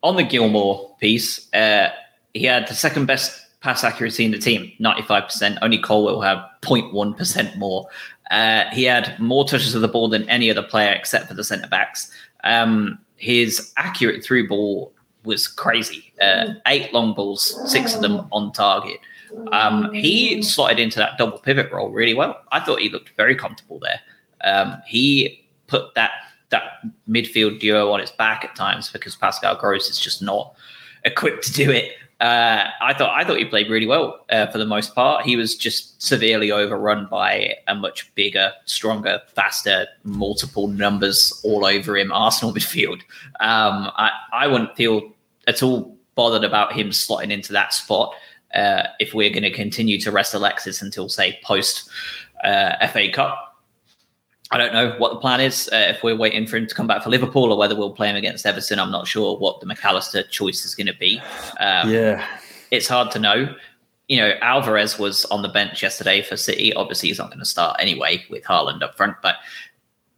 on 0.03 0.17
the 0.17 0.25
Gilmour 0.25 0.99
piece, 0.99 1.53
uh, 1.55 1.91
he 2.35 2.45
had 2.45 2.67
the 2.67 2.75
second 2.75 3.07
best 3.07 3.39
pass 3.61 3.85
accuracy 3.85 4.25
in 4.25 4.31
the 4.31 4.39
team, 4.39 4.73
95%. 4.81 5.59
Only 5.61 5.79
Colwill 5.79 6.23
have 6.23 6.39
0.1% 6.63 7.59
more. 7.59 7.87
Uh, 8.31 8.65
he 8.73 8.85
had 8.85 9.21
more 9.21 9.45
touches 9.45 9.75
of 9.75 9.83
the 9.83 9.89
ball 9.89 10.09
than 10.09 10.27
any 10.31 10.51
other 10.51 10.63
player 10.63 10.93
except 10.93 11.29
for 11.29 11.35
the 11.35 11.45
centre 11.45 11.69
backs. 11.69 12.11
Um, 12.43 12.99
his 13.21 13.73
accurate 13.77 14.25
through 14.25 14.49
ball 14.49 14.93
was 15.25 15.47
crazy. 15.47 16.13
Uh, 16.21 16.55
eight 16.67 16.93
long 16.95 17.15
balls, 17.15 17.61
six 17.71 17.95
of 17.95 18.01
them 18.01 18.27
on 18.33 18.51
target. 18.53 18.99
Um, 19.53 19.93
he 19.93 20.43
slotted 20.43 20.81
into 20.81 20.99
that 20.99 21.19
double 21.19 21.39
pivot 21.39 21.71
role 21.71 21.91
really 21.91 22.15
well. 22.15 22.41
I 22.51 22.61
thought 22.61 22.81
he 22.81 22.89
looked 22.89 23.11
very 23.17 23.37
comfortable 23.37 23.79
there. 23.79 24.01
Um, 24.43 24.83
he 24.87 25.45
put 25.67 25.95
that 25.95 26.13
that 26.49 26.81
midfield 27.09 27.61
duo 27.61 27.93
on 27.93 28.01
its 28.01 28.11
back 28.11 28.45
at 28.45 28.57
times 28.57 28.91
because 28.91 29.15
Pascal 29.15 29.55
Gross 29.55 29.89
is 29.89 30.01
just 30.01 30.21
not 30.21 30.55
equipped 31.05 31.45
to 31.45 31.53
do 31.53 31.71
it. 31.71 31.93
Uh, 32.21 32.69
I 32.83 32.93
thought 32.93 33.19
I 33.19 33.25
thought 33.25 33.39
he 33.39 33.47
played 33.47 33.71
really 33.71 33.87
well 33.87 34.27
uh, 34.31 34.47
for 34.49 34.59
the 34.59 34.67
most 34.67 34.95
part. 34.95 35.25
He 35.25 35.37
was 35.37 35.57
just 35.57 36.03
severely 36.03 36.51
overrun 36.51 37.07
by 37.11 37.55
a 37.67 37.75
much 37.75 38.15
bigger, 38.15 38.53
stronger, 38.67 39.23
faster, 39.35 39.87
multiple 40.05 40.69
numbers 40.69 41.41
all 41.45 41.65
over 41.65 41.97
him 41.97 42.13
Arsenal 42.13 42.55
midfield. 42.55 43.01
Um, 43.41 43.91
I, 43.97 44.11
I 44.33 44.47
wouldn't 44.47 44.77
feel 44.77 45.13
at 45.47 45.63
all 45.63 45.97
bothered 46.15 46.45
about 46.45 46.75
him 46.75 46.91
slotting 46.91 47.31
into 47.31 47.53
that 47.55 47.73
spot 47.73 48.15
uh, 48.55 48.83
if 48.99 49.15
we're 49.15 49.31
going 49.31 49.43
to 49.43 49.51
continue 49.51 49.99
to 50.01 50.11
rest 50.11 50.35
Alexis 50.35 50.83
until 50.83 51.09
say 51.09 51.39
post 51.43 51.89
uh, 52.45 52.87
FA 52.89 53.11
Cup. 53.11 53.50
I 54.53 54.59
don't 54.59 54.73
know 54.73 54.95
what 54.99 55.13
the 55.13 55.21
plan 55.21 55.41
is. 55.41 55.69
Uh, 55.73 55.93
if 55.95 56.03
we're 56.03 56.17
waiting 56.17 56.47
for 56.47 56.57
him 56.57 56.67
to 56.67 56.75
come 56.75 56.89
back 56.89 57.05
for 57.05 57.11
Liverpool 57.11 57.53
or 57.53 57.59
whether 57.59 57.77
we'll 57.77 57.93
play 57.93 58.09
him 58.09 58.17
against 58.17 58.45
Everton, 58.45 58.81
I'm 58.81 58.91
not 58.91 59.07
sure 59.07 59.37
what 59.39 59.61
the 59.61 59.67
McAllister 59.67 60.29
choice 60.29 60.65
is 60.65 60.75
going 60.75 60.89
to 60.89 60.95
be. 60.95 61.21
Um, 61.61 61.89
yeah, 61.89 62.27
it's 62.71 62.89
hard 62.89 63.13
to 63.13 63.19
know. 63.21 63.55
You 64.09 64.17
know, 64.17 64.35
Alvarez 64.41 64.99
was 64.99 65.25
on 65.27 65.43
the 65.43 65.49
bench 65.49 65.83
yesterday 65.83 66.21
for 66.21 66.37
City. 66.37 66.75
Obviously, 66.75 67.11
he's 67.11 67.19
not 67.19 67.29
going 67.29 67.39
to 67.39 67.45
start 67.45 67.77
anyway 67.79 68.25
with 68.29 68.43
Haaland 68.43 68.83
up 68.83 68.97
front. 68.97 69.17
But 69.23 69.37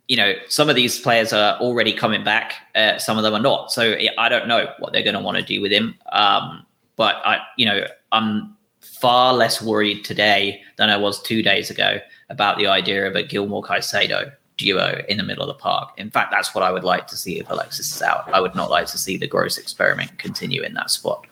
you 0.09 0.17
know, 0.17 0.33
some 0.49 0.71
of 0.71 0.77
these 0.77 0.99
players 0.99 1.35
are 1.35 1.59
already 1.59 1.93
coming 1.93 2.25
back. 2.25 2.55
Uh, 2.75 2.97
some 2.99 3.19
of 3.19 3.25
them 3.25 3.35
are 3.35 3.41
not. 3.41 3.71
So 3.71 3.97
I 4.17 4.29
don't 4.31 4.49
know 4.49 4.73
what 4.79 4.95
they're 4.95 5.03
going 5.03 5.15
to 5.15 5.21
want 5.21 5.37
to 5.37 5.43
do 5.43 5.61
with 5.61 5.73
him. 5.73 5.95
Um, 6.11 6.65
but 6.97 7.17
I, 7.25 7.41
you 7.59 7.67
know, 7.67 7.87
I'm 8.13 8.57
far 8.81 9.35
less 9.35 9.61
worried 9.61 10.05
today 10.05 10.63
than 10.77 10.89
I 10.89 10.97
was 10.97 11.21
two 11.23 11.43
days 11.43 11.71
ago 11.71 11.99
about 12.33 12.59
the 12.59 12.67
idea 12.67 13.07
of 13.07 13.15
a 13.15 13.23
Gilmour 13.23 13.63
Caicedo 13.63 14.33
duo 14.57 15.03
in 15.09 15.19
the 15.19 15.23
middle 15.23 15.43
of 15.43 15.49
the 15.49 15.61
park. 15.61 15.93
In 15.99 16.11
fact, 16.11 16.31
that's 16.31 16.55
what 16.55 16.65
I 16.65 16.73
would 16.73 16.83
like 16.83 17.07
to 17.09 17.17
see 17.17 17.39
if 17.39 17.51
Alexis 17.51 17.95
is 17.95 18.03
out. 18.03 18.33
I 18.33 18.41
would 18.41 18.55
not 18.55 18.71
like 18.71 18.87
to 18.87 18.99
see 18.99 19.17
the 19.17 19.27
Gross 19.27 19.59
experiment 19.59 20.19
continue 20.19 20.63
in 20.63 20.75
that 20.75 20.91
spot. 20.91 21.27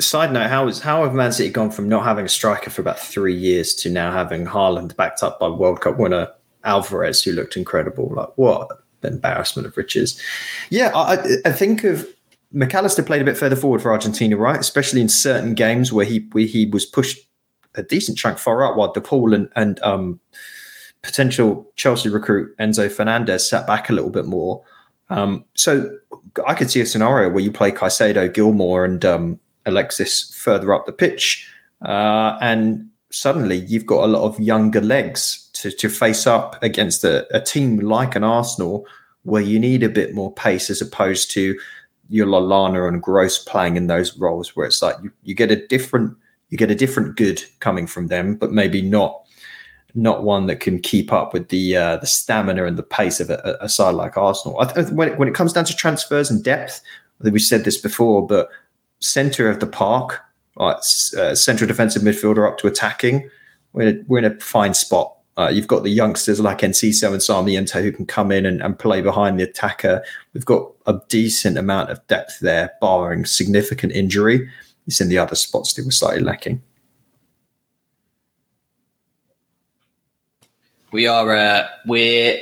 Side 0.00 0.32
note: 0.32 0.50
How 0.50 0.66
is 0.66 0.80
how 0.80 1.04
have 1.04 1.14
Man 1.14 1.32
City 1.32 1.50
gone 1.50 1.70
from 1.70 1.88
not 1.88 2.04
having 2.04 2.26
a 2.26 2.28
striker 2.28 2.68
for 2.68 2.82
about 2.82 2.98
three 2.98 3.36
years 3.36 3.74
to 3.76 3.90
now 3.90 4.10
having 4.10 4.44
Haaland 4.44 4.96
backed 4.96 5.22
up 5.22 5.38
by 5.38 5.48
World 5.48 5.80
Cup 5.80 5.98
winner 5.98 6.28
Alvarez, 6.64 7.22
who 7.22 7.30
looked 7.30 7.56
incredible? 7.56 8.12
Like 8.12 8.30
what 8.34 8.70
embarrassment 9.04 9.68
of 9.68 9.76
riches! 9.76 10.20
Yeah, 10.68 10.90
I, 10.96 11.36
I 11.44 11.52
think 11.52 11.84
of 11.84 12.08
Mac 12.50 12.74
Allister 12.74 13.04
played 13.04 13.22
a 13.22 13.24
bit 13.24 13.36
further 13.36 13.54
forward 13.54 13.82
for 13.82 13.92
Argentina, 13.92 14.36
right? 14.36 14.58
Especially 14.58 15.00
in 15.00 15.08
certain 15.08 15.54
games 15.54 15.92
where 15.92 16.06
he 16.06 16.26
where 16.32 16.46
he 16.46 16.66
was 16.66 16.84
pushed 16.84 17.20
a 17.74 17.82
decent 17.82 18.18
chunk 18.18 18.38
far 18.38 18.64
out, 18.64 18.76
while 18.76 18.92
De 18.92 19.00
Paul 19.00 19.34
and, 19.34 19.48
and 19.56 19.82
um, 19.82 20.20
potential 21.02 21.70
Chelsea 21.76 22.08
recruit 22.08 22.56
Enzo 22.58 22.90
Fernandez 22.90 23.48
sat 23.48 23.66
back 23.66 23.90
a 23.90 23.92
little 23.92 24.10
bit 24.10 24.26
more. 24.26 24.62
Um, 25.10 25.44
so 25.54 25.90
I 26.46 26.54
could 26.54 26.70
see 26.70 26.80
a 26.80 26.86
scenario 26.86 27.28
where 27.30 27.42
you 27.42 27.52
play 27.52 27.70
Caicedo, 27.70 28.32
Gilmour, 28.32 28.84
and 28.84 29.04
um, 29.04 29.40
Alexis 29.66 30.34
further 30.34 30.72
up 30.72 30.86
the 30.86 30.92
pitch, 30.92 31.48
uh, 31.84 32.38
and 32.40 32.88
suddenly 33.10 33.56
you've 33.56 33.86
got 33.86 34.04
a 34.04 34.08
lot 34.08 34.22
of 34.22 34.40
younger 34.40 34.80
legs 34.80 35.48
to, 35.52 35.70
to 35.70 35.88
face 35.88 36.26
up 36.26 36.60
against 36.62 37.04
a, 37.04 37.26
a 37.36 37.40
team 37.40 37.78
like 37.78 38.16
an 38.16 38.24
Arsenal, 38.24 38.86
where 39.22 39.42
you 39.42 39.58
need 39.58 39.82
a 39.82 39.88
bit 39.88 40.14
more 40.14 40.32
pace 40.32 40.70
as 40.70 40.80
opposed 40.80 41.30
to 41.30 41.58
your 42.08 42.26
Lallana 42.26 42.88
and 42.88 43.02
Gross 43.02 43.38
playing 43.38 43.76
in 43.76 43.86
those 43.86 44.18
roles, 44.18 44.56
where 44.56 44.66
it's 44.66 44.82
like 44.82 44.96
you, 45.02 45.12
you 45.22 45.34
get 45.34 45.50
a 45.50 45.66
different 45.66 46.16
you 46.54 46.58
get 46.58 46.70
a 46.70 46.74
different 46.76 47.16
good 47.16 47.42
coming 47.58 47.84
from 47.84 48.06
them, 48.06 48.36
but 48.36 48.52
maybe 48.52 48.80
not 48.80 49.22
not 49.92 50.22
one 50.22 50.46
that 50.46 50.60
can 50.60 50.80
keep 50.80 51.12
up 51.12 51.32
with 51.32 51.48
the 51.48 51.76
uh, 51.76 51.96
the 51.96 52.06
stamina 52.06 52.64
and 52.64 52.78
the 52.78 52.82
pace 52.84 53.18
of 53.18 53.28
a, 53.28 53.58
a 53.60 53.68
side 53.68 53.96
like 53.96 54.16
Arsenal. 54.16 54.64
Th- 54.64 54.86
when 54.90 55.08
it, 55.08 55.18
when 55.18 55.26
it 55.26 55.34
comes 55.34 55.52
down 55.52 55.64
to 55.64 55.74
transfers 55.74 56.30
and 56.30 56.44
depth, 56.44 56.80
we 57.18 57.40
said 57.40 57.64
this 57.64 57.76
before, 57.76 58.24
but 58.24 58.50
centre 59.00 59.50
of 59.50 59.58
the 59.58 59.66
park, 59.66 60.20
uh, 60.58 60.80
central 60.80 61.66
defensive 61.66 62.02
midfielder 62.02 62.48
up 62.48 62.56
to 62.58 62.68
attacking, 62.68 63.28
we're 63.72 63.88
in 63.88 63.96
a, 63.96 64.02
we're 64.06 64.18
in 64.18 64.24
a 64.24 64.38
fine 64.38 64.74
spot. 64.74 65.12
Uh, 65.36 65.50
you've 65.52 65.66
got 65.66 65.82
the 65.82 65.90
youngsters 65.90 66.38
like 66.38 66.58
Enciso 66.58 67.12
and 67.12 67.20
Sarmiento 67.20 67.82
who 67.82 67.90
can 67.90 68.06
come 68.06 68.30
in 68.30 68.46
and, 68.46 68.62
and 68.62 68.78
play 68.78 69.00
behind 69.00 69.40
the 69.40 69.42
attacker. 69.42 70.04
We've 70.34 70.44
got 70.44 70.70
a 70.86 71.00
decent 71.08 71.58
amount 71.58 71.90
of 71.90 72.06
depth 72.06 72.38
there, 72.38 72.70
barring 72.80 73.24
significant 73.24 73.92
injury. 73.92 74.48
It's 74.86 75.00
in 75.00 75.08
the 75.08 75.18
other 75.18 75.34
spots 75.34 75.72
that 75.74 75.84
were 75.84 75.90
slightly 75.90 76.22
lacking. 76.22 76.62
We 80.92 81.06
are 81.06 81.34
uh, 81.34 81.66
we're 81.86 82.38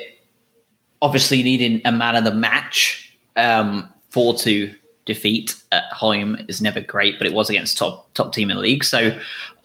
obviously 1.01 1.43
needing 1.43 1.81
a 1.85 1.93
man 1.93 2.17
of 2.17 2.25
the 2.25 2.35
match. 2.35 3.17
Um, 3.37 3.89
four 4.11 4.35
two 4.35 4.75
defeat 5.05 5.57
at 5.73 5.85
home 5.85 6.37
is 6.49 6.61
never 6.61 6.81
great, 6.81 7.19
but 7.19 7.27
it 7.27 7.33
was 7.33 7.49
against 7.49 7.79
top 7.79 8.13
top 8.15 8.33
team 8.33 8.51
in 8.51 8.57
the 8.57 8.63
league. 8.63 8.85
So 8.85 9.19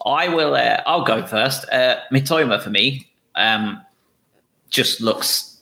I 0.06 0.28
will 0.28 0.54
uh, 0.54 0.82
I'll 0.86 1.04
go 1.04 1.26
first. 1.26 1.68
Uh, 1.70 1.96
Mitoma 2.12 2.62
for 2.62 2.70
me 2.70 3.10
um, 3.34 3.80
just 4.70 5.00
looks 5.00 5.58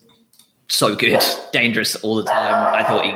so 0.69 0.95
good, 0.95 1.23
dangerous 1.53 1.97
all 1.97 2.17
the 2.17 2.25
time. 2.25 2.75
I 2.75 2.85
thought 2.85 3.05
he 3.05 3.14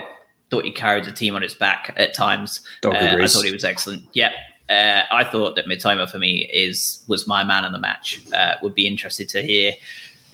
thought 0.50 0.64
he 0.64 0.70
carried 0.70 1.04
the 1.04 1.12
team 1.12 1.34
on 1.34 1.42
his 1.42 1.54
back 1.54 1.92
at 1.96 2.14
times. 2.14 2.60
Uh, 2.84 2.90
I 2.90 3.26
thought 3.26 3.44
he 3.44 3.52
was 3.52 3.64
excellent. 3.64 4.04
Yeah. 4.12 4.32
Uh, 4.68 5.02
I 5.10 5.24
thought 5.24 5.56
that 5.56 5.66
Mitoma 5.66 6.08
for 6.08 6.18
me 6.18 6.48
is 6.52 7.02
was 7.08 7.26
my 7.26 7.42
man 7.42 7.64
in 7.64 7.72
the 7.72 7.78
match. 7.78 8.20
Uh, 8.32 8.54
would 8.62 8.74
be 8.74 8.86
interested 8.86 9.28
to 9.30 9.42
hear 9.42 9.72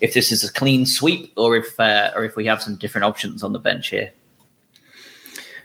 if 0.01 0.12
this 0.12 0.31
is 0.31 0.45
a 0.45 0.53
clean 0.53 0.85
sweep 0.85 1.33
or 1.37 1.57
if 1.57 1.79
uh, 1.81 2.12
or 2.14 2.25
if 2.25 2.37
we 2.37 2.45
have 2.47 2.62
some 2.62 2.77
different 2.77 3.05
options 3.05 3.43
on 3.43 3.53
the 3.53 3.59
bench 3.59 3.89
here. 3.89 4.12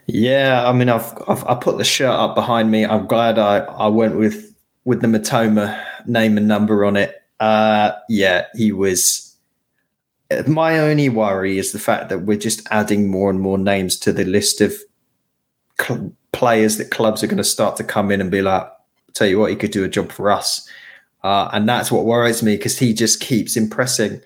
Yeah, 0.07 0.67
I 0.67 0.73
mean, 0.73 0.89
I've, 0.89 1.13
I've 1.27 1.45
I 1.45 1.55
put 1.55 1.77
the 1.77 1.83
shirt 1.83 2.09
up 2.09 2.35
behind 2.35 2.71
me. 2.71 2.85
I'm 2.85 3.07
glad 3.07 3.37
I, 3.37 3.59
I 3.59 3.87
went 3.87 4.17
with 4.17 4.55
with 4.85 5.01
the 5.01 5.07
Mitoma 5.07 5.83
name 6.05 6.37
and 6.37 6.47
number 6.47 6.85
on 6.85 6.95
it. 6.95 7.21
Uh, 7.39 7.91
yeah, 8.09 8.45
he 8.55 8.71
was 8.71 9.30
my 10.47 10.79
only 10.79 11.09
worry 11.09 11.57
is 11.57 11.71
the 11.71 11.79
fact 11.79 12.09
that 12.09 12.19
we're 12.19 12.37
just 12.37 12.67
adding 12.71 13.09
more 13.09 13.29
and 13.29 13.39
more 13.39 13.57
names 13.57 13.97
to 13.99 14.13
the 14.13 14.25
list 14.25 14.61
of 14.61 14.75
cl- 15.79 16.13
players 16.31 16.77
that 16.77 16.91
clubs 16.91 17.23
are 17.23 17.27
going 17.27 17.37
to 17.37 17.43
start 17.43 17.75
to 17.77 17.83
come 17.83 18.11
in 18.11 18.21
and 18.21 18.31
be 18.31 18.41
like, 18.41 18.67
tell 19.13 19.27
you 19.27 19.39
what, 19.39 19.49
he 19.49 19.55
could 19.55 19.71
do 19.71 19.83
a 19.83 19.89
job 19.89 20.11
for 20.11 20.31
us. 20.31 20.67
Uh, 21.23 21.49
and 21.53 21.67
that's 21.67 21.91
what 21.91 22.05
worries 22.05 22.41
me 22.41 22.57
because 22.57 22.79
he 22.79 22.93
just 22.93 23.19
keeps 23.19 23.55
impressing. 23.55 24.21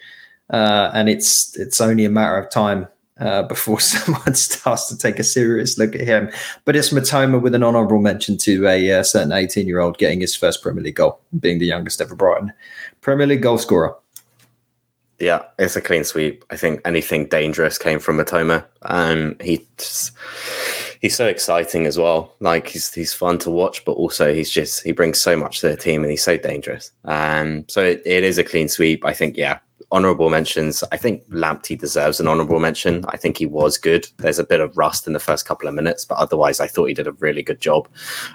Uh, 0.50 0.92
and 0.94 1.10
it's 1.10 1.58
it's 1.58 1.82
only 1.82 2.06
a 2.06 2.10
matter 2.10 2.38
of 2.38 2.50
time 2.50 2.88
uh, 3.20 3.44
before 3.48 3.80
someone 3.82 4.34
starts 4.36 4.88
to 4.88 4.98
take 4.98 5.20
a 5.20 5.24
serious 5.24 5.78
look 5.78 5.96
at 5.96 6.02
him. 6.02 6.32
But 6.64 6.76
it's 6.76 6.92
Mitoma 6.92 7.42
with 7.42 7.56
an 7.56 7.64
honourable 7.64 8.00
mention 8.00 8.38
to 8.40 8.68
a 8.68 9.00
uh, 9.00 9.04
certain 9.04 9.32
18 9.32 9.68
year 9.68 9.80
old 9.80 9.98
getting 9.98 10.22
his 10.22 10.36
first 10.36 10.62
Premier 10.62 10.84
League 10.84 10.96
goal, 10.96 11.20
being 11.40 11.60
the 11.60 11.66
youngest 11.66 12.00
ever 12.02 12.16
Brighton 12.16 12.54
Premier 13.02 13.28
League 13.28 13.42
goal 13.42 13.58
scorer. 13.58 13.96
Yeah, 15.20 15.44
it's 15.58 15.76
a 15.76 15.82
clean 15.82 16.04
sweep. 16.04 16.44
I 16.50 16.58
think 16.58 16.82
anything 16.84 17.28
dangerous 17.28 17.78
came 17.78 18.00
from 18.00 18.18
Mitoma. 18.18 18.66
Um, 18.82 19.38
he's 19.40 20.12
he's 21.00 21.16
so 21.16 21.28
exciting 21.28 21.86
as 21.86 21.98
well. 21.98 22.36
Like 22.42 22.68
he's 22.68 22.94
he's 22.94 23.14
fun 23.14 23.38
to 23.40 23.52
watch, 23.52 23.86
but 23.86 23.94
also 23.94 24.34
he's 24.34 24.52
just 24.52 24.84
he 24.84 24.92
brings 24.92 25.20
so 25.20 25.38
much 25.38 25.62
to 25.62 25.70
the 25.70 25.78
team 25.78 26.02
and 26.02 26.12
he's 26.12 26.24
so 26.24 26.38
dangerous. 26.38 26.92
Um, 27.06 27.66
so 27.70 27.82
it, 27.82 28.02
it 28.06 28.24
is 28.24 28.38
a 28.38 28.44
clean 28.44 28.68
sweep. 28.68 29.06
I 29.06 29.14
think 29.14 29.38
yeah, 29.38 29.60
honorable 29.92 30.30
mentions. 30.30 30.84
I 30.92 30.98
think 30.98 31.26
Lamptey 31.30 31.80
deserves 31.80 32.20
an 32.20 32.28
honorable 32.28 32.60
mention. 32.60 33.06
I 33.08 33.18
think 33.18 33.38
he 33.38 33.46
was 33.46 33.78
good. 33.78 34.08
There's 34.18 34.40
a 34.40 34.44
bit 34.44 34.60
of 34.60 34.78
rust 34.78 35.08
in 35.08 35.14
the 35.14 35.20
first 35.20 35.46
couple 35.46 35.70
of 35.70 35.76
minutes, 35.76 36.04
but 36.04 36.18
otherwise 36.18 36.60
I 36.60 36.68
thought 36.68 36.86
he 36.88 36.94
did 36.94 37.08
a 37.08 37.14
really 37.14 37.44
good 37.44 37.62
job. 37.62 37.88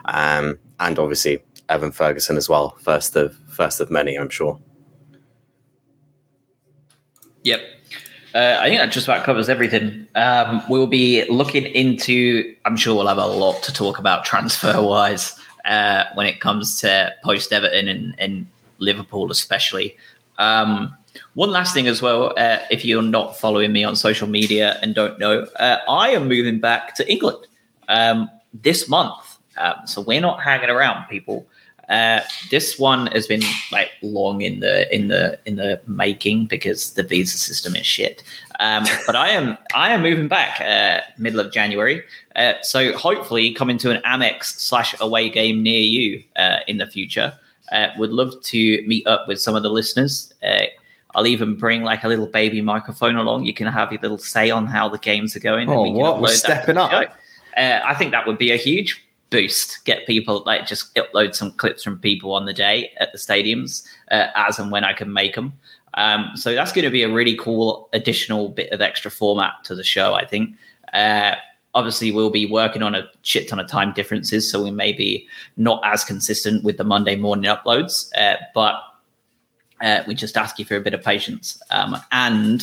Um, 0.07 0.59
and 0.79 0.99
obviously 0.99 1.43
Evan 1.69 1.93
Ferguson 1.93 2.39
as 2.39 2.49
well, 2.49 2.77
first 2.81 3.17
of 3.17 3.37
first 3.49 3.81
of 3.81 3.91
many, 3.91 4.17
I'm 4.17 4.31
sure. 4.31 4.59
Yep. 7.43 7.61
Uh, 8.35 8.59
I 8.61 8.69
think 8.69 8.81
that 8.81 8.93
just 8.93 9.07
about 9.07 9.25
covers 9.25 9.49
everything. 9.49 10.07
Um, 10.15 10.63
we'll 10.69 10.87
be 10.87 11.25
looking 11.29 11.67
into, 11.67 12.55
I'm 12.65 12.77
sure 12.77 12.95
we'll 12.95 13.09
have 13.09 13.19
a 13.19 13.27
lot 13.27 13.63
to 13.65 13.73
talk 13.73 13.99
about 13.99 14.25
transfer 14.25 14.81
wise 14.83 15.39
uh, 15.65 16.05
when 16.15 16.27
it 16.27 16.41
comes 16.41 16.81
to 16.81 17.13
post 17.25 17.53
Everton 17.53 17.89
and, 17.89 18.15
and, 18.19 18.47
Liverpool, 18.83 19.31
especially. 19.31 19.95
Um, 20.39 20.97
one 21.35 21.51
last 21.51 21.75
thing 21.75 21.87
as 21.87 22.01
well, 22.01 22.33
uh, 22.39 22.61
if 22.71 22.83
you're 22.83 23.03
not 23.03 23.39
following 23.39 23.75
me 23.75 23.85
on 23.85 23.95
social 23.95 24.27
media 24.27 24.79
and 24.81 24.95
don't 24.95 25.19
know, 25.19 25.47
uh, 25.59 25.77
I 25.87 26.09
am 26.13 26.29
moving 26.29 26.61
back 26.61 26.95
to 26.95 27.13
England 27.13 27.47
um, 27.89 28.31
this 28.55 28.89
month. 28.89 29.37
Um, 29.59 29.75
so 29.85 30.01
we're 30.01 30.23
not 30.23 30.43
hanging 30.43 30.71
around, 30.71 31.09
people. 31.09 31.47
Uh, 31.91 32.21
this 32.51 32.79
one 32.79 33.09
has 33.09 33.27
been 33.27 33.43
like 33.73 33.91
long 34.01 34.43
in 34.43 34.61
the 34.61 34.95
in 34.95 35.09
the 35.09 35.37
in 35.45 35.57
the 35.57 35.81
making 35.89 36.47
because 36.47 36.93
the 36.95 37.03
visa 37.03 37.37
system 37.37 37.75
is 37.75 37.85
shit. 37.85 38.23
Um, 38.61 38.85
but 39.07 39.17
I 39.17 39.31
am 39.31 39.59
I 39.75 39.93
am 39.93 40.03
moving 40.03 40.29
back 40.29 40.61
uh, 40.61 41.01
middle 41.19 41.41
of 41.41 41.51
January, 41.53 42.05
uh, 42.37 42.53
so 42.63 42.97
hopefully 42.97 43.53
coming 43.53 43.77
to 43.79 43.91
an 43.91 44.01
Amex 44.03 44.45
slash 44.45 44.95
away 45.01 45.29
game 45.29 45.65
near 45.65 45.81
you 45.81 46.23
uh, 46.37 46.59
in 46.69 46.79
the 46.79 46.87
future. 46.87 47.35
Uh, 47.73 47.89
would 47.99 48.11
love 48.11 48.41
to 48.43 48.85
meet 48.87 49.07
up 49.09 49.27
with 49.27 49.41
some 49.41 49.57
of 49.57 49.65
the 49.65 49.71
listeners. 49.71 50.33
I'll 51.15 51.27
even 51.27 51.57
bring 51.57 51.83
like 51.83 52.05
a 52.05 52.09
little 52.09 52.27
baby 52.27 52.61
microphone 52.61 53.17
along. 53.17 53.47
You 53.47 53.55
can 53.55 53.67
have 53.67 53.91
your 53.91 54.01
little 54.01 54.19
say 54.19 54.51
on 54.51 54.67
how 54.67 54.89
the 54.89 54.99
games 54.99 55.35
are 55.35 55.41
going. 55.41 55.69
Oh, 55.69 55.91
what? 55.91 56.21
We're 56.21 56.29
stepping 56.29 56.77
up. 56.77 56.93
I 57.57 57.95
think 57.95 58.13
that 58.13 58.29
would 58.29 58.39
be 58.39 58.53
a 58.53 58.57
huge 58.57 59.05
boost, 59.31 59.85
get 59.85 60.07
people 60.07 60.43
like 60.45 60.67
just 60.67 60.95
upload 60.97 61.35
some 61.35 61.53
clips 61.53 61.83
from 61.83 61.99
people 61.99 62.35
on 62.35 62.45
the 62.45 62.53
day 62.53 62.93
at 62.99 63.13
the 63.13 63.19
stadiums 63.19 63.87
uh, 64.11 64.27
as 64.35 64.59
and 64.59 64.71
when 64.71 64.85
I 64.85 64.93
can 64.93 65.13
make 65.13 65.35
them. 65.35 65.53
Um, 65.95 66.33
so 66.35 66.55
that's 66.55 66.73
going 66.73 66.85
to 66.85 66.91
be 66.91 67.03
a 67.03 67.13
really 67.13 67.37
cool 67.37 67.89
additional 67.93 68.49
bit 68.51 68.71
of 68.73 68.81
extra 68.81 69.11
format 69.11 69.55
to 69.65 69.75
the 69.75 69.83
show, 69.83 70.15
I 70.15 70.25
think. 70.25 70.57
Uh, 70.93 71.35
obviously, 71.75 72.13
we'll 72.13 72.31
be 72.31 72.47
working 72.47 72.83
on 72.83 72.95
a 72.95 73.09
shit 73.23 73.49
ton 73.49 73.59
of 73.59 73.69
time 73.69 73.93
differences, 73.93 74.51
so 74.51 74.63
we 74.63 74.71
may 74.71 74.93
be 74.93 75.27
not 75.57 75.81
as 75.85 76.05
consistent 76.05 76.65
with 76.65 76.77
the 76.77 76.85
Monday 76.85 77.17
morning 77.17 77.51
uploads, 77.51 78.11
uh, 78.19 78.37
but 78.55 78.83
uh, 79.81 80.03
we 80.07 80.15
just 80.15 80.37
ask 80.37 80.59
you 80.59 80.65
for 80.65 80.77
a 80.77 80.81
bit 80.81 80.95
of 80.95 81.03
patience. 81.03 81.61
Um, 81.71 81.97
and 82.13 82.63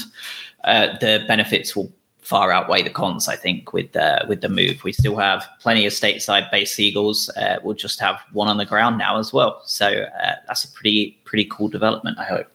uh, 0.64 0.98
the 1.00 1.26
benefits 1.28 1.76
will 1.76 1.92
far 2.28 2.52
outweigh 2.52 2.84
the 2.84 2.90
cons, 2.90 3.30
I 3.30 3.38
think, 3.38 3.72
with 3.72 3.96
uh, 3.96 4.26
with 4.28 4.42
the 4.42 4.50
move. 4.50 4.84
We 4.84 4.92
still 4.92 5.16
have 5.16 5.48
plenty 5.62 5.86
of 5.86 5.94
stateside 5.94 6.52
based 6.52 6.76
Seagulls. 6.76 7.30
Uh, 7.30 7.58
we'll 7.64 7.76
just 7.76 8.00
have 8.02 8.20
one 8.34 8.50
on 8.50 8.58
the 8.58 8.66
ground 8.66 8.98
now 8.98 9.18
as 9.18 9.32
well. 9.32 9.62
So 9.66 9.88
uh, 9.88 10.36
that's 10.46 10.66
a 10.66 10.72
pretty 10.72 11.20
pretty 11.24 11.46
cool 11.46 11.70
development, 11.70 12.20
I 12.20 12.26
hope. 12.26 12.48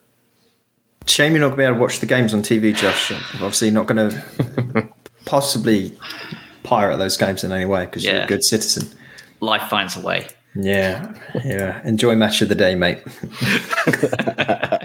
Shame 1.07 1.33
you're 1.33 1.41
not 1.41 1.47
going 1.47 1.57
to 1.57 1.61
be 1.61 1.65
able 1.65 1.75
to 1.75 1.81
watch 1.81 1.99
the 1.99 2.05
games 2.05 2.33
on 2.33 2.43
TV, 2.43 2.73
Josh. 2.73 3.11
Obviously, 3.33 3.71
not 3.71 3.87
going 3.87 4.09
to 4.11 4.89
possibly 5.25 5.97
pirate 6.61 6.97
those 6.97 7.17
games 7.17 7.43
in 7.43 7.51
any 7.51 7.65
way 7.65 7.85
because 7.85 8.05
you're 8.05 8.21
a 8.21 8.27
good 8.27 8.43
citizen. 8.43 8.87
Life 9.39 9.69
finds 9.69 9.97
a 9.97 10.01
way. 10.01 10.27
Yeah, 10.55 11.13
yeah. 11.43 11.81
Enjoy 11.83 12.15
match 12.15 12.41
of 12.43 12.49
the 12.49 12.55
day, 12.55 12.75
mate. 12.75 13.01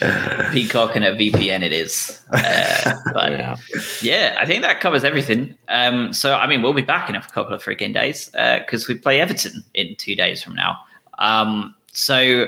Peacock 0.52 0.94
and 0.96 1.04
a 1.04 1.14
VPN 1.16 1.62
it 1.62 1.72
is. 1.72 2.20
Uh, 2.30 2.94
but 3.12 3.32
Yeah. 3.32 3.56
yeah, 4.02 4.36
I 4.38 4.46
think 4.46 4.62
that 4.62 4.80
covers 4.80 5.04
everything. 5.04 5.56
Um, 5.68 6.12
so 6.12 6.34
I 6.34 6.46
mean, 6.46 6.62
we'll 6.62 6.72
be 6.72 6.82
back 6.82 7.08
in 7.08 7.14
a 7.16 7.22
couple 7.22 7.54
of 7.54 7.62
freaking 7.62 7.94
days 7.94 8.30
because 8.30 8.88
we 8.88 8.94
play 8.96 9.20
Everton 9.20 9.64
in 9.74 9.96
two 9.96 10.14
days 10.14 10.42
from 10.42 10.54
now. 10.54 10.78
Um, 11.18 11.74
so 11.92 12.46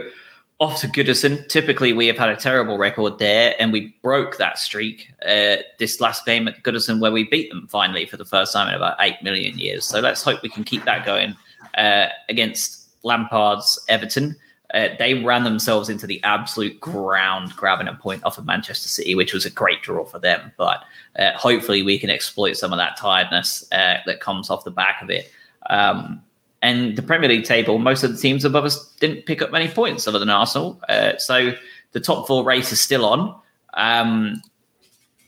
off 0.61 0.81
to 0.81 0.89
Goodison. 0.89 1.47
Typically, 1.49 1.93
we 1.93 2.07
have 2.09 2.19
had 2.19 2.29
a 2.31 2.37
terrible 2.37 2.79
record 2.79 3.19
there, 3.19 3.55
and 3.59 3.73
we 3.73 3.95
broke 4.03 4.37
that 4.39 4.59
streak 4.59 5.13
uh, 5.27 5.57
this 5.79 6.01
last 6.01 6.27
game 6.27 6.49
at 6.49 6.63
Goodison, 6.65 7.01
where 7.01 7.13
we 7.13 7.25
beat 7.25 7.51
them 7.51 7.67
finally 7.69 8.07
for 8.07 8.17
the 8.17 8.25
first 8.25 8.53
time 8.53 8.69
in 8.69 8.75
about 8.75 8.97
eight 9.01 9.23
million 9.23 9.59
years. 9.59 9.85
So 9.85 10.01
let's 10.01 10.23
hope 10.23 10.43
we 10.43 10.49
can 10.49 10.65
keep 10.65 10.85
that 10.85 11.07
going 11.07 11.37
uh, 11.77 12.09
against 12.29 12.89
Lampard's 13.05 13.79
Everton. 13.89 14.37
Uh, 14.75 14.89
they 14.99 15.15
ran 15.15 15.45
themselves 15.45 15.89
into 15.89 16.07
the 16.07 16.23
absolute 16.25 16.79
ground, 16.79 17.55
grabbing 17.57 17.89
a 17.89 17.95
point 17.95 18.23
off 18.25 18.37
of 18.37 18.45
Manchester 18.45 18.89
City, 18.89 19.15
which 19.15 19.33
was 19.33 19.47
a 19.47 19.51
great 19.51 19.83
draw 19.83 20.05
for 20.05 20.19
them. 20.19 20.53
But 20.59 20.85
uh, 21.19 21.33
hopefully, 21.33 21.83
we 21.83 21.99
can 21.99 22.11
exploit 22.11 22.55
some 22.57 22.73
of 22.73 22.79
that 22.79 22.97
tiredness 22.97 23.67
uh, 23.73 23.99
that 24.05 24.21
comes 24.21 24.51
off 24.51 24.65
the 24.65 24.71
back 24.71 25.01
of 25.03 25.09
it. 25.11 25.33
Um, 25.71 26.23
and 26.61 26.97
the 26.97 27.03
Premier 27.03 27.29
League 27.29 27.45
table, 27.45 27.79
most 27.79 28.03
of 28.03 28.11
the 28.13 28.19
teams 28.21 28.45
above 28.45 28.65
us 28.65 28.93
didn't 28.95 29.27
pick 29.27 29.41
up 29.41 29.53
many 29.53 29.69
points 29.69 30.07
other 30.07 30.19
than 30.19 30.29
Arsenal. 30.29 30.81
Uh, 30.89 31.17
so 31.17 31.53
the 31.93 32.01
top 32.01 32.27
four 32.27 32.45
race 32.45 32.73
is 32.73 32.81
still 32.81 33.05
on. 33.05 33.35
Um, 33.75 34.43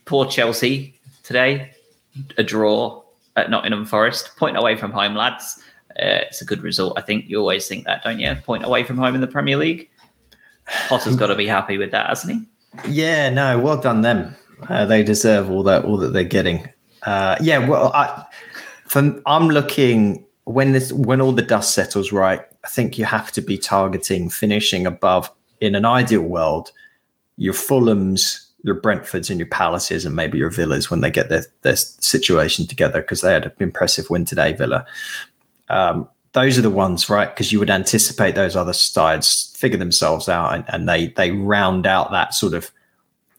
poor 0.05 0.26
Chelsea 0.26 0.99
today, 1.22 1.70
a 2.36 2.43
draw 2.43 3.03
at 3.36 3.49
Nottingham 3.49 3.86
Forest, 3.86 4.36
point 4.36 4.57
away 4.57 4.76
from 4.76 4.91
home, 4.91 5.14
lads. 5.14 5.62
Uh, 6.01 6.25
it's 6.27 6.41
a 6.41 6.45
good 6.45 6.63
result. 6.63 6.95
I 6.97 7.03
think 7.03 7.27
you 7.29 7.39
always 7.39 7.69
think 7.69 7.85
that, 7.85 8.03
don't 8.03 8.19
you? 8.19 8.35
Point 8.45 8.65
away 8.65 8.85
from 8.85 8.97
home 8.97 9.15
in 9.15 9.21
the 9.21 9.27
Premier 9.27 9.57
League. 9.57 9.91
Potter's 10.89 11.17
got 11.17 11.27
to 11.27 11.37
be 11.37 11.47
happy 11.47 11.79
with 11.79 11.91
that, 11.91 12.09
hasn't 12.09 12.33
he? 12.33 12.91
Yeah, 12.91 13.29
no, 13.31 13.59
well 13.59 13.81
done 13.81 14.03
them. 14.03 14.35
Uh, 14.69 14.87
they 14.87 15.03
deserve 15.03 15.51
all 15.51 15.63
that 15.65 15.85
all 15.85 15.97
that 15.97 16.13
they're 16.13 16.25
getting. 16.25 16.69
Uh, 17.03 17.37
yeah, 17.41 17.67
well, 17.67 17.93
I, 17.95 18.25
from 18.87 19.23
I'm 19.27 19.49
looking 19.49 20.25
when 20.45 20.73
this 20.73 20.93
when 20.93 21.21
all 21.21 21.33
the 21.33 21.43
dust 21.43 21.75
settles 21.75 22.13
right. 22.13 22.41
I 22.65 22.69
think 22.69 22.99
you 22.99 23.05
have 23.07 23.33
to 23.33 23.41
be 23.41 23.57
targeting 23.57 24.29
finishing 24.29 24.87
above. 24.87 25.31
In 25.61 25.75
an 25.75 25.85
ideal 25.85 26.23
world, 26.23 26.73
your 27.37 27.53
Fulhams, 27.53 28.47
your 28.63 28.81
Brentfords, 28.81 29.29
and 29.29 29.39
your 29.39 29.49
Palaces, 29.49 30.07
and 30.07 30.17
maybe 30.17 30.39
your 30.39 30.49
Villas 30.49 30.91
when 30.91 31.03
they 31.03 31.11
get 31.11 31.29
their 31.29 31.45
their 31.63 31.77
situation 31.77 32.67
together 32.67 33.03
because 33.03 33.21
they 33.21 33.33
had 33.33 33.47
an 33.47 33.53
impressive 33.61 34.09
win 34.09 34.25
today, 34.25 34.53
Villa. 34.55 34.87
Um, 35.71 36.09
those 36.33 36.59
are 36.59 36.62
the 36.62 36.71
ones, 36.71 37.09
right? 37.09 37.29
Because 37.29 37.53
you 37.53 37.59
would 37.59 37.71
anticipate 37.71 38.35
those 38.35 38.55
other 38.57 38.73
sides 38.73 39.53
figure 39.57 39.79
themselves 39.79 40.29
out 40.29 40.55
and, 40.55 40.64
and 40.68 40.89
they 40.89 41.09
they 41.09 41.33
round 41.33 41.87
out 41.87 42.11
that 42.12 42.35
sort 42.35 42.55
of 42.55 42.71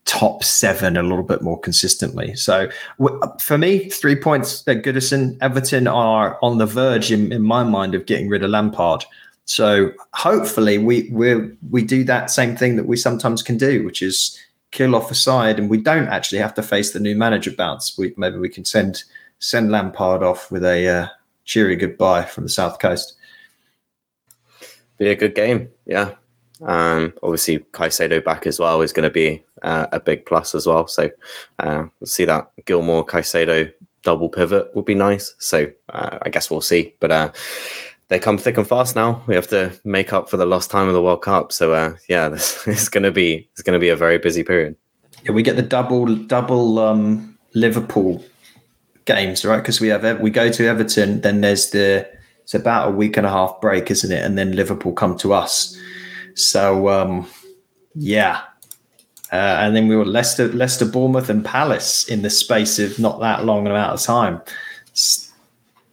top 0.05 0.43
seven 0.43 0.97
a 0.97 1.03
little 1.03 1.23
bit 1.23 1.41
more 1.41 1.59
consistently. 1.59 2.35
So 2.35 2.69
w- 2.99 3.21
for 3.39 3.57
me, 3.57 3.89
three 3.89 4.15
points 4.15 4.67
at 4.67 4.83
Goodison, 4.83 5.37
Everton 5.41 5.87
are 5.87 6.37
on 6.41 6.57
the 6.57 6.65
verge, 6.65 7.11
in, 7.11 7.31
in 7.31 7.43
my 7.43 7.63
mind, 7.63 7.95
of 7.95 8.05
getting 8.05 8.27
rid 8.27 8.43
of 8.43 8.49
Lampard. 8.49 9.05
So 9.45 9.91
hopefully 10.13 10.77
we 10.77 11.09
we 11.11 11.49
we 11.69 11.83
do 11.83 12.03
that 12.05 12.31
same 12.31 12.55
thing 12.55 12.75
that 12.75 12.87
we 12.87 12.97
sometimes 12.97 13.41
can 13.41 13.57
do, 13.57 13.83
which 13.83 14.01
is 14.01 14.37
kill 14.71 14.95
off 14.95 15.11
a 15.11 15.15
side, 15.15 15.59
and 15.59 15.69
we 15.69 15.77
don't 15.77 16.07
actually 16.07 16.39
have 16.39 16.53
to 16.55 16.63
face 16.63 16.91
the 16.91 16.99
new 16.99 17.15
manager 17.15 17.51
bounce. 17.51 17.97
We 17.97 18.13
maybe 18.17 18.37
we 18.37 18.49
can 18.49 18.65
send 18.65 19.03
send 19.39 19.71
Lampard 19.71 20.23
off 20.23 20.51
with 20.51 20.63
a 20.63 20.87
uh, 20.87 21.07
cheery 21.45 21.75
goodbye 21.75 22.25
from 22.25 22.43
the 22.43 22.49
south 22.49 22.79
coast. 22.79 23.15
be 24.97 25.09
a 25.09 25.15
good 25.15 25.35
game. 25.35 25.69
Yeah. 25.85 26.15
Um, 26.61 27.13
obviously, 27.23 27.59
Caicedo 27.59 28.23
back 28.23 28.45
as 28.45 28.59
well 28.59 28.81
is 28.81 28.93
going 28.93 29.07
to 29.07 29.13
be 29.13 29.43
uh, 29.63 29.87
a 29.91 29.99
big 29.99 30.25
plus 30.25 30.53
as 30.53 30.67
well. 30.67 30.87
So 30.87 31.09
uh, 31.59 31.85
we'll 31.99 32.07
see 32.07 32.25
that 32.25 32.51
Gilmour 32.65 33.05
Caicedo 33.05 33.71
double 34.03 34.29
pivot 34.29 34.75
would 34.75 34.85
be 34.85 34.95
nice. 34.95 35.35
So 35.39 35.71
uh, 35.89 36.19
I 36.21 36.29
guess 36.29 36.51
we'll 36.51 36.61
see. 36.61 36.93
But 36.99 37.11
uh, 37.11 37.31
they 38.09 38.19
come 38.19 38.37
thick 38.37 38.57
and 38.57 38.67
fast 38.67 38.95
now. 38.95 39.23
We 39.27 39.35
have 39.35 39.47
to 39.49 39.71
make 39.83 40.13
up 40.13 40.29
for 40.29 40.37
the 40.37 40.45
lost 40.45 40.69
time 40.69 40.87
of 40.87 40.93
the 40.93 41.01
World 41.01 41.21
Cup. 41.21 41.51
So 41.51 41.73
uh, 41.73 41.95
yeah, 42.09 42.29
this 42.29 42.67
is 42.67 42.89
going 42.89 43.03
to 43.03 43.11
be 43.11 43.49
it's 43.53 43.61
going 43.61 43.73
to 43.73 43.79
be 43.79 43.89
a 43.89 43.95
very 43.95 44.17
busy 44.17 44.43
period. 44.43 44.75
Yeah, 45.23 45.31
we 45.31 45.43
get 45.43 45.55
the 45.55 45.61
double 45.61 46.15
double 46.15 46.79
um, 46.79 47.37
Liverpool 47.53 48.23
games, 49.05 49.45
right? 49.45 49.57
Because 49.57 49.81
we 49.81 49.89
have 49.89 50.19
we 50.19 50.29
go 50.29 50.51
to 50.51 50.67
Everton, 50.67 51.21
then 51.21 51.41
there's 51.41 51.71
the 51.71 52.07
it's 52.43 52.53
about 52.53 52.89
a 52.89 52.91
week 52.91 53.17
and 53.17 53.25
a 53.25 53.29
half 53.29 53.59
break, 53.61 53.91
isn't 53.91 54.11
it? 54.11 54.23
And 54.23 54.37
then 54.37 54.55
Liverpool 54.55 54.93
come 54.93 55.17
to 55.19 55.33
us. 55.33 55.77
So 56.35 56.89
um, 56.89 57.27
yeah, 57.95 58.41
uh, 59.31 59.35
and 59.59 59.75
then 59.75 59.87
we 59.87 59.95
were 59.95 60.05
Leicester, 60.05 60.49
Leicester, 60.49 60.85
Bournemouth, 60.85 61.29
and 61.29 61.43
Palace 61.43 62.07
in 62.07 62.21
the 62.21 62.29
space 62.29 62.79
of 62.79 62.99
not 62.99 63.21
that 63.21 63.45
long 63.45 63.65
amount 63.65 63.93
of 63.93 64.01
time. 64.01 64.41
S- 64.91 65.31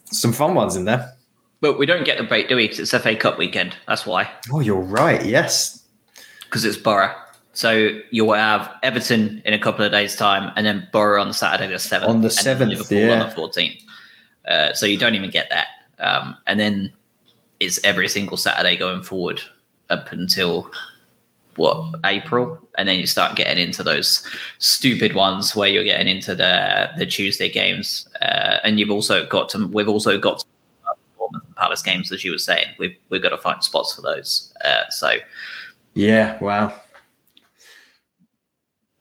some 0.07 0.33
fun 0.33 0.55
ones 0.55 0.75
in 0.75 0.87
there. 0.87 1.15
But 1.61 1.79
we 1.79 1.87
don't 1.87 2.05
get 2.05 2.19
the 2.19 2.25
break, 2.25 2.49
do 2.49 2.57
we? 2.57 2.69
Because 2.69 2.81
it's 2.81 3.03
FA 3.03 3.15
Cup 3.15 3.39
weekend. 3.39 3.77
That's 3.87 4.07
why. 4.07 4.29
Oh, 4.53 4.61
you're 4.61 4.81
right. 4.81 5.25
Yes. 5.25 5.85
Because 6.45 6.65
it's 6.65 6.77
Boro. 6.77 7.15
So 7.59 7.91
you'll 8.13 8.35
have 8.35 8.73
Everton 8.85 9.43
in 9.45 9.53
a 9.53 9.59
couple 9.59 9.85
of 9.85 9.91
days' 9.91 10.15
time, 10.15 10.53
and 10.55 10.65
then 10.65 10.87
Boro 10.93 11.21
on 11.21 11.33
Saturday 11.33 11.73
the 11.73 11.81
seventh. 11.81 12.09
On 12.09 12.21
the 12.21 12.29
7th, 12.29 12.69
Liverpool 12.69 12.99
yeah. 12.99 13.21
on 13.21 13.29
the 13.29 13.35
fourteenth. 13.35 13.83
Uh, 14.47 14.73
so 14.75 14.87
you 14.87 14.97
don't 14.97 15.17
even 15.17 15.29
get 15.29 15.51
that, 15.51 15.67
um, 15.99 16.37
and 16.47 16.61
then 16.61 16.93
it's 17.59 17.81
every 17.83 18.07
single 18.07 18.37
Saturday 18.37 18.77
going 18.77 19.03
forward 19.03 19.41
up 19.91 20.13
until 20.13 20.71
what 21.57 21.97
April, 22.05 22.61
and 22.79 22.89
then 22.89 23.01
you 23.01 23.09
start 23.09 23.35
getting 23.35 23.59
into 23.59 23.83
those 23.83 24.25
stupid 24.59 25.17
ones 25.17 25.57
where 25.57 25.69
you're 25.69 25.83
getting 25.83 26.07
into 26.07 26.37
the 26.37 26.91
the 26.97 27.07
Tuesday 27.07 27.51
games, 27.51 28.09
uh, 28.23 28.59
and 28.63 28.79
you've 28.79 28.93
also 28.93 29.27
got 29.27 29.49
to 29.49 29.67
we've 29.67 29.89
also 29.89 30.17
got. 30.17 30.39
To, 30.39 30.45
Palace 31.57 31.83
games, 31.83 32.13
as 32.13 32.25
you 32.25 32.31
were 32.31 32.39
saying, 32.39 32.69
we've 32.79 32.97
we've 33.11 33.21
got 33.21 33.31
to 33.31 33.37
find 33.37 33.63
spots 33.65 33.93
for 33.93 34.01
those. 34.01 34.55
Uh, 34.65 34.89
so 34.91 35.17
Yeah. 35.95 36.39
Wow. 36.39 36.73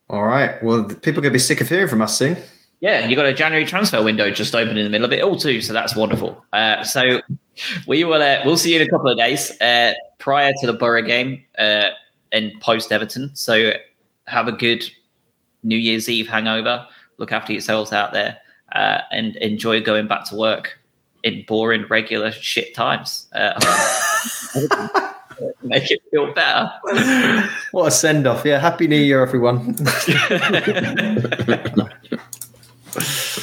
All 0.09 0.25
right. 0.25 0.61
Well, 0.63 0.85
people 0.85 1.19
are 1.19 1.21
going 1.21 1.23
to 1.23 1.29
be 1.31 1.39
sick 1.39 1.59
of 1.61 1.67
hearing 1.67 1.87
from 1.87 2.01
us 2.01 2.17
soon. 2.17 2.37
Yeah, 2.79 3.07
you 3.07 3.15
got 3.15 3.25
a 3.25 3.33
January 3.33 3.65
transfer 3.65 4.03
window 4.03 4.29
just 4.29 4.53
open 4.53 4.77
in 4.77 4.83
the 4.83 4.89
middle 4.89 5.05
of 5.05 5.11
it 5.11 5.23
all 5.23 5.35
too, 5.35 5.61
so 5.61 5.73
that's 5.73 5.95
wonderful. 5.95 6.45
Uh, 6.53 6.83
so 6.83 7.21
we 7.87 8.03
will 8.03 8.21
uh, 8.21 8.39
we'll 8.45 8.57
see 8.57 8.73
you 8.73 8.79
in 8.79 8.87
a 8.87 8.89
couple 8.89 9.09
of 9.09 9.17
days 9.17 9.59
uh, 9.61 9.93
prior 10.19 10.53
to 10.61 10.67
the 10.67 10.73
Boro 10.73 11.01
game 11.01 11.43
uh, 11.57 11.85
and 12.31 12.51
post 12.61 12.91
Everton. 12.91 13.35
So 13.35 13.71
have 14.27 14.47
a 14.47 14.51
good 14.51 14.83
New 15.63 15.77
Year's 15.77 16.07
Eve 16.07 16.27
hangover. 16.27 16.85
Look 17.17 17.31
after 17.31 17.51
yourselves 17.51 17.91
out 17.91 18.13
there 18.13 18.37
uh, 18.73 18.99
and 19.11 19.35
enjoy 19.37 19.81
going 19.81 20.07
back 20.07 20.25
to 20.25 20.35
work 20.35 20.79
in 21.23 21.45
boring, 21.47 21.87
regular 21.89 22.31
shit 22.31 22.75
times. 22.75 23.27
make 25.63 25.91
it 25.91 26.01
feel 26.11 26.33
better. 26.33 26.71
What 27.71 27.87
a 27.87 27.91
send 27.91 28.27
off. 28.27 28.45
Yeah. 28.45 28.59
Happy 28.59 28.87
New 28.87 28.95
Year, 28.95 29.21
everyone. 29.21 29.75